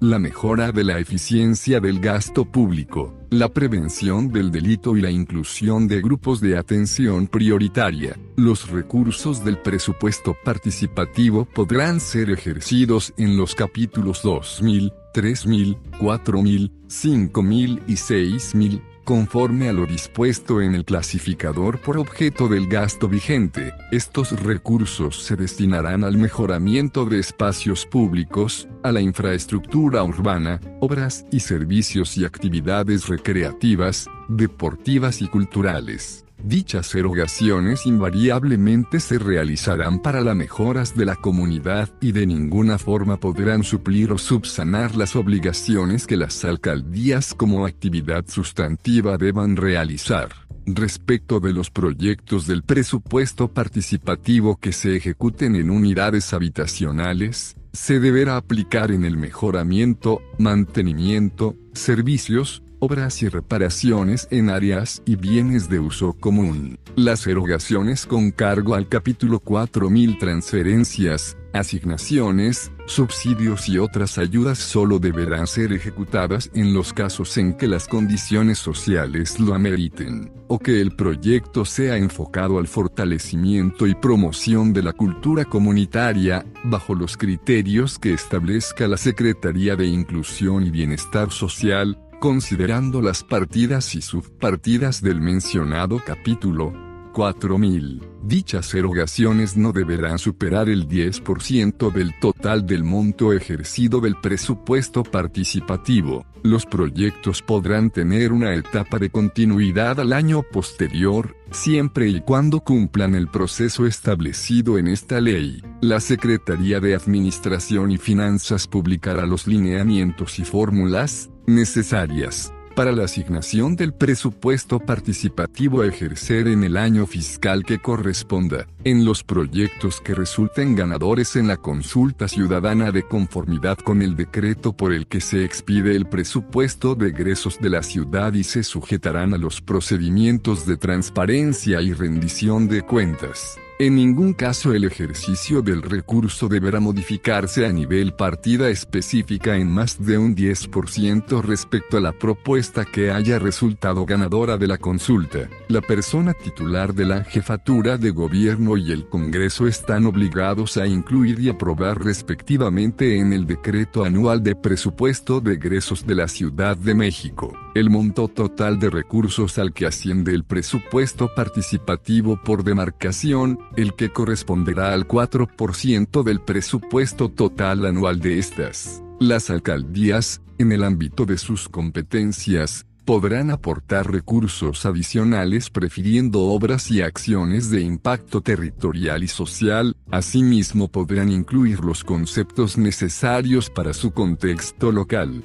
la 0.00 0.18
mejora 0.18 0.72
de 0.72 0.82
la 0.82 0.98
eficiencia 0.98 1.78
del 1.78 2.00
gasto 2.00 2.44
público, 2.44 3.14
la 3.30 3.48
prevención 3.48 4.32
del 4.32 4.50
delito 4.50 4.96
y 4.96 5.00
la 5.00 5.10
inclusión 5.10 5.86
de 5.86 6.00
grupos 6.00 6.40
de 6.40 6.56
atención 6.56 7.28
prioritaria. 7.28 8.18
Los 8.36 8.70
recursos 8.70 9.44
del 9.44 9.58
presupuesto 9.58 10.34
participativo 10.44 11.44
podrán 11.44 12.00
ser 12.00 12.30
ejercidos 12.30 13.12
en 13.18 13.36
los 13.36 13.54
capítulos 13.54 14.22
2000, 14.22 14.92
3000, 15.14 15.76
4000, 16.00 16.72
5000 16.88 17.82
y 17.86 17.96
6000 17.96 18.89
Conforme 19.04 19.68
a 19.68 19.72
lo 19.72 19.86
dispuesto 19.86 20.60
en 20.60 20.74
el 20.74 20.84
clasificador 20.84 21.80
por 21.80 21.98
objeto 21.98 22.48
del 22.48 22.68
gasto 22.68 23.08
vigente, 23.08 23.72
estos 23.90 24.40
recursos 24.42 25.22
se 25.22 25.36
destinarán 25.36 26.04
al 26.04 26.16
mejoramiento 26.16 27.06
de 27.06 27.18
espacios 27.18 27.86
públicos, 27.86 28.68
a 28.82 28.92
la 28.92 29.00
infraestructura 29.00 30.04
urbana, 30.04 30.60
obras 30.80 31.24
y 31.32 31.40
servicios 31.40 32.16
y 32.16 32.24
actividades 32.24 33.08
recreativas, 33.08 34.06
deportivas 34.28 35.22
y 35.22 35.28
culturales. 35.28 36.24
Dichas 36.42 36.94
erogaciones 36.94 37.86
invariablemente 37.86 38.98
se 39.00 39.18
realizarán 39.18 40.00
para 40.00 40.22
las 40.22 40.34
mejoras 40.34 40.96
de 40.96 41.04
la 41.04 41.16
comunidad 41.16 41.90
y 42.00 42.12
de 42.12 42.26
ninguna 42.26 42.78
forma 42.78 43.18
podrán 43.18 43.62
suplir 43.62 44.10
o 44.12 44.18
subsanar 44.18 44.96
las 44.96 45.16
obligaciones 45.16 46.06
que 46.06 46.16
las 46.16 46.44
alcaldías 46.44 47.34
como 47.34 47.66
actividad 47.66 48.24
sustantiva 48.26 49.18
deban 49.18 49.56
realizar. 49.56 50.30
Respecto 50.66 51.40
de 51.40 51.52
los 51.52 51.70
proyectos 51.70 52.46
del 52.46 52.62
presupuesto 52.62 53.48
participativo 53.48 54.56
que 54.56 54.72
se 54.72 54.96
ejecuten 54.96 55.56
en 55.56 55.70
unidades 55.70 56.32
habitacionales, 56.32 57.56
se 57.72 58.00
deberá 58.00 58.36
aplicar 58.36 58.90
en 58.90 59.04
el 59.04 59.16
mejoramiento, 59.16 60.22
mantenimiento, 60.38 61.56
servicios, 61.72 62.62
obras 62.80 63.22
y 63.22 63.28
reparaciones 63.28 64.26
en 64.30 64.50
áreas 64.50 65.02
y 65.04 65.16
bienes 65.16 65.68
de 65.68 65.78
uso 65.78 66.14
común. 66.14 66.78
Las 66.96 67.26
erogaciones 67.26 68.06
con 68.06 68.30
cargo 68.32 68.74
al 68.74 68.88
capítulo 68.88 69.38
4000 69.38 70.18
transferencias, 70.18 71.36
asignaciones, 71.52 72.72
subsidios 72.86 73.68
y 73.68 73.78
otras 73.78 74.18
ayudas 74.18 74.58
solo 74.58 74.98
deberán 74.98 75.46
ser 75.46 75.72
ejecutadas 75.72 76.50
en 76.54 76.74
los 76.74 76.92
casos 76.92 77.36
en 77.36 77.54
que 77.54 77.66
las 77.66 77.86
condiciones 77.86 78.58
sociales 78.58 79.38
lo 79.38 79.54
ameriten, 79.54 80.32
o 80.48 80.58
que 80.58 80.80
el 80.80 80.96
proyecto 80.96 81.64
sea 81.64 81.96
enfocado 81.96 82.58
al 82.58 82.66
fortalecimiento 82.66 83.86
y 83.86 83.94
promoción 83.94 84.72
de 84.72 84.82
la 84.82 84.92
cultura 84.92 85.44
comunitaria, 85.44 86.44
bajo 86.64 86.94
los 86.94 87.16
criterios 87.16 87.98
que 87.98 88.14
establezca 88.14 88.88
la 88.88 88.96
Secretaría 88.96 89.76
de 89.76 89.86
Inclusión 89.86 90.66
y 90.66 90.70
Bienestar 90.70 91.30
Social, 91.30 91.98
considerando 92.20 93.00
las 93.00 93.24
partidas 93.24 93.94
y 93.94 94.02
subpartidas 94.02 95.02
del 95.02 95.20
mencionado 95.20 96.00
capítulo. 96.04 96.72
4000. 97.12 98.02
Dichas 98.22 98.72
erogaciones 98.74 99.56
no 99.56 99.72
deberán 99.72 100.18
superar 100.18 100.68
el 100.68 100.86
10% 100.86 101.90
del 101.90 102.12
total 102.20 102.66
del 102.66 102.84
monto 102.84 103.32
ejercido 103.32 104.00
del 104.00 104.16
presupuesto 104.16 105.02
participativo. 105.02 106.26
Los 106.42 106.66
proyectos 106.66 107.42
podrán 107.42 107.90
tener 107.90 108.32
una 108.32 108.54
etapa 108.54 108.98
de 108.98 109.10
continuidad 109.10 110.00
al 110.00 110.12
año 110.12 110.42
posterior, 110.42 111.36
siempre 111.50 112.08
y 112.08 112.20
cuando 112.20 112.60
cumplan 112.60 113.14
el 113.14 113.28
proceso 113.28 113.86
establecido 113.86 114.78
en 114.78 114.86
esta 114.86 115.20
ley. 115.20 115.62
La 115.80 116.00
Secretaría 116.00 116.80
de 116.80 116.94
Administración 116.94 117.90
y 117.90 117.98
Finanzas 117.98 118.66
publicará 118.66 119.26
los 119.26 119.46
lineamientos 119.46 120.38
y 120.38 120.44
fórmulas, 120.44 121.29
necesarias 121.46 122.52
para 122.74 122.92
la 122.92 123.04
asignación 123.04 123.76
del 123.76 123.92
presupuesto 123.92 124.78
participativo 124.80 125.82
a 125.82 125.86
ejercer 125.86 126.48
en 126.48 126.64
el 126.64 126.76
año 126.76 127.06
fiscal 127.06 127.64
que 127.64 127.78
corresponda, 127.78 128.66
en 128.84 129.04
los 129.04 129.22
proyectos 129.22 130.00
que 130.00 130.14
resulten 130.14 130.76
ganadores 130.76 131.36
en 131.36 131.48
la 131.48 131.56
consulta 131.58 132.28
ciudadana 132.28 132.90
de 132.90 133.02
conformidad 133.02 133.76
con 133.76 134.02
el 134.02 134.16
decreto 134.16 134.72
por 134.72 134.92
el 134.92 135.06
que 135.06 135.20
se 135.20 135.44
expide 135.44 135.94
el 135.94 136.06
presupuesto 136.06 136.94
de 136.94 137.08
egresos 137.08 137.58
de 137.60 137.70
la 137.70 137.82
ciudad 137.82 138.32
y 138.32 138.44
se 138.44 138.62
sujetarán 138.62 139.34
a 139.34 139.38
los 139.38 139.60
procedimientos 139.60 140.64
de 140.66 140.76
transparencia 140.76 141.82
y 141.82 141.92
rendición 141.92 142.68
de 142.68 142.82
cuentas. 142.82 143.58
En 143.80 143.94
ningún 143.94 144.34
caso 144.34 144.74
el 144.74 144.84
ejercicio 144.84 145.62
del 145.62 145.80
recurso 145.80 146.48
deberá 146.48 146.80
modificarse 146.80 147.64
a 147.64 147.72
nivel 147.72 148.12
partida 148.12 148.68
específica 148.68 149.56
en 149.56 149.70
más 149.70 150.04
de 150.04 150.18
un 150.18 150.36
10% 150.36 151.40
respecto 151.40 151.96
a 151.96 152.00
la 152.02 152.12
propuesta 152.12 152.84
que 152.84 153.10
haya 153.10 153.38
resultado 153.38 154.04
ganadora 154.04 154.58
de 154.58 154.66
la 154.66 154.76
consulta. 154.76 155.48
La 155.68 155.80
persona 155.80 156.34
titular 156.34 156.92
de 156.92 157.06
la 157.06 157.24
jefatura 157.24 157.96
de 157.96 158.10
gobierno 158.10 158.76
y 158.76 158.92
el 158.92 159.08
Congreso 159.08 159.66
están 159.66 160.04
obligados 160.04 160.76
a 160.76 160.86
incluir 160.86 161.40
y 161.40 161.48
aprobar 161.48 162.04
respectivamente 162.04 163.16
en 163.16 163.32
el 163.32 163.46
decreto 163.46 164.04
anual 164.04 164.42
de 164.42 164.56
presupuesto 164.56 165.40
de 165.40 165.54
egresos 165.54 166.06
de 166.06 166.16
la 166.16 166.28
Ciudad 166.28 166.76
de 166.76 166.94
México 166.94 167.56
el 167.74 167.90
monto 167.90 168.28
total 168.28 168.78
de 168.78 168.90
recursos 168.90 169.58
al 169.58 169.72
que 169.72 169.86
asciende 169.86 170.34
el 170.34 170.44
presupuesto 170.44 171.32
participativo 171.34 172.40
por 172.42 172.64
demarcación, 172.64 173.58
el 173.76 173.94
que 173.94 174.10
corresponderá 174.10 174.92
al 174.92 175.06
4% 175.06 176.22
del 176.22 176.40
presupuesto 176.40 177.28
total 177.28 177.86
anual 177.86 178.20
de 178.20 178.38
estas. 178.38 179.02
Las 179.18 179.50
alcaldías, 179.50 180.40
en 180.58 180.72
el 180.72 180.84
ámbito 180.84 181.26
de 181.26 181.38
sus 181.38 181.68
competencias, 181.68 182.86
podrán 183.04 183.50
aportar 183.50 184.10
recursos 184.10 184.86
adicionales 184.86 185.68
prefiriendo 185.68 186.42
obras 186.42 186.90
y 186.90 187.02
acciones 187.02 187.70
de 187.70 187.80
impacto 187.80 188.40
territorial 188.40 189.22
y 189.22 189.28
social, 189.28 189.96
asimismo 190.10 190.88
podrán 190.88 191.30
incluir 191.30 191.80
los 191.80 192.04
conceptos 192.04 192.78
necesarios 192.78 193.68
para 193.68 193.94
su 193.94 194.12
contexto 194.12 194.92
local. 194.92 195.42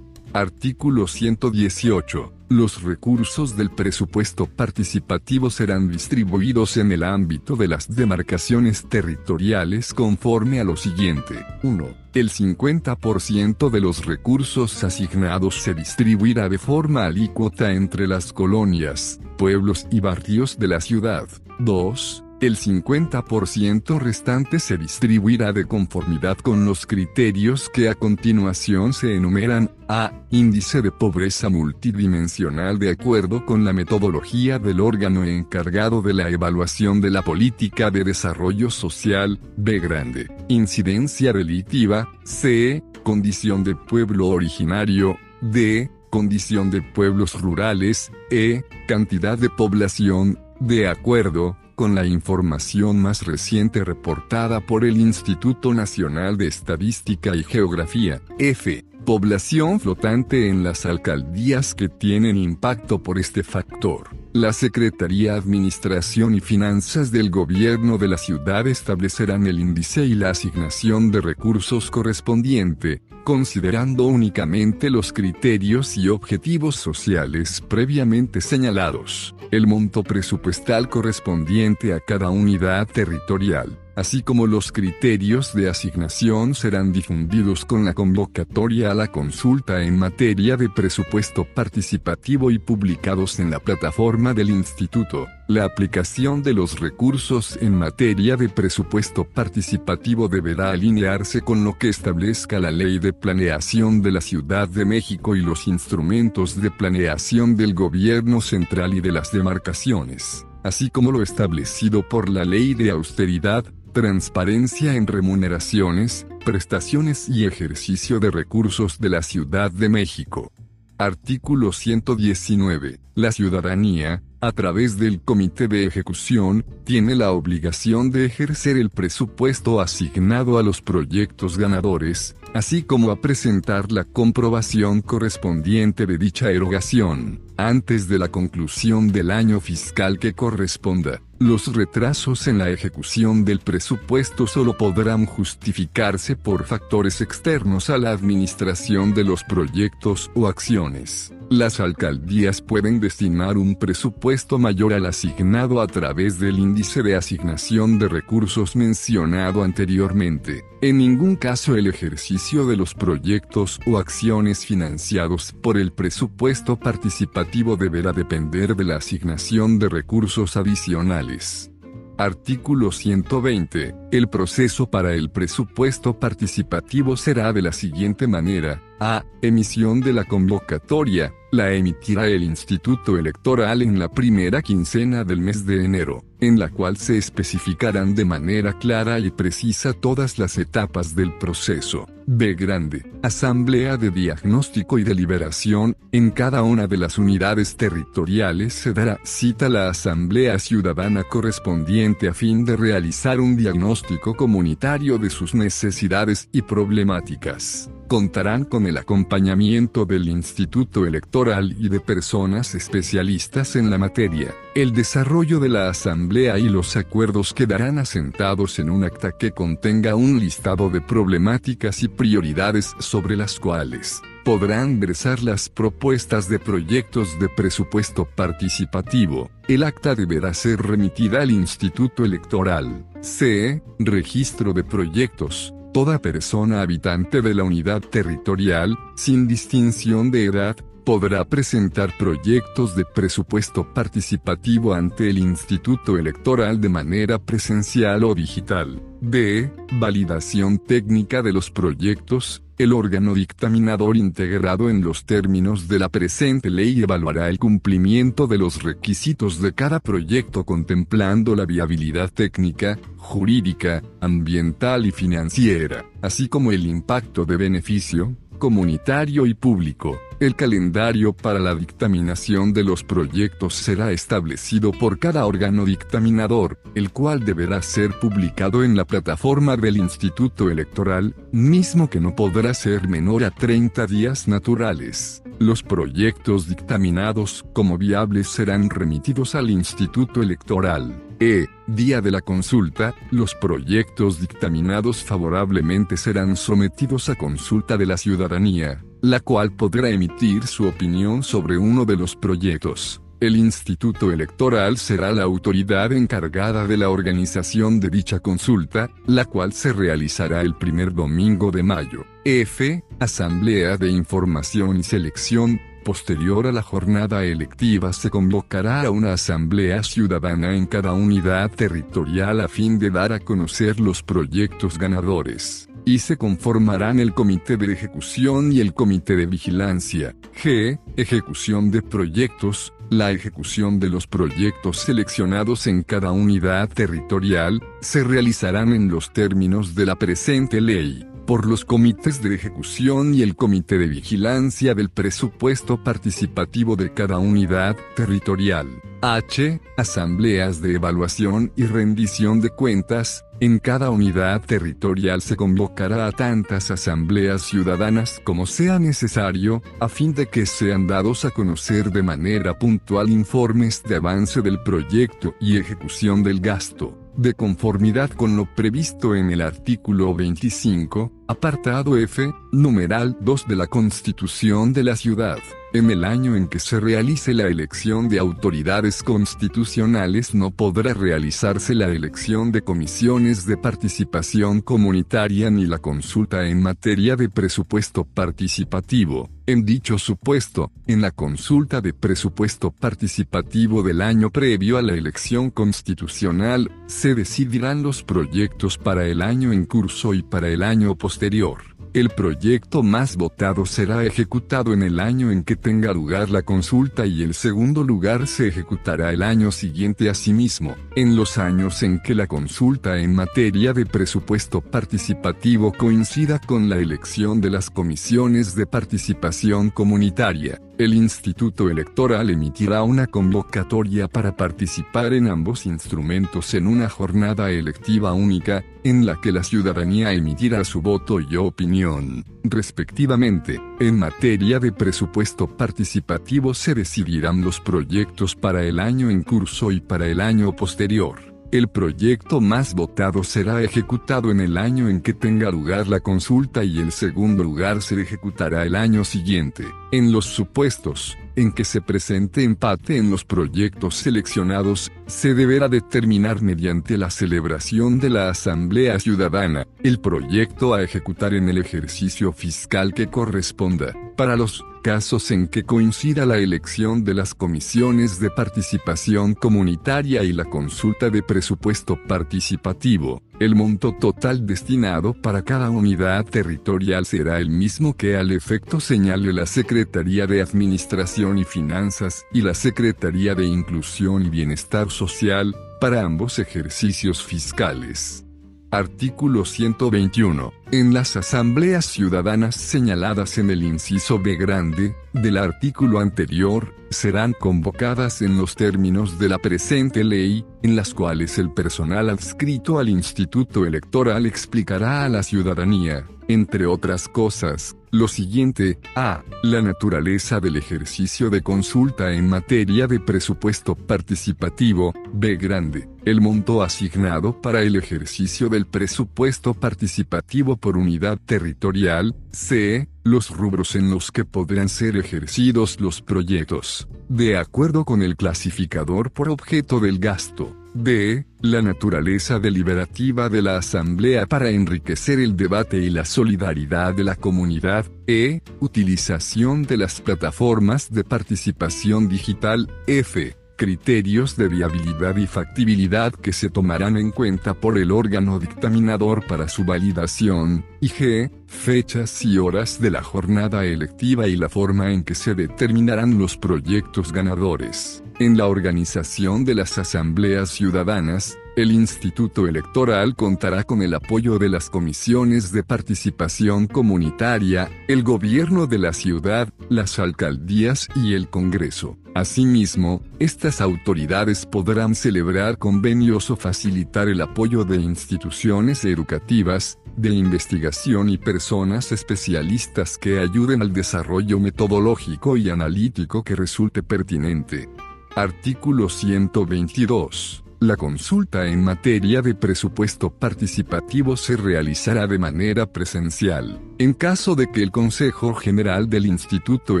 Artículo 0.34 1.06
118. 1.06 2.32
Los 2.48 2.82
recursos 2.82 3.54
del 3.54 3.70
presupuesto 3.70 4.46
participativo 4.46 5.50
serán 5.50 5.90
distribuidos 5.90 6.78
en 6.78 6.90
el 6.90 7.02
ámbito 7.02 7.54
de 7.54 7.68
las 7.68 7.94
demarcaciones 7.94 8.88
territoriales 8.88 9.92
conforme 9.92 10.58
a 10.58 10.64
lo 10.64 10.76
siguiente. 10.76 11.44
1. 11.62 11.86
El 12.14 12.30
50% 12.30 13.68
de 13.68 13.80
los 13.80 14.06
recursos 14.06 14.82
asignados 14.84 15.62
se 15.62 15.74
distribuirá 15.74 16.48
de 16.48 16.56
forma 16.58 17.04
alícuota 17.04 17.72
entre 17.72 18.06
las 18.06 18.32
colonias, 18.32 19.20
pueblos 19.36 19.86
y 19.90 20.00
barrios 20.00 20.58
de 20.58 20.68
la 20.68 20.80
ciudad. 20.80 21.28
2 21.58 22.24
el 22.42 22.56
50% 22.56 24.00
restante 24.00 24.58
se 24.58 24.76
distribuirá 24.76 25.52
de 25.52 25.64
conformidad 25.64 26.36
con 26.38 26.64
los 26.64 26.86
criterios 26.86 27.70
que 27.72 27.88
a 27.88 27.94
continuación 27.94 28.92
se 28.92 29.14
enumeran. 29.14 29.70
A. 29.88 30.12
Índice 30.30 30.82
de 30.82 30.90
pobreza 30.90 31.48
multidimensional 31.50 32.80
de 32.80 32.90
acuerdo 32.90 33.46
con 33.46 33.64
la 33.64 33.72
metodología 33.72 34.58
del 34.58 34.80
órgano 34.80 35.22
encargado 35.22 36.02
de 36.02 36.14
la 36.14 36.30
evaluación 36.30 37.00
de 37.00 37.10
la 37.10 37.22
política 37.22 37.92
de 37.92 38.02
desarrollo 38.02 38.70
social. 38.70 39.38
B. 39.56 39.78
Grande. 39.78 40.28
Incidencia 40.48 41.32
relativa. 41.32 42.08
C. 42.24 42.82
Condición 43.04 43.62
de 43.62 43.76
pueblo 43.76 44.28
originario. 44.28 45.16
D. 45.40 45.90
Condición 46.10 46.72
de 46.72 46.82
pueblos 46.82 47.40
rurales. 47.40 48.10
E. 48.30 48.62
Cantidad 48.88 49.38
de 49.38 49.50
población. 49.50 50.40
De 50.58 50.88
acuerdo, 50.88 51.56
con 51.74 51.94
la 51.94 52.06
información 52.06 53.00
más 53.00 53.26
reciente 53.26 53.84
reportada 53.84 54.60
por 54.60 54.84
el 54.84 54.98
Instituto 54.98 55.74
Nacional 55.74 56.36
de 56.36 56.46
Estadística 56.46 57.34
y 57.34 57.44
Geografía, 57.44 58.20
F. 58.38 58.84
Población 59.04 59.80
flotante 59.80 60.48
en 60.48 60.62
las 60.62 60.86
alcaldías 60.86 61.74
que 61.74 61.88
tienen 61.88 62.36
impacto 62.36 63.02
por 63.02 63.18
este 63.18 63.42
factor. 63.42 64.10
La 64.32 64.52
Secretaría 64.52 65.34
Administración 65.34 66.34
y 66.34 66.40
Finanzas 66.40 67.10
del 67.10 67.28
Gobierno 67.28 67.98
de 67.98 68.08
la 68.08 68.16
ciudad 68.16 68.66
establecerán 68.66 69.46
el 69.46 69.58
índice 69.58 70.06
y 70.06 70.14
la 70.14 70.30
asignación 70.30 71.10
de 71.10 71.20
recursos 71.20 71.90
correspondiente, 71.90 73.02
considerando 73.22 74.04
únicamente 74.04 74.90
los 74.90 75.12
criterios 75.12 75.96
y 75.96 76.08
objetivos 76.08 76.76
sociales 76.76 77.62
previamente 77.68 78.40
señalados, 78.40 79.34
el 79.50 79.66
monto 79.66 80.02
presupuestal 80.02 80.88
correspondiente 80.88 81.94
a 81.94 82.00
cada 82.00 82.30
unidad 82.30 82.86
territorial 82.86 83.78
así 83.94 84.22
como 84.22 84.46
los 84.46 84.72
criterios 84.72 85.54
de 85.54 85.68
asignación 85.68 86.54
serán 86.54 86.92
difundidos 86.92 87.64
con 87.64 87.84
la 87.84 87.92
convocatoria 87.92 88.90
a 88.90 88.94
la 88.94 89.08
consulta 89.08 89.82
en 89.82 89.98
materia 89.98 90.56
de 90.56 90.68
presupuesto 90.68 91.44
participativo 91.44 92.50
y 92.50 92.58
publicados 92.58 93.38
en 93.38 93.50
la 93.50 93.60
plataforma 93.60 94.34
del 94.34 94.50
Instituto. 94.50 95.26
La 95.48 95.64
aplicación 95.64 96.42
de 96.42 96.54
los 96.54 96.78
recursos 96.78 97.58
en 97.60 97.74
materia 97.74 98.36
de 98.36 98.48
presupuesto 98.48 99.24
participativo 99.24 100.28
deberá 100.28 100.70
alinearse 100.70 101.40
con 101.42 101.64
lo 101.64 101.76
que 101.78 101.88
establezca 101.88 102.60
la 102.60 102.70
Ley 102.70 102.98
de 102.98 103.12
Planeación 103.12 104.02
de 104.02 104.12
la 104.12 104.20
Ciudad 104.20 104.68
de 104.68 104.84
México 104.84 105.36
y 105.36 105.42
los 105.42 105.66
instrumentos 105.66 106.60
de 106.60 106.70
planeación 106.70 107.56
del 107.56 107.74
Gobierno 107.74 108.40
Central 108.40 108.94
y 108.94 109.00
de 109.00 109.12
las 109.12 109.32
demarcaciones 109.32 110.46
así 110.62 110.90
como 110.90 111.12
lo 111.12 111.22
establecido 111.22 112.08
por 112.08 112.28
la 112.28 112.44
Ley 112.44 112.74
de 112.74 112.90
Austeridad, 112.90 113.64
transparencia 113.92 114.94
en 114.94 115.06
remuneraciones, 115.06 116.26
prestaciones 116.44 117.28
y 117.28 117.44
ejercicio 117.44 118.20
de 118.20 118.30
recursos 118.30 118.98
de 118.98 119.10
la 119.10 119.22
Ciudad 119.22 119.70
de 119.70 119.88
México. 119.88 120.52
Artículo 120.98 121.72
119. 121.72 123.00
La 123.14 123.32
ciudadanía, 123.32 124.22
a 124.42 124.50
través 124.50 124.98
del 124.98 125.20
Comité 125.20 125.68
de 125.68 125.86
Ejecución, 125.86 126.66
tiene 126.82 127.14
la 127.14 127.30
obligación 127.30 128.10
de 128.10 128.26
ejercer 128.26 128.76
el 128.76 128.90
presupuesto 128.90 129.80
asignado 129.80 130.58
a 130.58 130.64
los 130.64 130.82
proyectos 130.82 131.56
ganadores, 131.56 132.34
así 132.52 132.82
como 132.82 133.12
a 133.12 133.20
presentar 133.20 133.92
la 133.92 134.02
comprobación 134.02 135.00
correspondiente 135.00 136.06
de 136.06 136.18
dicha 136.18 136.50
erogación, 136.50 137.40
antes 137.56 138.08
de 138.08 138.18
la 138.18 138.28
conclusión 138.28 139.12
del 139.12 139.30
año 139.30 139.60
fiscal 139.60 140.18
que 140.18 140.32
corresponda. 140.32 141.22
Los 141.42 141.74
retrasos 141.74 142.46
en 142.46 142.58
la 142.58 142.70
ejecución 142.70 143.44
del 143.44 143.58
presupuesto 143.58 144.46
solo 144.46 144.78
podrán 144.78 145.26
justificarse 145.26 146.36
por 146.36 146.66
factores 146.66 147.20
externos 147.20 147.90
a 147.90 147.98
la 147.98 148.12
administración 148.12 149.12
de 149.12 149.24
los 149.24 149.42
proyectos 149.42 150.30
o 150.36 150.46
acciones. 150.46 151.34
Las 151.50 151.80
alcaldías 151.80 152.62
pueden 152.62 153.00
destinar 153.00 153.56
un 153.56 153.74
presupuesto 153.74 154.60
mayor 154.60 154.94
al 154.94 155.04
asignado 155.04 155.80
a 155.80 155.88
través 155.88 156.38
del 156.38 156.60
índice 156.60 157.02
de 157.02 157.16
asignación 157.16 157.98
de 157.98 158.06
recursos 158.06 158.76
mencionado 158.76 159.64
anteriormente. 159.64 160.71
En 160.82 160.98
ningún 160.98 161.36
caso 161.36 161.76
el 161.76 161.86
ejercicio 161.86 162.66
de 162.66 162.76
los 162.76 162.92
proyectos 162.92 163.78
o 163.86 163.98
acciones 163.98 164.66
financiados 164.66 165.52
por 165.52 165.78
el 165.78 165.92
presupuesto 165.92 166.76
participativo 166.76 167.76
deberá 167.76 168.12
depender 168.12 168.74
de 168.74 168.82
la 168.82 168.96
asignación 168.96 169.78
de 169.78 169.88
recursos 169.88 170.56
adicionales. 170.56 171.70
Artículo 172.18 172.90
120. 172.90 173.94
El 174.10 174.28
proceso 174.28 174.90
para 174.90 175.14
el 175.14 175.30
presupuesto 175.30 176.18
participativo 176.18 177.16
será 177.16 177.52
de 177.52 177.62
la 177.62 177.70
siguiente 177.70 178.26
manera. 178.26 178.82
A. 179.04 179.24
Emisión 179.42 180.00
de 180.00 180.12
la 180.12 180.22
convocatoria. 180.22 181.34
La 181.50 181.72
emitirá 181.72 182.28
el 182.28 182.44
Instituto 182.44 183.18
Electoral 183.18 183.82
en 183.82 183.98
la 183.98 184.08
primera 184.08 184.62
quincena 184.62 185.24
del 185.24 185.40
mes 185.40 185.66
de 185.66 185.84
enero, 185.84 186.24
en 186.38 186.56
la 186.56 186.68
cual 186.68 186.96
se 186.96 187.18
especificarán 187.18 188.14
de 188.14 188.24
manera 188.24 188.78
clara 188.78 189.18
y 189.18 189.32
precisa 189.32 189.92
todas 189.92 190.38
las 190.38 190.56
etapas 190.56 191.16
del 191.16 191.36
proceso. 191.36 192.06
B. 192.26 192.54
Grande. 192.54 193.04
Asamblea 193.24 193.96
de 193.96 194.10
diagnóstico 194.10 195.00
y 195.00 195.02
deliberación. 195.02 195.96
En 196.12 196.30
cada 196.30 196.62
una 196.62 196.86
de 196.86 196.98
las 196.98 197.18
unidades 197.18 197.76
territoriales 197.76 198.72
se 198.72 198.92
dará 198.92 199.18
cita 199.24 199.66
a 199.66 199.70
la 199.70 199.88
Asamblea 199.88 200.60
Ciudadana 200.60 201.24
correspondiente 201.24 202.28
a 202.28 202.34
fin 202.34 202.64
de 202.64 202.76
realizar 202.76 203.40
un 203.40 203.56
diagnóstico 203.56 204.36
comunitario 204.36 205.18
de 205.18 205.28
sus 205.28 205.56
necesidades 205.56 206.48
y 206.52 206.62
problemáticas 206.62 207.90
contarán 208.12 208.66
con 208.66 208.86
el 208.86 208.91
acompañamiento 208.96 210.04
del 210.04 210.28
Instituto 210.28 211.06
Electoral 211.06 211.76
y 211.78 211.88
de 211.88 212.00
personas 212.00 212.74
especialistas 212.74 213.76
en 213.76 213.90
la 213.90 213.98
materia. 213.98 214.54
El 214.74 214.92
desarrollo 214.92 215.60
de 215.60 215.68
la 215.68 215.88
Asamblea 215.88 216.58
y 216.58 216.68
los 216.68 216.96
acuerdos 216.96 217.52
quedarán 217.52 217.98
asentados 217.98 218.78
en 218.78 218.90
un 218.90 219.04
acta 219.04 219.32
que 219.32 219.52
contenga 219.52 220.14
un 220.14 220.38
listado 220.38 220.90
de 220.90 221.00
problemáticas 221.00 222.02
y 222.02 222.08
prioridades 222.08 222.94
sobre 222.98 223.36
las 223.36 223.58
cuales 223.58 224.22
podrán 224.44 224.98
versar 224.98 225.42
las 225.42 225.68
propuestas 225.68 226.48
de 226.48 226.58
proyectos 226.58 227.38
de 227.38 227.48
presupuesto 227.48 228.24
participativo. 228.24 229.50
El 229.68 229.84
acta 229.84 230.14
deberá 230.14 230.52
ser 230.52 230.82
remitida 230.82 231.42
al 231.42 231.50
Instituto 231.50 232.24
Electoral. 232.24 233.06
C. 233.20 233.82
Registro 234.00 234.72
de 234.72 234.82
proyectos 234.82 235.72
Toda 235.92 236.22
persona 236.22 236.80
habitante 236.80 237.42
de 237.42 237.54
la 237.54 237.64
unidad 237.64 238.00
territorial, 238.00 238.96
sin 239.14 239.46
distinción 239.46 240.30
de 240.30 240.46
edad, 240.46 240.74
podrá 241.04 241.44
presentar 241.44 242.16
proyectos 242.16 242.96
de 242.96 243.04
presupuesto 243.04 243.92
participativo 243.92 244.94
ante 244.94 245.28
el 245.28 245.36
Instituto 245.36 246.16
Electoral 246.16 246.80
de 246.80 246.88
manera 246.88 247.38
presencial 247.38 248.24
o 248.24 248.34
digital. 248.34 249.02
D. 249.20 249.70
Validación 249.92 250.78
técnica 250.78 251.42
de 251.42 251.52
los 251.52 251.70
proyectos. 251.70 252.62
El 252.82 252.92
órgano 252.92 253.34
dictaminador 253.34 254.16
integrado 254.16 254.90
en 254.90 255.02
los 255.02 255.24
términos 255.24 255.86
de 255.86 256.00
la 256.00 256.08
presente 256.08 256.68
ley 256.68 257.00
evaluará 257.00 257.48
el 257.48 257.60
cumplimiento 257.60 258.48
de 258.48 258.58
los 258.58 258.82
requisitos 258.82 259.62
de 259.62 259.72
cada 259.72 260.00
proyecto 260.00 260.64
contemplando 260.64 261.54
la 261.54 261.64
viabilidad 261.64 262.32
técnica, 262.32 262.98
jurídica, 263.18 264.02
ambiental 264.20 265.06
y 265.06 265.12
financiera, 265.12 266.04
así 266.22 266.48
como 266.48 266.72
el 266.72 266.84
impacto 266.88 267.44
de 267.44 267.56
beneficio, 267.56 268.36
comunitario 268.62 269.44
y 269.44 269.54
público. 269.54 270.20
El 270.38 270.54
calendario 270.54 271.32
para 271.32 271.58
la 271.58 271.74
dictaminación 271.74 272.72
de 272.72 272.84
los 272.84 273.02
proyectos 273.02 273.74
será 273.74 274.12
establecido 274.12 274.92
por 274.92 275.18
cada 275.18 275.46
órgano 275.46 275.84
dictaminador, 275.84 276.78
el 276.94 277.10
cual 277.10 277.44
deberá 277.44 277.82
ser 277.82 278.12
publicado 278.20 278.84
en 278.84 278.96
la 278.96 279.04
plataforma 279.04 279.76
del 279.76 279.96
Instituto 279.96 280.70
Electoral, 280.70 281.34
mismo 281.50 282.08
que 282.08 282.20
no 282.20 282.36
podrá 282.36 282.72
ser 282.72 283.08
menor 283.08 283.42
a 283.42 283.50
30 283.50 284.06
días 284.06 284.46
naturales. 284.46 285.42
Los 285.62 285.84
proyectos 285.84 286.68
dictaminados 286.68 287.64
como 287.72 287.96
viables 287.96 288.48
serán 288.48 288.90
remitidos 288.90 289.54
al 289.54 289.70
Instituto 289.70 290.42
Electoral. 290.42 291.22
E. 291.38 291.68
Día 291.86 292.20
de 292.20 292.32
la 292.32 292.40
consulta, 292.40 293.14
los 293.30 293.54
proyectos 293.54 294.40
dictaminados 294.40 295.22
favorablemente 295.22 296.16
serán 296.16 296.56
sometidos 296.56 297.28
a 297.28 297.36
consulta 297.36 297.96
de 297.96 298.06
la 298.06 298.16
ciudadanía 298.16 299.04
la 299.22 299.38
cual 299.38 299.70
podrá 299.72 300.10
emitir 300.10 300.66
su 300.66 300.84
opinión 300.86 301.44
sobre 301.44 301.78
uno 301.78 302.04
de 302.04 302.16
los 302.16 302.34
proyectos. 302.34 303.21
El 303.42 303.56
Instituto 303.56 304.30
Electoral 304.30 304.98
será 304.98 305.32
la 305.32 305.42
autoridad 305.42 306.12
encargada 306.12 306.86
de 306.86 306.96
la 306.96 307.10
organización 307.10 307.98
de 307.98 308.08
dicha 308.08 308.38
consulta, 308.38 309.10
la 309.26 309.46
cual 309.46 309.72
se 309.72 309.92
realizará 309.92 310.60
el 310.60 310.76
primer 310.76 311.12
domingo 311.12 311.72
de 311.72 311.82
mayo. 311.82 312.24
F. 312.44 313.02
Asamblea 313.18 313.96
de 313.96 314.10
Información 314.10 314.98
y 314.98 315.02
Selección. 315.02 315.80
Posterior 316.04 316.68
a 316.68 316.72
la 316.72 316.82
jornada 316.82 317.44
electiva 317.44 318.12
se 318.12 318.30
convocará 318.30 319.02
a 319.02 319.10
una 319.10 319.32
asamblea 319.32 320.04
ciudadana 320.04 320.76
en 320.76 320.86
cada 320.86 321.12
unidad 321.12 321.72
territorial 321.72 322.60
a 322.60 322.68
fin 322.68 323.00
de 323.00 323.10
dar 323.10 323.32
a 323.32 323.40
conocer 323.40 323.98
los 323.98 324.22
proyectos 324.22 324.98
ganadores 324.98 325.88
y 326.04 326.18
se 326.18 326.36
conformarán 326.36 327.20
el 327.20 327.34
Comité 327.34 327.76
de 327.76 327.92
Ejecución 327.92 328.72
y 328.72 328.80
el 328.80 328.94
Comité 328.94 329.36
de 329.36 329.46
Vigilancia. 329.46 330.34
G. 330.62 330.98
Ejecución 331.16 331.90
de 331.90 332.02
proyectos. 332.02 332.92
La 333.10 333.30
ejecución 333.30 334.00
de 334.00 334.08
los 334.08 334.26
proyectos 334.26 334.98
seleccionados 334.98 335.86
en 335.86 336.02
cada 336.02 336.32
unidad 336.32 336.88
territorial 336.88 337.82
se 338.00 338.24
realizarán 338.24 338.94
en 338.94 339.08
los 339.08 339.32
términos 339.32 339.94
de 339.94 340.06
la 340.06 340.16
presente 340.16 340.80
ley 340.80 341.26
por 341.52 341.66
los 341.66 341.84
comités 341.84 342.42
de 342.42 342.54
ejecución 342.54 343.34
y 343.34 343.42
el 343.42 343.56
comité 343.56 343.98
de 343.98 344.06
vigilancia 344.06 344.94
del 344.94 345.10
presupuesto 345.10 346.02
participativo 346.02 346.96
de 346.96 347.12
cada 347.12 347.36
unidad 347.36 347.94
territorial. 348.16 348.88
H. 349.20 349.78
Asambleas 349.98 350.80
de 350.80 350.94
evaluación 350.94 351.70
y 351.76 351.84
rendición 351.84 352.62
de 352.62 352.70
cuentas. 352.70 353.44
En 353.60 353.80
cada 353.80 354.08
unidad 354.08 354.62
territorial 354.62 355.42
se 355.42 355.54
convocará 355.54 356.26
a 356.26 356.32
tantas 356.32 356.90
asambleas 356.90 357.60
ciudadanas 357.60 358.40
como 358.44 358.64
sea 358.64 358.98
necesario, 358.98 359.82
a 360.00 360.08
fin 360.08 360.32
de 360.32 360.46
que 360.46 360.64
sean 360.64 361.06
dados 361.06 361.44
a 361.44 361.50
conocer 361.50 362.12
de 362.12 362.22
manera 362.22 362.78
puntual 362.78 363.28
informes 363.28 364.02
de 364.04 364.16
avance 364.16 364.62
del 364.62 364.82
proyecto 364.82 365.54
y 365.60 365.76
ejecución 365.76 366.42
del 366.42 366.60
gasto 366.60 367.21
de 367.36 367.54
conformidad 367.54 368.30
con 368.30 368.56
lo 368.56 368.66
previsto 368.74 369.34
en 369.34 369.50
el 369.50 369.60
artículo 369.60 370.34
25, 370.34 371.32
apartado 371.48 372.16
F, 372.16 372.52
numeral 372.72 373.36
2 373.40 373.68
de 373.68 373.76
la 373.76 373.86
Constitución 373.86 374.92
de 374.92 375.04
la 375.04 375.16
Ciudad. 375.16 375.58
En 375.94 376.10
el 376.10 376.24
año 376.24 376.56
en 376.56 376.68
que 376.68 376.78
se 376.78 376.98
realice 377.00 377.52
la 377.52 377.66
elección 377.66 378.30
de 378.30 378.38
autoridades 378.38 379.22
constitucionales 379.22 380.54
no 380.54 380.70
podrá 380.70 381.12
realizarse 381.12 381.94
la 381.94 382.08
elección 382.08 382.72
de 382.72 382.80
comisiones 382.80 383.66
de 383.66 383.76
participación 383.76 384.80
comunitaria 384.80 385.70
ni 385.70 385.84
la 385.84 385.98
consulta 385.98 386.66
en 386.66 386.80
materia 386.80 387.36
de 387.36 387.50
presupuesto 387.50 388.24
participativo. 388.24 389.50
En 389.66 389.84
dicho 389.84 390.16
supuesto, 390.16 390.90
en 391.06 391.20
la 391.20 391.30
consulta 391.30 392.00
de 392.00 392.14
presupuesto 392.14 392.90
participativo 392.90 394.02
del 394.02 394.22
año 394.22 394.48
previo 394.48 394.96
a 394.96 395.02
la 395.02 395.12
elección 395.12 395.68
constitucional, 395.68 396.90
se 397.06 397.34
decidirán 397.34 398.02
los 398.02 398.22
proyectos 398.22 398.96
para 398.96 399.26
el 399.26 399.42
año 399.42 399.74
en 399.74 399.84
curso 399.84 400.32
y 400.32 400.42
para 400.42 400.68
el 400.68 400.82
año 400.82 401.16
posterior. 401.16 401.91
El 402.14 402.28
proyecto 402.28 403.02
más 403.02 403.36
votado 403.36 403.86
será 403.86 404.22
ejecutado 404.22 404.92
en 404.92 405.02
el 405.02 405.18
año 405.18 405.50
en 405.50 405.64
que 405.64 405.76
tenga 405.76 406.12
lugar 406.12 406.50
la 406.50 406.60
consulta 406.60 407.24
y 407.24 407.42
el 407.42 407.54
segundo 407.54 408.04
lugar 408.04 408.46
se 408.46 408.68
ejecutará 408.68 409.32
el 409.32 409.42
año 409.42 409.72
siguiente 409.72 410.28
asimismo, 410.28 410.94
en 411.16 411.36
los 411.36 411.56
años 411.56 412.02
en 412.02 412.20
que 412.20 412.34
la 412.34 412.46
consulta 412.46 413.18
en 413.18 413.34
materia 413.34 413.94
de 413.94 414.04
presupuesto 414.04 414.82
participativo 414.82 415.90
coincida 415.90 416.58
con 416.58 416.90
la 416.90 416.98
elección 416.98 417.62
de 417.62 417.70
las 417.70 417.88
comisiones 417.88 418.74
de 418.74 418.84
participación 418.84 419.88
comunitaria. 419.88 420.82
El 421.04 421.14
Instituto 421.14 421.90
Electoral 421.90 422.50
emitirá 422.50 423.02
una 423.02 423.26
convocatoria 423.26 424.28
para 424.28 424.56
participar 424.56 425.32
en 425.32 425.48
ambos 425.48 425.86
instrumentos 425.86 426.74
en 426.74 426.86
una 426.86 427.08
jornada 427.08 427.70
electiva 427.70 428.32
única, 428.32 428.84
en 429.04 429.26
la 429.26 429.40
que 429.40 429.52
la 429.52 429.62
ciudadanía 429.62 430.32
emitirá 430.32 430.84
su 430.84 431.02
voto 431.02 431.40
y 431.40 431.56
opinión, 431.56 432.44
respectivamente. 432.64 433.80
En 434.00 434.18
materia 434.18 434.78
de 434.78 434.92
presupuesto 434.92 435.66
participativo 435.66 436.74
se 436.74 436.94
decidirán 436.94 437.62
los 437.62 437.80
proyectos 437.80 438.54
para 438.54 438.84
el 438.84 439.00
año 439.00 439.30
en 439.30 439.42
curso 439.42 439.90
y 439.90 440.00
para 440.00 440.26
el 440.26 440.40
año 440.40 440.74
posterior. 440.74 441.51
El 441.72 441.88
proyecto 441.88 442.60
más 442.60 442.92
votado 442.92 443.42
será 443.42 443.82
ejecutado 443.82 444.50
en 444.50 444.60
el 444.60 444.76
año 444.76 445.08
en 445.08 445.22
que 445.22 445.32
tenga 445.32 445.70
lugar 445.70 446.06
la 446.06 446.20
consulta 446.20 446.84
y 446.84 446.98
el 446.98 447.12
segundo 447.12 447.64
lugar 447.64 448.02
se 448.02 448.20
ejecutará 448.20 448.84
el 448.84 448.94
año 448.94 449.24
siguiente. 449.24 449.86
En 450.10 450.32
los 450.32 450.44
supuestos, 450.44 451.38
en 451.56 451.72
que 451.72 451.86
se 451.86 452.02
presente 452.02 452.62
empate 452.62 453.16
en 453.16 453.30
los 453.30 453.46
proyectos 453.46 454.16
seleccionados, 454.16 455.10
se 455.26 455.54
deberá 455.54 455.88
determinar 455.88 456.60
mediante 456.60 457.16
la 457.16 457.30
celebración 457.30 458.20
de 458.20 458.28
la 458.28 458.50
Asamblea 458.50 459.18
Ciudadana, 459.18 459.86
el 460.02 460.20
proyecto 460.20 460.92
a 460.92 461.02
ejecutar 461.02 461.54
en 461.54 461.70
el 461.70 461.78
ejercicio 461.78 462.52
fiscal 462.52 463.14
que 463.14 463.28
corresponda. 463.28 464.12
Para 464.36 464.56
los 464.56 464.84
casos 465.02 465.50
en 465.50 465.68
que 465.68 465.82
coincida 465.82 466.46
la 466.46 466.58
elección 466.58 467.24
de 467.24 467.34
las 467.34 467.54
comisiones 467.54 468.40
de 468.40 468.50
participación 468.50 469.54
comunitaria 469.54 470.44
y 470.44 470.52
la 470.52 470.64
consulta 470.64 471.28
de 471.28 471.42
presupuesto 471.42 472.18
participativo, 472.26 473.42
el 473.60 473.74
monto 473.74 474.12
total 474.12 474.64
destinado 474.64 475.34
para 475.34 475.62
cada 475.62 475.90
unidad 475.90 476.44
territorial 476.44 477.26
será 477.26 477.58
el 477.58 477.68
mismo 477.68 478.16
que 478.16 478.36
al 478.36 478.52
efecto 478.52 479.00
señale 479.00 479.52
la 479.52 479.66
Secretaría 479.66 480.46
de 480.46 480.62
Administración 480.62 481.58
y 481.58 481.64
Finanzas 481.64 482.46
y 482.52 482.62
la 482.62 482.74
Secretaría 482.74 483.54
de 483.54 483.66
Inclusión 483.66 484.46
y 484.46 484.48
Bienestar 484.48 485.10
Social, 485.10 485.74
para 486.00 486.22
ambos 486.22 486.58
ejercicios 486.58 487.44
fiscales. 487.44 488.44
Artículo 488.90 489.64
121. 489.64 490.81
En 490.92 491.14
las 491.14 491.36
asambleas 491.36 492.04
ciudadanas 492.04 492.74
señaladas 492.74 493.56
en 493.56 493.70
el 493.70 493.82
inciso 493.82 494.38
B 494.38 494.56
grande, 494.56 495.16
del 495.32 495.56
artículo 495.56 496.18
anterior, 496.18 496.94
serán 497.08 497.54
convocadas 497.58 498.42
en 498.42 498.58
los 498.58 498.74
términos 498.74 499.38
de 499.38 499.48
la 499.48 499.56
presente 499.56 500.22
ley, 500.22 500.66
en 500.82 500.94
las 500.94 501.14
cuales 501.14 501.56
el 501.56 501.70
personal 501.70 502.28
adscrito 502.28 502.98
al 502.98 503.08
Instituto 503.08 503.86
Electoral 503.86 504.44
explicará 504.44 505.24
a 505.24 505.30
la 505.30 505.42
ciudadanía, 505.42 506.26
entre 506.46 506.84
otras 506.84 507.26
cosas, 507.26 507.96
lo 508.10 508.28
siguiente, 508.28 508.98
a. 509.16 509.42
La 509.62 509.80
naturaleza 509.80 510.60
del 510.60 510.76
ejercicio 510.76 511.48
de 511.48 511.62
consulta 511.62 512.34
en 512.34 512.46
materia 512.46 513.06
de 513.06 513.18
presupuesto 513.18 513.94
participativo, 513.94 515.14
b. 515.32 515.56
Grande. 515.56 516.10
El 516.26 516.42
monto 516.42 516.82
asignado 516.82 517.60
para 517.62 517.80
el 517.80 517.96
ejercicio 517.96 518.68
del 518.68 518.86
presupuesto 518.86 519.72
participativo 519.72 520.76
por 520.82 520.98
unidad 520.98 521.38
territorial, 521.38 522.34
c. 522.50 523.08
Los 523.22 523.50
rubros 523.50 523.94
en 523.94 524.10
los 524.10 524.32
que 524.32 524.44
podrán 524.44 524.88
ser 524.88 525.16
ejercidos 525.16 526.00
los 526.00 526.20
proyectos, 526.20 527.08
de 527.28 527.56
acuerdo 527.56 528.04
con 528.04 528.20
el 528.20 528.36
clasificador 528.36 529.30
por 529.30 529.48
objeto 529.48 530.00
del 530.00 530.18
gasto. 530.18 530.76
D. 530.92 531.46
La 531.60 531.80
naturaleza 531.80 532.58
deliberativa 532.58 533.48
de 533.48 533.62
la 533.62 533.78
Asamblea 533.78 534.44
para 534.46 534.70
enriquecer 534.70 535.38
el 535.38 535.56
debate 535.56 535.98
y 535.98 536.10
la 536.10 536.24
solidaridad 536.24 537.14
de 537.14 537.24
la 537.24 537.36
comunidad. 537.36 538.04
E. 538.26 538.60
Utilización 538.80 539.84
de 539.84 539.96
las 539.96 540.20
plataformas 540.20 541.10
de 541.10 541.24
participación 541.24 542.28
digital. 542.28 542.90
F 543.06 543.61
criterios 543.82 544.56
de 544.56 544.68
viabilidad 544.68 545.36
y 545.38 545.48
factibilidad 545.48 546.32
que 546.32 546.52
se 546.52 546.70
tomarán 546.70 547.16
en 547.16 547.32
cuenta 547.32 547.74
por 547.74 547.98
el 547.98 548.12
órgano 548.12 548.60
dictaminador 548.60 549.44
para 549.48 549.68
su 549.68 549.84
validación, 549.84 550.84
y 551.00 551.08
g. 551.08 551.50
fechas 551.72 552.44
y 552.44 552.58
horas 552.58 553.00
de 553.00 553.10
la 553.10 553.22
jornada 553.22 553.84
electiva 553.84 554.46
y 554.46 554.56
la 554.56 554.68
forma 554.68 555.12
en 555.12 555.24
que 555.24 555.34
se 555.34 555.54
determinarán 555.54 556.38
los 556.38 556.56
proyectos 556.56 557.32
ganadores. 557.32 558.22
En 558.38 558.56
la 558.56 558.66
organización 558.66 559.64
de 559.64 559.74
las 559.74 559.98
asambleas 559.98 560.70
ciudadanas, 560.70 561.58
el 561.74 561.90
Instituto 561.90 562.68
Electoral 562.68 563.34
contará 563.34 563.84
con 563.84 564.02
el 564.02 564.12
apoyo 564.14 564.58
de 564.58 564.68
las 564.68 564.90
comisiones 564.90 565.72
de 565.72 565.82
participación 565.82 566.86
comunitaria, 566.86 567.90
el 568.08 568.22
gobierno 568.22 568.86
de 568.86 568.98
la 568.98 569.12
ciudad, 569.12 569.72
las 569.88 570.18
alcaldías 570.18 571.08
y 571.14 571.32
el 571.32 571.48
Congreso. 571.48 572.18
Asimismo, 572.34 573.22
estas 573.38 573.80
autoridades 573.80 574.66
podrán 574.66 575.14
celebrar 575.14 575.78
convenios 575.78 576.50
o 576.50 576.56
facilitar 576.56 577.28
el 577.28 577.40
apoyo 577.40 577.84
de 577.84 577.96
instituciones 577.96 579.04
educativas, 579.04 579.98
de 580.16 580.30
investigación 580.30 581.28
y 581.28 581.38
personas 581.62 582.10
especialistas 582.10 583.16
que 583.16 583.38
ayuden 583.38 583.82
al 583.82 583.92
desarrollo 583.92 584.58
metodológico 584.58 585.56
y 585.56 585.70
analítico 585.70 586.42
que 586.42 586.56
resulte 586.56 587.04
pertinente. 587.04 587.88
Artículo 588.34 589.08
122. 589.08 590.64
La 590.80 590.96
consulta 590.96 591.68
en 591.68 591.84
materia 591.84 592.42
de 592.42 592.56
presupuesto 592.56 593.30
participativo 593.30 594.36
se 594.36 594.56
realizará 594.56 595.28
de 595.28 595.38
manera 595.38 595.86
presencial. 595.86 596.80
En 596.98 597.12
caso 597.12 597.54
de 597.54 597.70
que 597.70 597.84
el 597.84 597.92
Consejo 597.92 598.54
General 598.54 599.08
del 599.08 599.26
Instituto 599.26 600.00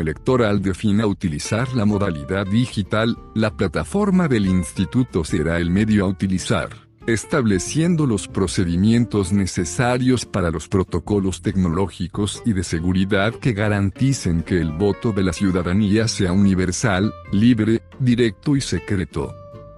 Electoral 0.00 0.62
defina 0.62 1.06
utilizar 1.06 1.72
la 1.76 1.84
modalidad 1.84 2.44
digital, 2.44 3.16
la 3.36 3.56
plataforma 3.56 4.26
del 4.26 4.46
instituto 4.46 5.22
será 5.22 5.58
el 5.58 5.70
medio 5.70 6.06
a 6.06 6.08
utilizar 6.08 6.91
estableciendo 7.06 8.06
los 8.06 8.28
procedimientos 8.28 9.32
necesarios 9.32 10.24
para 10.24 10.50
los 10.50 10.68
protocolos 10.68 11.42
tecnológicos 11.42 12.42
y 12.46 12.52
de 12.52 12.64
seguridad 12.64 13.34
que 13.34 13.52
garanticen 13.52 14.42
que 14.42 14.60
el 14.60 14.72
voto 14.72 15.12
de 15.12 15.24
la 15.24 15.32
ciudadanía 15.32 16.08
sea 16.08 16.32
universal, 16.32 17.12
libre, 17.32 17.82
directo 17.98 18.56
y 18.56 18.60
secreto. 18.60 19.34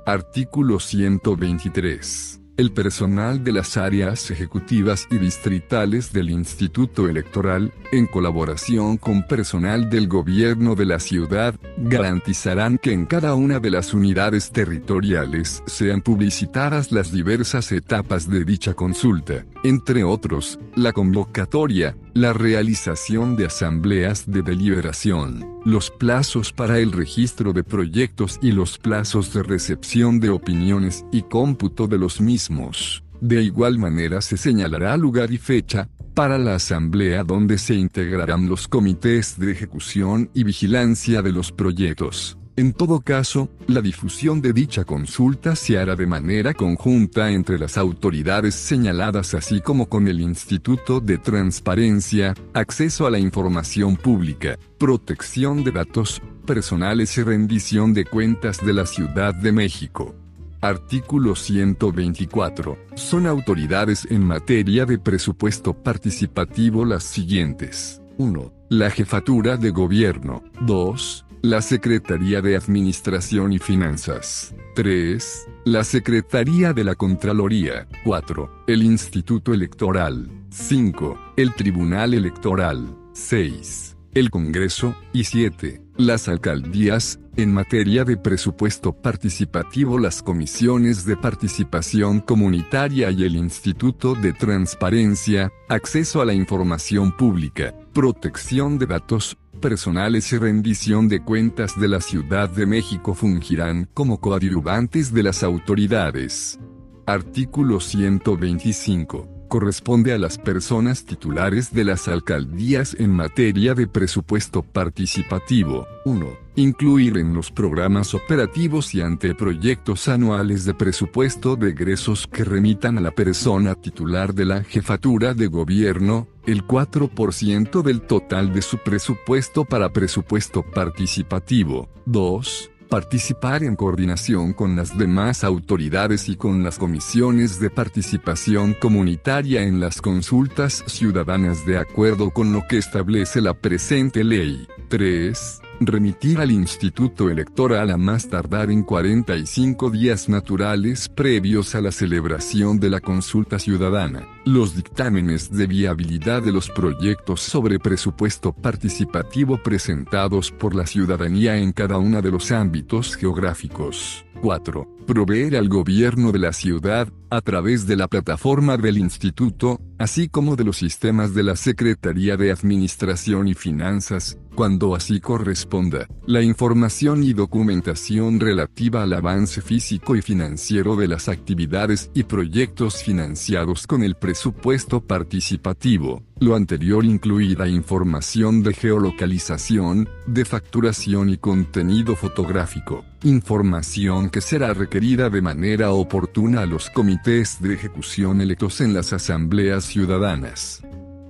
Artículo 0.06 0.78
123. 0.78 2.43
El 2.56 2.70
personal 2.70 3.42
de 3.42 3.50
las 3.50 3.76
áreas 3.76 4.30
ejecutivas 4.30 5.08
y 5.10 5.18
distritales 5.18 6.12
del 6.12 6.30
Instituto 6.30 7.08
Electoral, 7.08 7.72
en 7.90 8.06
colaboración 8.06 8.96
con 8.96 9.26
personal 9.26 9.90
del 9.90 10.06
gobierno 10.06 10.76
de 10.76 10.86
la 10.86 11.00
ciudad, 11.00 11.56
garantizarán 11.76 12.78
que 12.78 12.92
en 12.92 13.06
cada 13.06 13.34
una 13.34 13.58
de 13.58 13.70
las 13.70 13.92
unidades 13.92 14.52
territoriales 14.52 15.64
sean 15.66 16.00
publicitadas 16.00 16.92
las 16.92 17.10
diversas 17.10 17.72
etapas 17.72 18.30
de 18.30 18.44
dicha 18.44 18.74
consulta, 18.74 19.44
entre 19.64 20.04
otros, 20.04 20.60
la 20.76 20.92
convocatoria, 20.92 21.96
la 22.12 22.32
realización 22.32 23.34
de 23.34 23.46
asambleas 23.46 24.30
de 24.30 24.42
deliberación, 24.42 25.53
los 25.64 25.90
plazos 25.90 26.52
para 26.52 26.78
el 26.78 26.92
registro 26.92 27.52
de 27.52 27.64
proyectos 27.64 28.38
y 28.42 28.52
los 28.52 28.78
plazos 28.78 29.32
de 29.32 29.42
recepción 29.42 30.20
de 30.20 30.30
opiniones 30.30 31.04
y 31.10 31.22
cómputo 31.22 31.86
de 31.86 31.98
los 31.98 32.20
mismos. 32.20 33.02
De 33.20 33.42
igual 33.42 33.78
manera 33.78 34.20
se 34.20 34.36
señalará 34.36 34.96
lugar 34.96 35.32
y 35.32 35.38
fecha, 35.38 35.88
para 36.14 36.38
la 36.38 36.56
asamblea 36.56 37.24
donde 37.24 37.58
se 37.58 37.74
integrarán 37.74 38.48
los 38.48 38.68
comités 38.68 39.38
de 39.38 39.50
ejecución 39.50 40.30
y 40.32 40.44
vigilancia 40.44 41.22
de 41.22 41.32
los 41.32 41.50
proyectos. 41.50 42.38
En 42.56 42.72
todo 42.72 43.00
caso, 43.00 43.48
la 43.66 43.80
difusión 43.80 44.40
de 44.40 44.52
dicha 44.52 44.84
consulta 44.84 45.56
se 45.56 45.76
hará 45.76 45.96
de 45.96 46.06
manera 46.06 46.54
conjunta 46.54 47.32
entre 47.32 47.58
las 47.58 47.76
autoridades 47.76 48.54
señaladas 48.54 49.34
así 49.34 49.60
como 49.60 49.88
con 49.88 50.06
el 50.06 50.20
Instituto 50.20 51.00
de 51.00 51.18
Transparencia, 51.18 52.34
Acceso 52.52 53.08
a 53.08 53.10
la 53.10 53.18
Información 53.18 53.96
Pública, 53.96 54.56
Protección 54.78 55.64
de 55.64 55.72
Datos 55.72 56.22
Personales 56.46 57.18
y 57.18 57.24
Rendición 57.24 57.92
de 57.92 58.04
Cuentas 58.04 58.64
de 58.64 58.72
la 58.72 58.86
Ciudad 58.86 59.34
de 59.34 59.50
México. 59.50 60.14
Artículo 60.60 61.34
124. 61.34 62.78
Son 62.94 63.26
autoridades 63.26 64.06
en 64.08 64.24
materia 64.24 64.86
de 64.86 64.98
presupuesto 65.00 65.74
participativo 65.74 66.84
las 66.84 67.02
siguientes. 67.02 68.00
1. 68.18 68.52
La 68.68 68.90
Jefatura 68.90 69.56
de 69.56 69.70
Gobierno. 69.70 70.44
2 70.60 71.24
la 71.44 71.60
Secretaría 71.60 72.40
de 72.40 72.56
Administración 72.56 73.52
y 73.52 73.58
Finanzas. 73.58 74.54
3. 74.76 75.46
La 75.66 75.84
Secretaría 75.84 76.72
de 76.72 76.84
la 76.84 76.94
Contraloría. 76.94 77.86
4. 78.02 78.64
El 78.66 78.82
Instituto 78.82 79.52
Electoral. 79.52 80.30
5. 80.48 81.34
El 81.36 81.54
Tribunal 81.54 82.14
Electoral. 82.14 82.96
6. 83.12 83.94
El 84.14 84.30
Congreso. 84.30 84.96
Y 85.12 85.24
7. 85.24 85.82
Las 85.98 86.28
alcaldías, 86.28 87.20
en 87.36 87.52
materia 87.52 88.04
de 88.04 88.16
presupuesto 88.16 88.94
participativo 88.94 89.98
las 89.98 90.22
comisiones 90.22 91.04
de 91.04 91.18
participación 91.18 92.20
comunitaria 92.20 93.10
y 93.10 93.22
el 93.22 93.36
Instituto 93.36 94.14
de 94.14 94.32
Transparencia, 94.32 95.52
acceso 95.68 96.22
a 96.22 96.24
la 96.24 96.32
información 96.32 97.14
pública, 97.14 97.74
protección 97.92 98.78
de 98.78 98.86
datos, 98.86 99.36
personales 99.64 100.30
y 100.34 100.36
rendición 100.36 101.08
de 101.08 101.22
cuentas 101.22 101.80
de 101.80 101.88
la 101.88 102.02
Ciudad 102.02 102.50
de 102.50 102.66
México 102.66 103.14
fungirán 103.14 103.88
como 103.94 104.20
coadyuvantes 104.20 105.10
de 105.14 105.22
las 105.22 105.42
autoridades. 105.42 106.60
Artículo 107.06 107.80
125 107.80 109.33
corresponde 109.48 110.12
a 110.12 110.18
las 110.18 110.38
personas 110.38 111.04
titulares 111.04 111.72
de 111.72 111.84
las 111.84 112.08
alcaldías 112.08 112.96
en 112.98 113.10
materia 113.10 113.74
de 113.74 113.86
presupuesto 113.86 114.62
participativo. 114.62 115.86
1. 116.04 116.26
Incluir 116.56 117.18
en 117.18 117.34
los 117.34 117.50
programas 117.50 118.14
operativos 118.14 118.94
y 118.94 119.00
anteproyectos 119.00 120.08
anuales 120.08 120.64
de 120.64 120.74
presupuesto 120.74 121.56
de 121.56 121.70
egresos 121.70 122.26
que 122.26 122.44
remitan 122.44 122.98
a 122.98 123.00
la 123.00 123.10
persona 123.10 123.74
titular 123.74 124.34
de 124.34 124.44
la 124.44 124.64
jefatura 124.64 125.34
de 125.34 125.46
gobierno, 125.46 126.28
el 126.46 126.66
4% 126.66 127.82
del 127.82 128.02
total 128.02 128.52
de 128.52 128.62
su 128.62 128.78
presupuesto 128.78 129.64
para 129.64 129.92
presupuesto 129.92 130.62
participativo. 130.62 131.88
2 132.06 132.70
participar 132.94 133.64
en 133.64 133.74
coordinación 133.74 134.52
con 134.52 134.76
las 134.76 134.96
demás 134.96 135.42
autoridades 135.42 136.28
y 136.28 136.36
con 136.36 136.62
las 136.62 136.78
comisiones 136.78 137.58
de 137.58 137.68
participación 137.68 138.74
comunitaria 138.74 139.62
en 139.62 139.80
las 139.80 140.00
consultas 140.00 140.84
ciudadanas 140.86 141.66
de 141.66 141.78
acuerdo 141.78 142.30
con 142.30 142.52
lo 142.52 142.62
que 142.68 142.78
establece 142.78 143.40
la 143.40 143.52
presente 143.52 144.22
ley. 144.22 144.68
3 144.90 145.63
remitir 145.86 146.38
al 146.38 146.50
Instituto 146.50 147.30
Electoral 147.30 147.90
a 147.90 147.96
más 147.96 148.28
tardar 148.28 148.70
en 148.70 148.82
45 148.82 149.90
días 149.90 150.28
naturales 150.28 151.08
previos 151.08 151.74
a 151.74 151.80
la 151.80 151.92
celebración 151.92 152.78
de 152.80 152.90
la 152.90 153.00
consulta 153.00 153.58
ciudadana, 153.58 154.26
los 154.44 154.76
dictámenes 154.76 155.50
de 155.50 155.66
viabilidad 155.66 156.42
de 156.42 156.52
los 156.52 156.70
proyectos 156.70 157.40
sobre 157.40 157.78
presupuesto 157.78 158.52
participativo 158.52 159.62
presentados 159.62 160.50
por 160.50 160.74
la 160.74 160.86
ciudadanía 160.86 161.56
en 161.56 161.72
cada 161.72 161.98
uno 161.98 162.20
de 162.22 162.30
los 162.30 162.52
ámbitos 162.52 163.16
geográficos. 163.16 164.24
4. 164.40 164.86
Proveer 165.06 165.56
al 165.56 165.68
gobierno 165.68 166.32
de 166.32 166.38
la 166.38 166.54
ciudad, 166.54 167.08
a 167.28 167.42
través 167.42 167.86
de 167.86 167.94
la 167.94 168.08
plataforma 168.08 168.78
del 168.78 168.96
instituto, 168.96 169.78
así 169.98 170.28
como 170.28 170.56
de 170.56 170.64
los 170.64 170.78
sistemas 170.78 171.34
de 171.34 171.42
la 171.42 171.56
Secretaría 171.56 172.38
de 172.38 172.50
Administración 172.50 173.46
y 173.48 173.54
Finanzas, 173.54 174.38
cuando 174.54 174.94
así 174.94 175.20
corresponda, 175.20 176.06
la 176.26 176.40
información 176.40 177.22
y 177.22 177.34
documentación 177.34 178.40
relativa 178.40 179.02
al 179.02 179.12
avance 179.12 179.60
físico 179.60 180.16
y 180.16 180.22
financiero 180.22 180.96
de 180.96 181.08
las 181.08 181.28
actividades 181.28 182.10
y 182.14 182.22
proyectos 182.22 183.02
financiados 183.02 183.86
con 183.86 184.02
el 184.04 184.14
presupuesto 184.14 185.00
participativo, 185.00 186.22
lo 186.40 186.56
anterior 186.56 187.04
incluida 187.04 187.68
información 187.68 188.62
de 188.62 188.74
geolocalización, 188.74 190.08
de 190.26 190.44
facturación 190.44 191.30
y 191.30 191.36
contenido 191.36 192.16
fotográfico, 192.16 193.04
información 193.22 194.30
que 194.30 194.40
será 194.40 194.74
requerida 194.74 195.30
de 195.30 195.42
manera 195.42 195.92
oportuna 195.92 196.62
a 196.62 196.66
los 196.66 196.90
comités 196.90 197.60
de 197.60 197.74
ejecución 197.74 198.40
electos 198.40 198.80
en 198.80 198.94
las 198.94 199.12
asambleas 199.12 199.84
ciudadanas. 199.84 200.82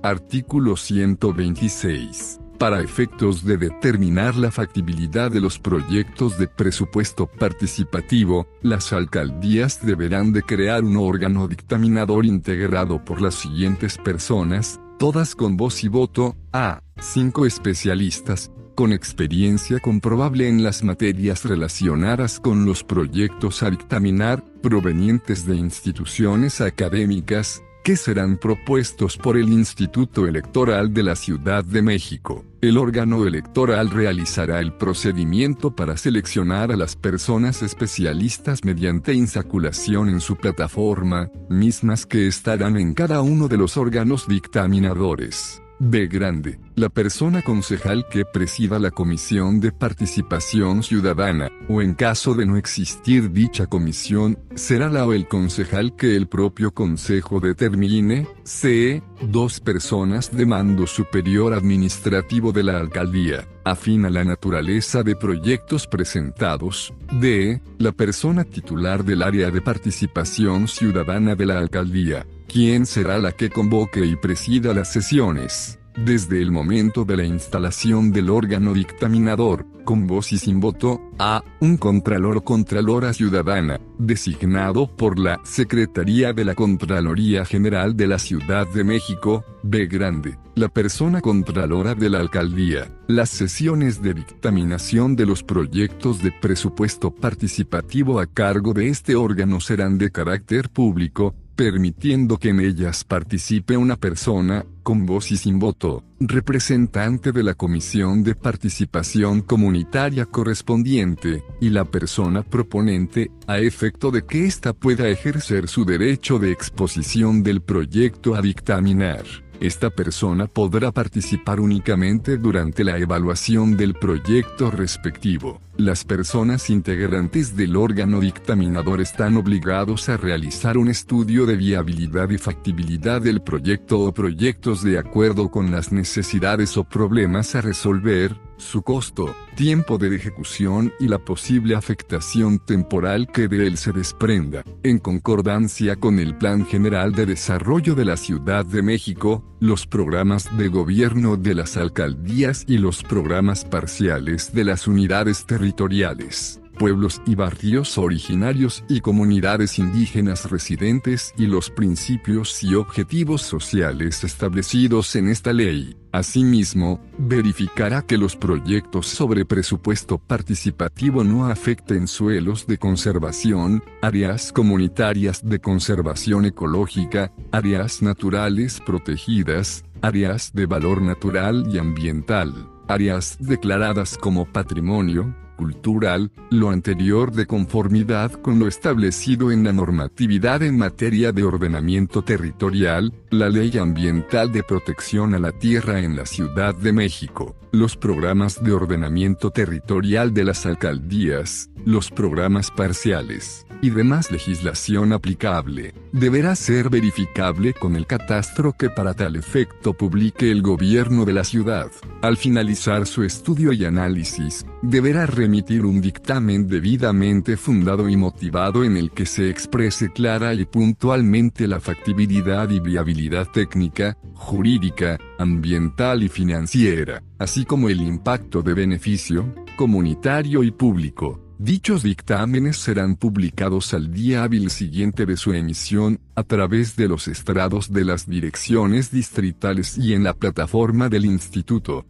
Artículo 0.03 0.75
126 0.75 2.39
para 2.57 2.79
efectos 2.79 3.43
de 3.43 3.57
determinar 3.57 4.35
la 4.35 4.49
factibilidad 4.49 5.29
de 5.29 5.41
los 5.41 5.59
proyectos 5.59 6.37
de 6.37 6.47
presupuesto 6.47 7.27
participativo, 7.27 8.47
las 8.61 8.93
alcaldías 8.93 9.85
deberán 9.85 10.31
de 10.31 10.41
crear 10.41 10.83
un 10.83 10.95
órgano 10.95 11.49
dictaminador 11.49 12.25
integrado 12.25 13.03
por 13.03 13.21
las 13.21 13.35
siguientes 13.35 13.97
personas, 13.97 14.79
todas 14.97 15.35
con 15.35 15.57
voz 15.57 15.83
y 15.83 15.87
voto, 15.87 16.35
a. 16.53 16.81
Cinco 16.99 17.45
especialistas, 17.45 18.51
con 18.75 18.93
experiencia 18.93 19.79
comprobable 19.79 20.47
en 20.47 20.63
las 20.63 20.83
materias 20.83 21.43
relacionadas 21.43 22.39
con 22.39 22.65
los 22.65 22.83
proyectos 22.83 23.63
a 23.63 23.69
dictaminar, 23.69 24.43
provenientes 24.61 25.45
de 25.45 25.55
instituciones 25.55 26.61
académicas, 26.61 27.61
que 27.85 27.95
serán 27.95 28.37
propuestos 28.37 29.15
por 29.15 29.37
el 29.37 29.47
Instituto 29.49 30.25
Electoral 30.25 30.91
de 30.91 31.03
la 31.03 31.15
Ciudad 31.15 31.63
de 31.63 31.83
México. 31.83 32.43
El 32.59 32.79
órgano 32.79 33.27
electoral 33.27 33.91
realizará 33.91 34.59
el 34.59 34.73
procedimiento 34.73 35.75
para 35.75 35.95
seleccionar 35.95 36.71
a 36.71 36.77
las 36.77 36.95
personas 36.95 37.61
especialistas 37.61 38.63
mediante 38.63 39.13
insaculación 39.13 40.09
en 40.09 40.19
su 40.19 40.35
plataforma, 40.35 41.29
mismas 41.47 42.07
que 42.07 42.25
estarán 42.25 42.75
en 42.75 42.95
cada 42.95 43.21
uno 43.21 43.47
de 43.47 43.57
los 43.57 43.77
órganos 43.77 44.27
dictaminadores. 44.27 45.61
B. 45.79 46.07
Grande, 46.07 46.57
la 46.75 46.87
persona 46.87 47.41
concejal 47.41 48.07
que 48.09 48.23
presida 48.23 48.79
la 48.79 48.91
Comisión 48.91 49.59
de 49.59 49.73
Participación 49.73 50.83
Ciudadana, 50.83 51.51
o 51.67 51.81
en 51.81 51.95
caso 51.95 52.33
de 52.33 52.45
no 52.45 52.55
existir 52.55 53.31
dicha 53.31 53.65
comisión, 53.67 54.39
será 54.55 54.89
la 54.89 55.05
o 55.05 55.11
el 55.11 55.27
concejal 55.27 55.95
que 55.95 56.15
el 56.15 56.27
propio 56.27 56.71
consejo 56.73 57.41
determine. 57.41 58.27
C. 58.43 59.03
Dos 59.21 59.59
personas 59.59 60.35
de 60.35 60.45
mando 60.45 60.87
superior 60.87 61.53
administrativo 61.53 62.53
de 62.53 62.63
la 62.63 62.79
alcaldía, 62.79 63.45
afín 63.65 64.05
a 64.05 64.09
la 64.09 64.23
naturaleza 64.23 65.03
de 65.03 65.15
proyectos 65.15 65.87
presentados. 65.87 66.93
D. 67.19 67.61
La 67.79 67.91
persona 67.91 68.45
titular 68.45 69.03
del 69.03 69.23
área 69.23 69.51
de 69.51 69.61
participación 69.61 70.67
ciudadana 70.67 71.35
de 71.35 71.45
la 71.45 71.59
alcaldía 71.59 72.25
¿Quién 72.47 72.85
será 72.85 73.17
la 73.19 73.31
que 73.31 73.49
convoque 73.49 74.05
y 74.05 74.15
presida 74.15 74.73
las 74.73 74.91
sesiones? 74.93 75.79
Desde 75.97 76.41
el 76.41 76.51
momento 76.51 77.05
de 77.05 77.17
la 77.17 77.25
instalación 77.25 78.11
del 78.11 78.29
órgano 78.29 78.73
dictaminador, 78.73 79.65
con 79.85 80.07
voz 80.07 80.33
y 80.33 80.37
sin 80.37 80.59
voto, 80.59 81.01
a 81.19 81.43
un 81.61 81.77
contralor 81.77 82.37
o 82.37 82.41
contralora 82.43 83.13
ciudadana, 83.13 83.79
designado 83.97 84.87
por 84.87 85.17
la 85.17 85.39
Secretaría 85.43 86.33
de 86.33 86.43
la 86.45 86.53
Contraloría 86.53 87.45
General 87.45 87.95
de 87.95 88.07
la 88.07 88.19
Ciudad 88.19 88.67
de 88.67 88.83
México, 88.83 89.45
B. 89.63 89.87
Grande, 89.87 90.37
la 90.55 90.67
persona 90.67 91.21
contralora 91.21 91.95
de 91.95 92.09
la 92.09 92.19
alcaldía. 92.19 92.91
Las 93.07 93.29
sesiones 93.29 94.01
de 94.01 94.15
dictaminación 94.15 95.15
de 95.15 95.25
los 95.25 95.43
proyectos 95.43 96.21
de 96.21 96.31
presupuesto 96.31 97.09
participativo 97.09 98.19
a 98.19 98.27
cargo 98.27 98.73
de 98.73 98.89
este 98.89 99.15
órgano 99.15 99.59
serán 99.61 99.97
de 99.97 100.11
carácter 100.11 100.69
público, 100.69 101.35
permitiendo 101.55 102.37
que 102.37 102.49
en 102.49 102.59
ellas 102.59 103.03
participe 103.03 103.77
una 103.77 103.95
persona, 103.95 104.65
con 104.83 105.05
voz 105.05 105.31
y 105.31 105.37
sin 105.37 105.57
voto, 105.57 106.03
representante 106.19 107.31
de 107.31 107.43
la 107.43 107.53
Comisión 107.53 108.23
de 108.23 108.35
Participación 108.35 109.41
Comunitaria 109.41 110.25
correspondiente, 110.25 111.43
y 111.61 111.69
la 111.69 111.85
persona 111.85 112.43
proponente, 112.43 113.31
a 113.47 113.59
efecto 113.59 114.11
de 114.11 114.25
que 114.25 114.45
ésta 114.45 114.73
pueda 114.73 115.07
ejercer 115.07 115.67
su 115.67 115.85
derecho 115.85 116.39
de 116.39 116.51
exposición 116.51 117.41
del 117.41 117.61
proyecto 117.61 118.35
a 118.35 118.41
dictaminar. 118.41 119.23
Esta 119.59 119.89
persona 119.89 120.47
podrá 120.47 120.91
participar 120.91 121.59
únicamente 121.59 122.37
durante 122.37 122.83
la 122.83 122.97
evaluación 122.97 123.77
del 123.77 123.93
proyecto 123.93 124.69
respectivo. 124.69 125.61
Las 125.77 126.03
personas 126.03 126.69
integrantes 126.69 127.55
del 127.55 127.75
órgano 127.75 128.19
dictaminador 128.19 129.01
están 129.01 129.37
obligados 129.37 130.07
a 130.09 130.17
realizar 130.17 130.77
un 130.77 130.89
estudio 130.89 131.45
de 131.45 131.55
viabilidad 131.55 132.29
y 132.29 132.37
factibilidad 132.37 133.21
del 133.21 133.41
proyecto 133.41 133.99
o 133.99 134.13
proyectos 134.13 134.83
de 134.83 134.99
acuerdo 134.99 135.49
con 135.49 135.71
las 135.71 135.91
necesidades 135.91 136.77
o 136.77 136.83
problemas 136.83 137.55
a 137.55 137.61
resolver, 137.61 138.35
su 138.65 138.81
costo, 138.81 139.33
tiempo 139.55 139.97
de 139.97 140.13
ejecución 140.13 140.91
y 140.99 141.07
la 141.07 141.19
posible 141.19 141.75
afectación 141.75 142.59
temporal 142.59 143.27
que 143.31 143.47
de 143.47 143.67
él 143.67 143.77
se 143.77 143.93
desprenda, 143.93 144.63
en 144.83 144.99
concordancia 144.99 145.95
con 145.95 146.19
el 146.19 146.35
Plan 146.37 146.65
General 146.65 147.13
de 147.13 147.25
Desarrollo 147.25 147.95
de 147.95 148.05
la 148.05 148.17
Ciudad 148.17 148.65
de 148.65 148.81
México, 148.81 149.43
los 149.59 149.87
programas 149.87 150.49
de 150.57 150.67
gobierno 150.67 151.37
de 151.37 151.55
las 151.55 151.77
alcaldías 151.77 152.65
y 152.67 152.77
los 152.77 153.03
programas 153.03 153.63
parciales 153.63 154.53
de 154.53 154.65
las 154.65 154.87
unidades 154.87 155.45
territoriales 155.45 156.59
pueblos 156.75 157.21
y 157.25 157.35
barrios 157.35 157.97
originarios 157.97 158.83
y 158.87 159.01
comunidades 159.01 159.79
indígenas 159.79 160.49
residentes 160.49 161.33
y 161.37 161.47
los 161.47 161.69
principios 161.69 162.63
y 162.63 162.75
objetivos 162.75 163.41
sociales 163.41 164.23
establecidos 164.23 165.15
en 165.15 165.29
esta 165.29 165.53
ley. 165.53 165.97
Asimismo, 166.11 167.01
verificará 167.17 168.01
que 168.01 168.17
los 168.17 168.35
proyectos 168.35 169.07
sobre 169.07 169.43
presupuesto 169.43 170.17
participativo 170.17 171.23
no 171.23 171.47
afecten 171.47 172.07
suelos 172.07 172.67
de 172.67 172.77
conservación, 172.77 173.83
áreas 174.01 174.53
comunitarias 174.53 175.41
de 175.43 175.59
conservación 175.59 176.45
ecológica, 176.45 177.33
áreas 177.51 178.01
naturales 178.01 178.81
protegidas, 178.85 179.83
áreas 180.01 180.53
de 180.53 180.65
valor 180.65 181.01
natural 181.01 181.65
y 181.69 181.79
ambiental, 181.79 182.69
áreas 182.87 183.37
declaradas 183.39 184.17
como 184.17 184.45
patrimonio, 184.45 185.35
cultural, 185.55 186.31
lo 186.51 186.69
anterior 186.69 187.31
de 187.31 187.45
conformidad 187.45 188.31
con 188.31 188.59
lo 188.59 188.67
establecido 188.67 189.51
en 189.51 189.63
la 189.63 189.73
normatividad 189.73 190.63
en 190.63 190.77
materia 190.77 191.31
de 191.31 191.43
ordenamiento 191.43 192.23
territorial, 192.23 193.13
la 193.29 193.49
ley 193.49 193.77
ambiental 193.77 194.51
de 194.51 194.63
protección 194.63 195.33
a 195.33 195.39
la 195.39 195.51
tierra 195.51 195.99
en 195.99 196.15
la 196.15 196.25
Ciudad 196.25 196.75
de 196.75 196.93
México, 196.93 197.55
los 197.71 197.97
programas 197.97 198.63
de 198.63 198.71
ordenamiento 198.71 199.51
territorial 199.51 200.33
de 200.33 200.43
las 200.43 200.65
alcaldías, 200.65 201.69
los 201.85 202.09
programas 202.09 202.71
parciales, 202.71 203.65
y 203.81 203.89
demás 203.89 204.31
legislación 204.31 205.13
aplicable, 205.13 205.93
deberá 206.11 206.55
ser 206.55 206.89
verificable 206.89 207.73
con 207.73 207.95
el 207.95 208.07
catastro 208.07 208.73
que 208.73 208.89
para 208.89 209.13
tal 209.13 209.35
efecto 209.35 209.93
publique 209.93 210.49
el 210.49 210.61
gobierno 210.61 211.25
de 211.25 211.33
la 211.33 211.43
ciudad. 211.43 211.91
Al 212.21 212.37
finalizar 212.37 213.05
su 213.05 213.23
estudio 213.23 213.73
y 213.73 213.85
análisis, 213.85 214.65
deberá 214.85 215.25
remitir 215.25 215.85
un 215.85 216.01
dictamen 216.01 216.67
debidamente 216.67 217.57
fundado 217.57 218.07
y 218.09 218.15
motivado 218.15 218.83
en 218.83 218.97
el 218.97 219.11
que 219.11 219.25
se 219.25 219.49
exprese 219.49 220.11
clara 220.11 220.53
y 220.53 220.65
puntualmente 220.65 221.67
la 221.67 221.79
factibilidad 221.79 222.69
y 222.69 222.79
viabilidad 222.79 223.47
técnica, 223.51 224.17
jurídica, 224.33 225.17
ambiental 225.37 226.23
y 226.23 226.29
financiera, 226.29 227.21
así 227.39 227.65
como 227.65 227.89
el 227.89 228.01
impacto 228.01 228.61
de 228.61 228.73
beneficio, 228.73 229.53
comunitario 229.75 230.63
y 230.63 230.71
público 230.71 231.45
Dichos 231.57 232.03
dictámenes 232.03 232.75
serán 232.75 233.15
publicados 233.15 233.93
al 233.93 234.11
día 234.11 234.43
hábil 234.43 234.69
siguiente 234.69 235.25
de 235.25 235.37
su 235.37 235.53
emisión, 235.53 236.19
a 236.35 236.43
través 236.43 236.97
de 236.97 237.07
los 237.07 237.29
estrados 237.29 237.93
de 237.93 238.03
las 238.03 238.27
direcciones 238.27 239.09
distritales 239.09 239.97
y 239.97 240.13
en 240.13 240.25
la 240.25 240.33
plataforma 240.33 241.07
del 241.07 241.23
Instituto. 241.23 242.05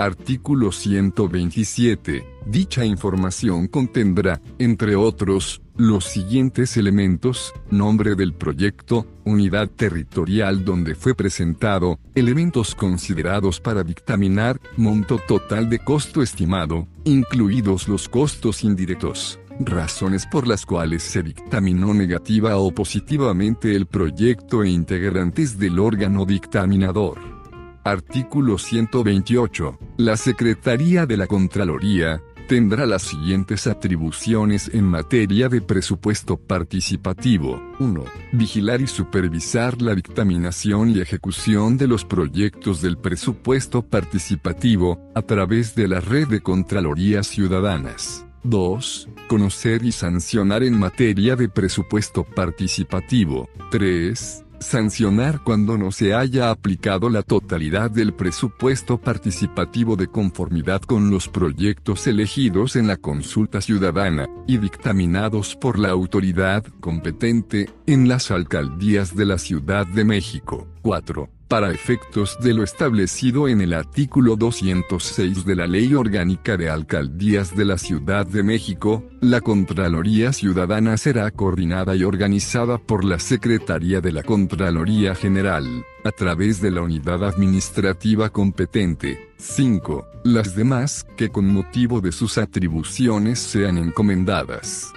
Artículo 0.00 0.72
127. 0.72 2.26
Dicha 2.46 2.86
información 2.86 3.66
contendrá, 3.66 4.40
entre 4.58 4.96
otros, 4.96 5.60
los 5.76 6.06
siguientes 6.06 6.78
elementos, 6.78 7.52
nombre 7.70 8.14
del 8.14 8.32
proyecto, 8.32 9.06
unidad 9.26 9.68
territorial 9.68 10.64
donde 10.64 10.94
fue 10.94 11.14
presentado, 11.14 12.00
elementos 12.14 12.74
considerados 12.74 13.60
para 13.60 13.84
dictaminar, 13.84 14.58
monto 14.78 15.18
total 15.18 15.68
de 15.68 15.80
costo 15.80 16.22
estimado, 16.22 16.88
incluidos 17.04 17.86
los 17.86 18.08
costos 18.08 18.64
indirectos, 18.64 19.38
razones 19.58 20.24
por 20.24 20.48
las 20.48 20.64
cuales 20.64 21.02
se 21.02 21.22
dictaminó 21.22 21.92
negativa 21.92 22.56
o 22.56 22.72
positivamente 22.72 23.76
el 23.76 23.84
proyecto 23.84 24.64
e 24.64 24.70
integrantes 24.70 25.58
del 25.58 25.78
órgano 25.78 26.24
dictaminador. 26.24 27.39
Artículo 27.84 28.58
128. 28.58 29.78
La 29.96 30.16
Secretaría 30.18 31.06
de 31.06 31.16
la 31.16 31.26
Contraloría, 31.26 32.22
tendrá 32.46 32.84
las 32.84 33.02
siguientes 33.02 33.66
atribuciones 33.66 34.70
en 34.74 34.84
materia 34.84 35.48
de 35.48 35.62
presupuesto 35.62 36.36
participativo. 36.36 37.62
1. 37.78 38.04
Vigilar 38.32 38.82
y 38.82 38.86
supervisar 38.86 39.80
la 39.80 39.94
dictaminación 39.94 40.90
y 40.90 41.00
ejecución 41.00 41.78
de 41.78 41.86
los 41.86 42.04
proyectos 42.04 42.82
del 42.82 42.98
presupuesto 42.98 43.80
participativo, 43.82 45.00
a 45.14 45.22
través 45.22 45.74
de 45.74 45.88
la 45.88 46.00
red 46.00 46.28
de 46.28 46.42
Contralorías 46.42 47.28
Ciudadanas. 47.28 48.26
2. 48.42 49.08
Conocer 49.26 49.84
y 49.84 49.92
sancionar 49.92 50.62
en 50.64 50.78
materia 50.78 51.36
de 51.36 51.48
presupuesto 51.48 52.24
participativo. 52.24 53.48
3 53.70 54.44
sancionar 54.60 55.42
cuando 55.42 55.76
no 55.76 55.90
se 55.90 56.14
haya 56.14 56.50
aplicado 56.50 57.10
la 57.10 57.22
totalidad 57.22 57.90
del 57.90 58.12
presupuesto 58.12 58.98
participativo 58.98 59.96
de 59.96 60.06
conformidad 60.06 60.82
con 60.82 61.10
los 61.10 61.28
proyectos 61.28 62.06
elegidos 62.06 62.76
en 62.76 62.86
la 62.86 62.96
consulta 62.96 63.60
ciudadana, 63.60 64.28
y 64.46 64.58
dictaminados 64.58 65.56
por 65.56 65.78
la 65.78 65.90
autoridad 65.90 66.64
competente, 66.80 67.70
en 67.86 68.08
las 68.08 68.30
alcaldías 68.30 69.16
de 69.16 69.26
la 69.26 69.38
Ciudad 69.38 69.86
de 69.86 70.04
México. 70.04 70.68
4 70.82 71.39
para 71.50 71.72
efectos 71.72 72.38
de 72.40 72.54
lo 72.54 72.62
establecido 72.62 73.48
en 73.48 73.60
el 73.60 73.74
artículo 73.74 74.36
206 74.36 75.44
de 75.44 75.56
la 75.56 75.66
Ley 75.66 75.92
Orgánica 75.94 76.56
de 76.56 76.70
Alcaldías 76.70 77.56
de 77.56 77.64
la 77.64 77.76
Ciudad 77.76 78.24
de 78.24 78.44
México, 78.44 79.02
la 79.20 79.40
Contraloría 79.40 80.32
Ciudadana 80.32 80.96
será 80.96 81.28
coordinada 81.32 81.96
y 81.96 82.04
organizada 82.04 82.78
por 82.78 83.04
la 83.04 83.18
Secretaría 83.18 84.00
de 84.00 84.12
la 84.12 84.22
Contraloría 84.22 85.16
General, 85.16 85.66
a 86.04 86.12
través 86.12 86.60
de 86.62 86.70
la 86.70 86.82
unidad 86.82 87.24
administrativa 87.24 88.30
competente. 88.30 89.32
5. 89.38 90.06
Las 90.22 90.54
demás 90.54 91.04
que 91.16 91.30
con 91.30 91.52
motivo 91.52 92.00
de 92.00 92.12
sus 92.12 92.38
atribuciones 92.38 93.40
sean 93.40 93.76
encomendadas. 93.76 94.92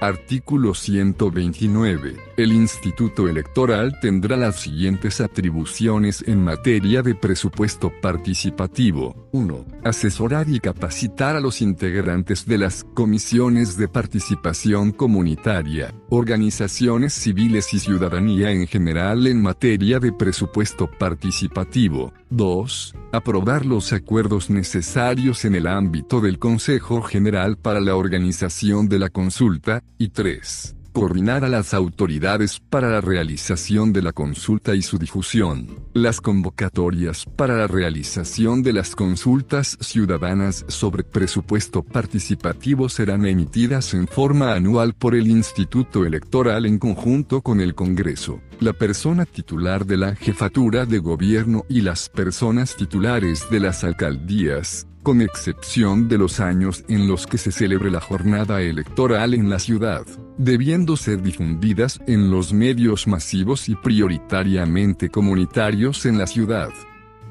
Artículo 0.00 0.74
129. 0.74 2.16
El 2.36 2.52
Instituto 2.52 3.26
Electoral 3.26 3.98
tendrá 4.00 4.36
las 4.36 4.60
siguientes 4.60 5.20
atribuciones 5.20 6.22
en 6.28 6.44
materia 6.44 7.02
de 7.02 7.16
presupuesto 7.16 7.90
participativo. 8.00 9.28
1. 9.32 9.64
Asesorar 9.82 10.48
y 10.48 10.60
capacitar 10.60 11.34
a 11.34 11.40
los 11.40 11.60
integrantes 11.60 12.46
de 12.46 12.58
las 12.58 12.84
comisiones 12.84 13.76
de 13.76 13.88
participación 13.88 14.92
comunitaria, 14.92 15.92
organizaciones 16.10 17.12
civiles 17.12 17.74
y 17.74 17.80
ciudadanía 17.80 18.52
en 18.52 18.68
general 18.68 19.26
en 19.26 19.42
materia 19.42 19.98
de 19.98 20.12
presupuesto 20.12 20.88
participativo. 20.88 22.12
2. 22.30 22.94
Aprobar 23.10 23.66
los 23.66 23.92
acuerdos 23.92 24.50
necesarios 24.50 25.44
en 25.44 25.54
el 25.54 25.66
ámbito 25.66 26.20
del 26.20 26.38
Consejo 26.38 27.02
General 27.02 27.56
para 27.56 27.80
la 27.80 27.96
organización 27.96 28.88
de 28.88 28.98
la 28.98 29.08
consulta, 29.08 29.82
y 29.98 30.08
3. 30.08 30.74
Coordinar 30.92 31.44
a 31.44 31.48
las 31.48 31.74
autoridades 31.74 32.58
para 32.58 32.90
la 32.90 33.00
realización 33.00 33.92
de 33.92 34.02
la 34.02 34.12
consulta 34.12 34.74
y 34.74 34.82
su 34.82 34.98
difusión. 34.98 35.68
Las 35.92 36.20
convocatorias 36.20 37.24
para 37.36 37.56
la 37.56 37.68
realización 37.68 38.64
de 38.64 38.72
las 38.72 38.96
consultas 38.96 39.78
ciudadanas 39.80 40.64
sobre 40.66 41.04
presupuesto 41.04 41.84
participativo 41.84 42.88
serán 42.88 43.26
emitidas 43.26 43.94
en 43.94 44.08
forma 44.08 44.54
anual 44.54 44.94
por 44.94 45.14
el 45.14 45.28
Instituto 45.28 46.04
Electoral 46.04 46.66
en 46.66 46.78
conjunto 46.78 47.42
con 47.42 47.60
el 47.60 47.76
Congreso, 47.76 48.40
la 48.58 48.72
persona 48.72 49.24
titular 49.24 49.86
de 49.86 49.98
la 49.98 50.16
jefatura 50.16 50.84
de 50.84 50.98
gobierno 50.98 51.64
y 51.68 51.82
las 51.82 52.08
personas 52.08 52.74
titulares 52.74 53.48
de 53.50 53.60
las 53.60 53.84
alcaldías, 53.84 54.87
con 55.02 55.20
excepción 55.20 56.08
de 56.08 56.18
los 56.18 56.40
años 56.40 56.84
en 56.88 57.08
los 57.08 57.26
que 57.26 57.38
se 57.38 57.52
celebre 57.52 57.90
la 57.90 58.00
jornada 58.00 58.60
electoral 58.60 59.34
en 59.34 59.48
la 59.48 59.58
ciudad, 59.58 60.04
debiendo 60.36 60.96
ser 60.96 61.22
difundidas 61.22 62.00
en 62.06 62.30
los 62.30 62.52
medios 62.52 63.06
masivos 63.06 63.68
y 63.68 63.74
prioritariamente 63.74 65.08
comunitarios 65.08 66.06
en 66.06 66.18
la 66.18 66.26
ciudad. 66.26 66.70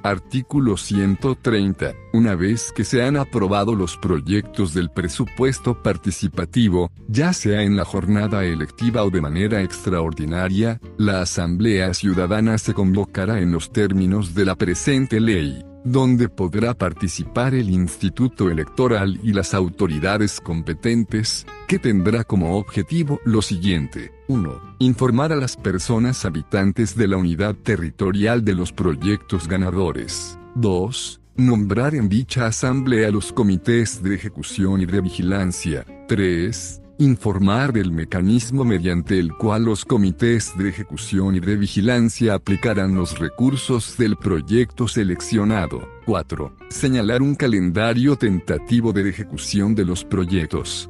Artículo 0.03 0.77
130. 0.77 1.93
Una 2.13 2.35
vez 2.35 2.71
que 2.71 2.85
se 2.85 3.03
han 3.03 3.17
aprobado 3.17 3.75
los 3.75 3.97
proyectos 3.97 4.73
del 4.73 4.89
presupuesto 4.89 5.81
participativo, 5.81 6.91
ya 7.07 7.33
sea 7.33 7.63
en 7.63 7.75
la 7.75 7.83
jornada 7.83 8.45
electiva 8.45 9.03
o 9.03 9.09
de 9.09 9.21
manera 9.21 9.61
extraordinaria, 9.61 10.79
la 10.97 11.21
Asamblea 11.21 11.93
Ciudadana 11.93 12.57
se 12.57 12.73
convocará 12.73 13.39
en 13.39 13.51
los 13.51 13.71
términos 13.73 14.33
de 14.33 14.45
la 14.45 14.55
presente 14.55 15.19
ley 15.19 15.61
donde 15.91 16.27
podrá 16.27 16.73
participar 16.73 17.53
el 17.53 17.69
Instituto 17.69 18.49
Electoral 18.49 19.19
y 19.23 19.31
las 19.31 19.53
autoridades 19.53 20.41
competentes, 20.41 21.45
que 21.67 21.79
tendrá 21.79 22.23
como 22.23 22.57
objetivo 22.57 23.21
lo 23.23 23.41
siguiente. 23.41 24.11
1. 24.27 24.75
Informar 24.79 25.31
a 25.31 25.37
las 25.37 25.55
personas 25.55 26.25
habitantes 26.25 26.95
de 26.95 27.07
la 27.07 27.17
unidad 27.17 27.55
territorial 27.55 28.43
de 28.43 28.53
los 28.53 28.73
proyectos 28.73 29.47
ganadores. 29.47 30.37
2. 30.55 31.21
Nombrar 31.37 31.95
en 31.95 32.09
dicha 32.09 32.47
asamblea 32.47 33.09
los 33.09 33.31
comités 33.31 34.03
de 34.03 34.15
ejecución 34.15 34.81
y 34.81 34.85
de 34.85 35.01
vigilancia. 35.01 35.85
3 36.07 36.81
informar 36.99 37.73
del 37.73 37.91
mecanismo 37.91 38.63
mediante 38.63 39.19
el 39.19 39.33
cual 39.33 39.65
los 39.65 39.85
comités 39.85 40.57
de 40.57 40.69
ejecución 40.69 41.35
y 41.35 41.39
de 41.39 41.55
vigilancia 41.55 42.33
aplicarán 42.33 42.95
los 42.95 43.19
recursos 43.19 43.97
del 43.97 44.17
proyecto 44.17 44.87
seleccionado. 44.87 45.87
4. 46.05 46.51
Señalar 46.69 47.21
un 47.21 47.35
calendario 47.35 48.15
tentativo 48.15 48.93
de 48.93 49.09
ejecución 49.09 49.75
de 49.75 49.85
los 49.85 50.03
proyectos. 50.03 50.89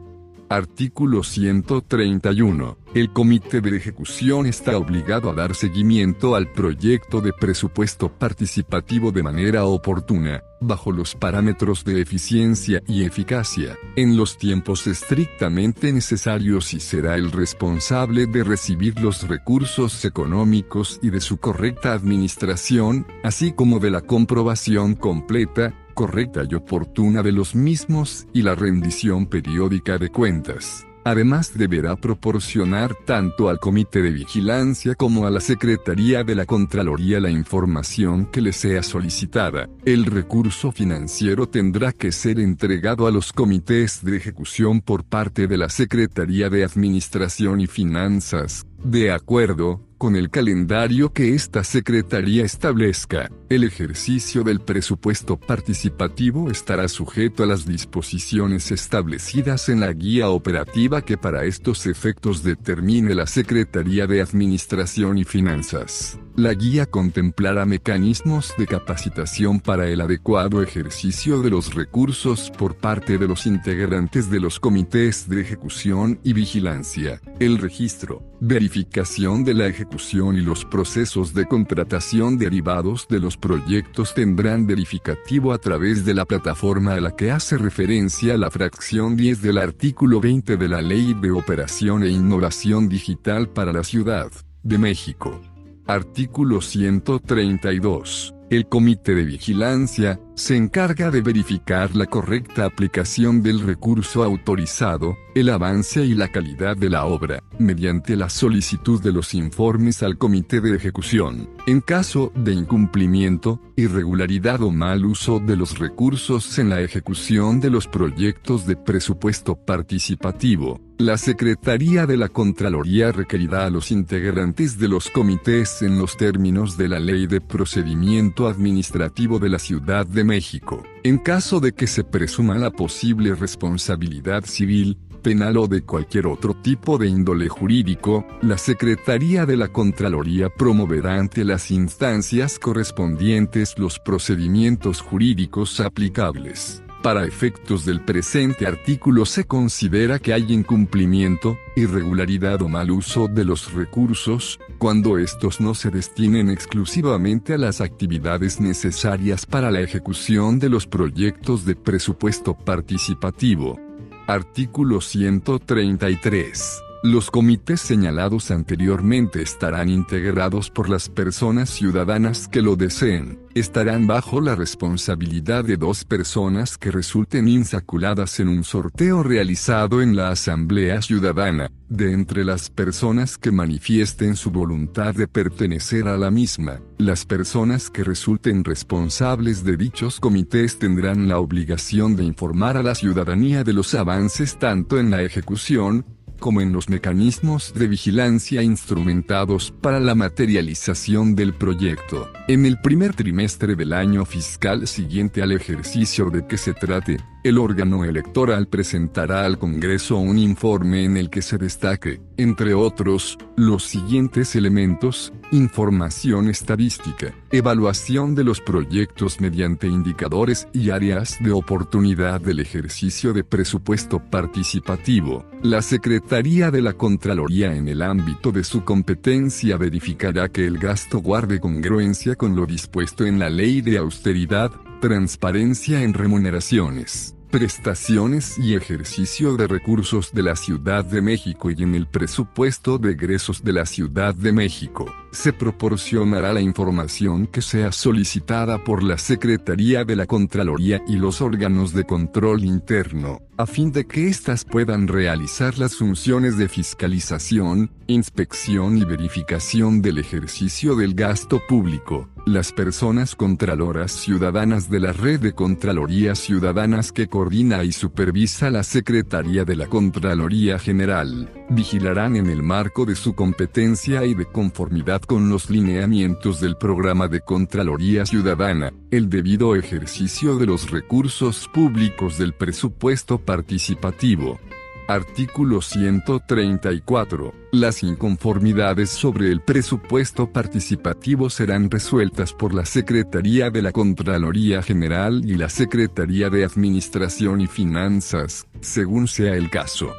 Artículo 0.50 1.24
131. 1.24 2.78
El 2.94 3.12
comité 3.12 3.60
de 3.60 3.76
ejecución 3.76 4.46
está 4.46 4.78
obligado 4.78 5.30
a 5.30 5.34
dar 5.34 5.54
seguimiento 5.54 6.36
al 6.36 6.52
proyecto 6.52 7.20
de 7.20 7.34
presupuesto 7.34 8.10
participativo 8.10 9.12
de 9.12 9.24
manera 9.24 9.66
oportuna, 9.66 10.42
bajo 10.62 10.94
los 10.94 11.16
parámetros 11.16 11.84
de 11.84 12.02
eficiencia 12.02 12.82
y 12.88 13.04
eficacia, 13.04 13.78
en 13.98 14.16
los 14.16 14.38
tiempos 14.38 14.88
estrictamente 14.88 15.92
necesarios 15.92 16.74
y 16.74 16.80
será 16.80 17.16
el 17.16 17.32
responsable 17.32 18.26
de 18.26 18.44
recibir 18.46 19.00
los 19.02 19.28
recursos 19.28 20.06
económicos 20.06 21.00
y 21.02 21.10
de 21.10 21.20
su 21.20 21.38
correcta 21.38 21.92
administración, 21.92 23.06
así 23.22 23.52
como 23.52 23.80
de 23.80 23.92
la 23.92 24.02
comprobación 24.02 24.96
completa, 24.96 25.74
correcta 25.98 26.44
y 26.48 26.54
oportuna 26.54 27.24
de 27.24 27.32
los 27.32 27.56
mismos 27.56 28.28
y 28.32 28.44
la 28.44 28.54
rendición 28.54 29.26
periódica 29.26 29.98
de 29.98 30.10
cuentas. 30.10 30.86
Además 31.04 31.58
deberá 31.58 31.96
proporcionar 31.96 32.94
tanto 33.06 33.50
al 33.50 33.60
Comité 33.60 34.04
de 34.04 34.12
Vigilancia 34.12 34.94
como 34.94 35.26
a 35.26 35.32
la 35.32 35.40
Secretaría 35.40 36.24
de 36.24 36.36
la 36.36 36.46
Contraloría 36.46 37.20
la 37.20 37.32
información 37.32 38.28
que 38.28 38.42
le 38.42 38.54
sea 38.54 38.84
solicitada. 38.84 39.70
El 39.86 40.06
recurso 40.06 40.72
financiero 40.72 41.48
tendrá 41.48 41.94
que 41.94 42.12
ser 42.12 42.40
entregado 42.40 43.08
a 43.08 43.12
los 43.12 43.34
comités 43.34 44.04
de 44.04 44.18
ejecución 44.18 44.82
por 44.82 45.04
parte 45.04 45.48
de 45.48 45.58
la 45.58 45.70
Secretaría 45.70 46.52
de 46.52 46.64
Administración 46.64 47.60
y 47.60 47.66
Finanzas, 47.66 48.68
de 48.84 49.12
acuerdo 49.12 49.87
con 49.98 50.16
el 50.16 50.30
calendario 50.30 51.12
que 51.12 51.34
esta 51.34 51.64
Secretaría 51.64 52.46
establezca, 52.46 53.32
el 53.50 53.64
ejercicio 53.64 54.44
del 54.44 54.60
presupuesto 54.60 55.38
participativo 55.38 56.52
estará 56.52 56.88
sujeto 56.88 57.44
a 57.44 57.48
las 57.48 57.66
disposiciones 57.66 58.72
establecidas 58.72 59.70
en 59.70 59.80
la 59.80 59.92
guía 59.94 60.30
operativa 60.30 61.02
que 61.02 61.18
para 61.18 61.46
estos 61.46 61.86
efectos 61.88 62.44
determine 62.44 63.16
la 63.16 63.26
Secretaría 63.26 64.08
de 64.08 64.22
Administración 64.22 65.18
y 65.18 65.24
Finanzas. 65.24 66.20
La 66.38 66.54
guía 66.54 66.86
contemplará 66.86 67.66
mecanismos 67.66 68.54
de 68.60 68.68
capacitación 68.68 69.60
para 69.60 69.88
el 69.88 70.02
adecuado 70.02 70.62
ejercicio 70.62 71.42
de 71.42 71.50
los 71.50 71.74
recursos 71.74 72.52
por 72.56 72.76
parte 72.76 73.18
de 73.18 73.28
los 73.28 73.48
integrantes 73.48 74.30
de 74.30 74.40
los 74.40 74.60
comités 74.60 75.28
de 75.28 75.42
ejecución 75.42 76.20
y 76.24 76.34
vigilancia, 76.34 77.20
el 77.40 77.58
registro, 77.58 78.22
verificación 78.40 79.46
de 79.46 79.56
la 79.56 79.66
ejecución 79.66 80.36
y 80.36 80.42
los 80.42 80.64
procesos 80.64 81.34
de 81.34 81.48
contratación 81.48 82.38
derivados 82.38 83.08
de 83.08 83.20
los 83.20 83.36
proyectos 83.36 84.14
tendrán 84.14 84.68
verificativo 84.68 85.54
a 85.54 85.58
través 85.58 86.06
de 86.06 86.14
la 86.14 86.26
plataforma 86.26 86.94
a 86.94 87.02
la 87.02 87.16
que 87.16 87.32
hace 87.32 87.58
referencia 87.58 88.38
la 88.38 88.52
fracción 88.52 89.18
10 89.18 89.42
del 89.42 89.58
artículo 89.58 90.22
20 90.22 90.56
de 90.56 90.68
la 90.68 90.84
Ley 90.84 91.16
de 91.20 91.32
Operación 91.32 92.04
e 92.04 92.10
Innovación 92.10 92.90
Digital 92.90 93.50
para 93.50 93.74
la 93.74 93.84
Ciudad 93.84 94.30
de 94.62 94.78
México. 94.78 95.42
Artículo 95.88 96.60
132. 96.60 98.36
El 98.50 98.68
Comité 98.68 99.16
de 99.16 99.24
Vigilancia, 99.24 100.20
se 100.38 100.56
encarga 100.56 101.10
de 101.10 101.22
verificar 101.22 101.96
la 101.96 102.06
correcta 102.06 102.66
aplicación 102.66 103.42
del 103.42 103.60
recurso 103.60 104.24
autorizado, 104.24 105.18
el 105.34 105.50
avance 105.50 106.06
y 106.06 106.14
la 106.14 106.32
calidad 106.32 106.78
de 106.78 106.92
la 106.92 107.06
obra, 107.06 107.42
mediante 107.58 108.16
la 108.16 108.30
solicitud 108.30 109.02
de 109.02 109.12
los 109.12 109.34
informes 109.34 110.04
al 110.04 110.20
Comité 110.20 110.62
de 110.62 110.76
Ejecución. 110.76 111.50
En 111.66 111.82
caso 111.82 112.32
de 112.36 112.54
incumplimiento, 112.54 113.60
irregularidad 113.76 114.62
o 114.62 114.70
mal 114.70 115.06
uso 115.06 115.40
de 115.40 115.58
los 115.58 115.80
recursos 115.80 116.60
en 116.60 116.70
la 116.70 116.82
ejecución 116.82 117.60
de 117.60 117.72
los 117.72 117.88
proyectos 117.88 118.68
de 118.68 118.76
presupuesto 118.76 119.56
participativo, 119.56 120.80
la 121.00 121.18
Secretaría 121.18 122.08
de 122.08 122.18
la 122.18 122.28
Contraloría 122.28 123.12
requerirá 123.12 123.68
a 123.68 123.70
los 123.70 123.92
integrantes 123.92 124.80
de 124.80 124.88
los 124.88 125.12
comités 125.12 125.84
en 125.84 126.00
los 126.00 126.18
términos 126.18 126.76
de 126.76 126.90
la 126.90 126.98
Ley 126.98 127.28
de 127.28 127.40
Procedimiento 127.40 128.48
Administrativo 128.48 129.38
de 129.38 129.50
la 129.50 129.60
Ciudad 129.60 130.08
de 130.08 130.24
México. 130.28 130.84
En 131.04 131.18
caso 131.18 131.60
de 131.60 131.72
que 131.74 131.88
se 131.88 132.04
presuma 132.04 132.56
la 132.58 132.70
posible 132.70 133.34
responsabilidad 133.34 134.46
civil, 134.46 134.98
penal 135.24 135.58
o 135.58 135.68
de 135.68 135.82
cualquier 135.82 136.28
otro 136.28 136.54
tipo 136.54 136.98
de 136.98 137.08
índole 137.08 137.50
jurídico, 137.50 138.26
la 138.42 138.58
Secretaría 138.58 139.46
de 139.46 139.58
la 139.58 139.70
Contraloría 139.70 140.50
promoverá 140.50 141.16
ante 141.16 141.44
las 141.44 141.72
instancias 141.72 142.60
correspondientes 142.60 143.78
los 143.78 144.00
procedimientos 144.00 145.02
jurídicos 145.02 145.80
aplicables. 145.80 146.84
Para 147.04 147.26
efectos 147.26 147.86
del 147.86 148.02
presente 148.02 148.66
artículo 148.68 149.26
se 149.26 149.46
considera 149.46 150.20
que 150.20 150.34
hay 150.34 150.52
incumplimiento, 150.52 151.58
irregularidad 151.76 152.62
o 152.62 152.68
mal 152.68 152.92
uso 152.92 153.28
de 153.28 153.46
los 153.46 153.72
recursos, 153.74 154.60
cuando 154.78 155.18
estos 155.18 155.60
no 155.60 155.74
se 155.74 155.90
destinen 155.90 156.50
exclusivamente 156.50 157.54
a 157.54 157.58
las 157.58 157.82
actividades 157.82 158.60
necesarias 158.62 159.46
para 159.46 159.72
la 159.72 159.82
ejecución 159.82 160.60
de 160.60 160.70
los 160.70 160.88
proyectos 160.88 161.66
de 161.66 161.76
presupuesto 161.76 162.54
participativo. 162.54 163.80
Artículo 164.28 165.02
133. 165.02 166.87
Los 167.04 167.30
comités 167.30 167.80
señalados 167.80 168.50
anteriormente 168.50 169.44
estarán 169.44 169.88
integrados 169.88 170.72
por 170.72 170.90
las 170.90 171.10
personas 171.10 171.70
ciudadanas 171.70 172.48
que 172.48 172.64
lo 172.64 172.76
deseen. 172.76 173.40
Estarán 173.54 174.08
bajo 174.08 174.42
la 174.42 174.56
responsabilidad 174.56 175.64
de 175.64 175.78
dos 175.78 176.06
personas 176.06 176.78
que 176.78 176.90
resulten 176.90 177.48
insaculadas 177.48 178.40
en 178.40 178.48
un 178.48 178.64
sorteo 178.64 179.22
realizado 179.22 180.02
en 180.02 180.16
la 180.16 180.30
Asamblea 180.30 181.04
Ciudadana, 181.04 181.70
de 181.88 182.14
entre 182.14 182.44
las 182.44 182.72
personas 182.72 183.38
que 183.38 183.52
manifiesten 183.52 184.36
su 184.36 184.50
voluntad 184.50 185.14
de 185.14 185.28
pertenecer 185.28 186.08
a 186.08 186.18
la 186.18 186.32
misma. 186.32 186.80
Las 186.98 187.26
personas 187.26 187.92
que 187.92 188.04
resulten 188.04 188.64
responsables 188.64 189.64
de 189.64 189.78
dichos 189.78 190.20
comités 190.20 190.80
tendrán 190.80 191.28
la 191.28 191.38
obligación 191.38 192.16
de 192.16 192.24
informar 192.24 192.76
a 192.76 192.84
la 192.84 192.96
ciudadanía 192.96 193.64
de 193.64 193.74
los 193.74 193.94
avances 193.94 194.58
tanto 194.58 195.00
en 195.00 195.12
la 195.12 195.22
ejecución, 195.22 196.06
como 196.40 196.62
en 196.62 196.72
los 196.72 196.90
mecanismos 196.90 197.74
de 197.74 197.88
vigilancia 197.88 198.62
instrumentados 198.62 199.72
para 199.72 200.00
la 200.00 200.16
materialización 200.16 201.36
del 201.36 201.54
proyecto. 201.54 202.32
En 202.48 202.66
el 202.66 202.80
primer 202.80 203.14
trimestre 203.14 203.76
del 203.76 203.94
año 203.94 204.26
fiscal 204.26 204.88
siguiente 204.88 205.42
al 205.42 205.52
ejercicio 205.52 206.30
de 206.30 206.46
que 206.48 206.58
se 206.58 206.74
trate, 206.74 207.18
el 207.48 207.58
órgano 207.58 208.04
electoral 208.04 208.68
presentará 208.68 209.46
al 209.46 209.58
Congreso 209.58 210.18
un 210.18 210.38
informe 210.38 211.06
en 211.06 211.16
el 211.16 211.30
que 211.30 211.42
se 211.42 211.58
destaque, 211.58 212.20
entre 212.36 212.74
otros, 212.74 213.38
los 213.56 213.84
siguientes 213.86 214.56
elementos, 214.56 215.32
información 215.52 216.50
estadística, 216.50 217.34
evaluación 217.52 218.36
de 218.36 218.44
los 218.44 218.60
proyectos 218.60 219.40
mediante 219.40 219.88
indicadores 219.88 220.68
y 220.74 220.90
áreas 220.90 221.38
de 221.40 221.52
oportunidad 221.52 222.42
del 222.42 222.60
ejercicio 222.60 223.32
de 223.32 223.46
presupuesto 223.46 224.20
participativo. 224.20 225.46
La 225.64 225.82
Secretaría 225.82 226.70
de 226.70 226.82
la 226.82 226.94
Contraloría 226.94 227.74
en 227.74 227.88
el 227.88 228.02
ámbito 228.02 228.52
de 228.52 228.66
su 228.66 228.84
competencia 228.84 229.78
verificará 229.78 230.50
que 230.50 230.68
el 230.68 230.78
gasto 230.80 231.20
guarde 231.20 231.62
congruencia 231.62 232.36
con 232.36 232.56
lo 232.56 232.66
dispuesto 232.66 233.26
en 233.26 233.40
la 233.40 233.50
ley 233.50 233.82
de 233.82 233.98
austeridad, 233.98 234.72
transparencia 235.00 236.04
en 236.04 236.14
remuneraciones 236.14 237.37
prestaciones 237.48 238.58
y 238.58 238.76
ejercicio 238.76 239.56
de 239.56 239.68
recursos 239.68 240.34
de 240.34 240.44
la 240.44 240.56
Ciudad 240.56 241.06
de 241.06 241.22
México 241.22 241.72
y 241.72 241.82
en 241.82 241.96
el 241.96 242.08
presupuesto 242.08 242.98
de 242.98 243.12
egresos 243.12 243.64
de 243.64 243.74
la 243.74 243.86
Ciudad 243.86 244.36
de 244.36 244.52
México, 244.52 245.06
se 245.32 245.54
proporcionará 245.54 246.54
la 246.54 246.62
información 246.62 247.48
que 247.48 247.62
sea 247.62 247.92
solicitada 247.92 248.84
por 248.84 249.04
la 249.04 249.18
Secretaría 249.18 250.06
de 250.06 250.16
la 250.16 250.26
Contraloría 250.26 251.02
y 251.08 251.18
los 251.18 251.42
órganos 251.42 251.94
de 251.94 252.06
control 252.06 252.64
interno, 252.64 253.42
a 253.58 253.66
fin 253.66 253.92
de 253.92 254.06
que 254.06 254.28
éstas 254.28 254.66
puedan 254.66 255.08
realizar 255.08 255.78
las 255.78 255.96
funciones 255.96 256.58
de 256.58 256.70
fiscalización, 256.70 257.92
inspección 258.08 258.98
y 258.98 259.04
verificación 259.04 260.02
del 260.02 260.20
ejercicio 260.20 260.96
del 260.96 261.14
gasto 261.14 261.62
público. 261.68 262.30
Las 262.46 262.72
personas 262.72 263.36
contraloras 263.36 264.14
ciudadanas 264.14 264.90
de 264.90 265.02
la 265.02 265.12
red 265.12 265.40
de 265.42 265.54
Contralorías 265.54 266.40
Ciudadanas 266.40 267.12
que 267.12 267.28
coordina 267.28 267.84
y 267.84 267.92
supervisa 267.92 268.70
la 268.70 268.84
Secretaría 268.84 269.66
de 269.66 269.76
la 269.76 269.88
Contraloría 269.88 270.80
General, 270.80 271.52
vigilarán 271.70 272.38
en 272.38 272.48
el 272.48 272.64
marco 272.64 273.06
de 273.06 273.16
su 273.16 273.34
competencia 273.34 274.24
y 274.24 274.34
de 274.34 274.46
conformidad 274.46 275.22
con 275.28 275.50
los 275.50 275.70
lineamientos 275.70 276.60
del 276.62 276.78
programa 276.78 277.28
de 277.28 277.42
Contraloría 277.42 278.26
Ciudadana, 278.26 278.94
el 279.12 279.30
debido 279.30 279.76
ejercicio 279.76 280.58
de 280.58 280.66
los 280.66 280.90
recursos 280.90 281.70
públicos 281.72 282.38
del 282.38 282.54
presupuesto 282.54 283.38
participativo. 283.38 284.60
Artículo 285.08 285.82
134. 285.82 287.54
Las 287.72 288.04
inconformidades 288.04 289.10
sobre 289.10 289.52
el 289.52 289.62
presupuesto 289.62 290.52
participativo 290.52 291.50
serán 291.50 291.92
resueltas 291.92 292.54
por 292.54 292.74
la 292.74 292.86
Secretaría 292.86 293.70
de 293.70 293.82
la 293.82 293.92
Contraloría 293.92 294.82
General 294.82 295.42
y 295.46 295.56
la 295.56 295.70
Secretaría 295.70 296.50
de 296.50 296.64
Administración 296.66 297.62
y 297.62 297.68
Finanzas, 297.68 298.66
según 298.82 299.28
sea 299.28 299.56
el 299.56 299.70
caso. 299.70 300.12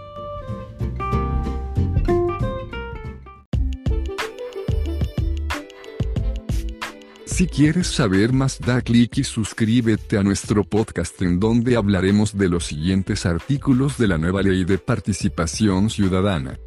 Si 7.39 7.47
quieres 7.47 7.87
saber 7.87 8.33
más 8.33 8.59
da 8.59 8.81
clic 8.83 9.19
y 9.19 9.23
suscríbete 9.23 10.19
a 10.19 10.25
nuestro 10.25 10.65
podcast 10.65 11.23
en 11.23 11.39
donde 11.39 11.77
hablaremos 11.77 12.37
de 12.37 12.49
los 12.49 12.67
siguientes 12.67 13.27
artículos 13.27 13.97
de 13.97 14.09
la 14.09 14.19
nueva 14.19 14.43
ley 14.43 14.65
de 14.65 14.77
participación 14.77 15.89
ciudadana. 15.89 16.59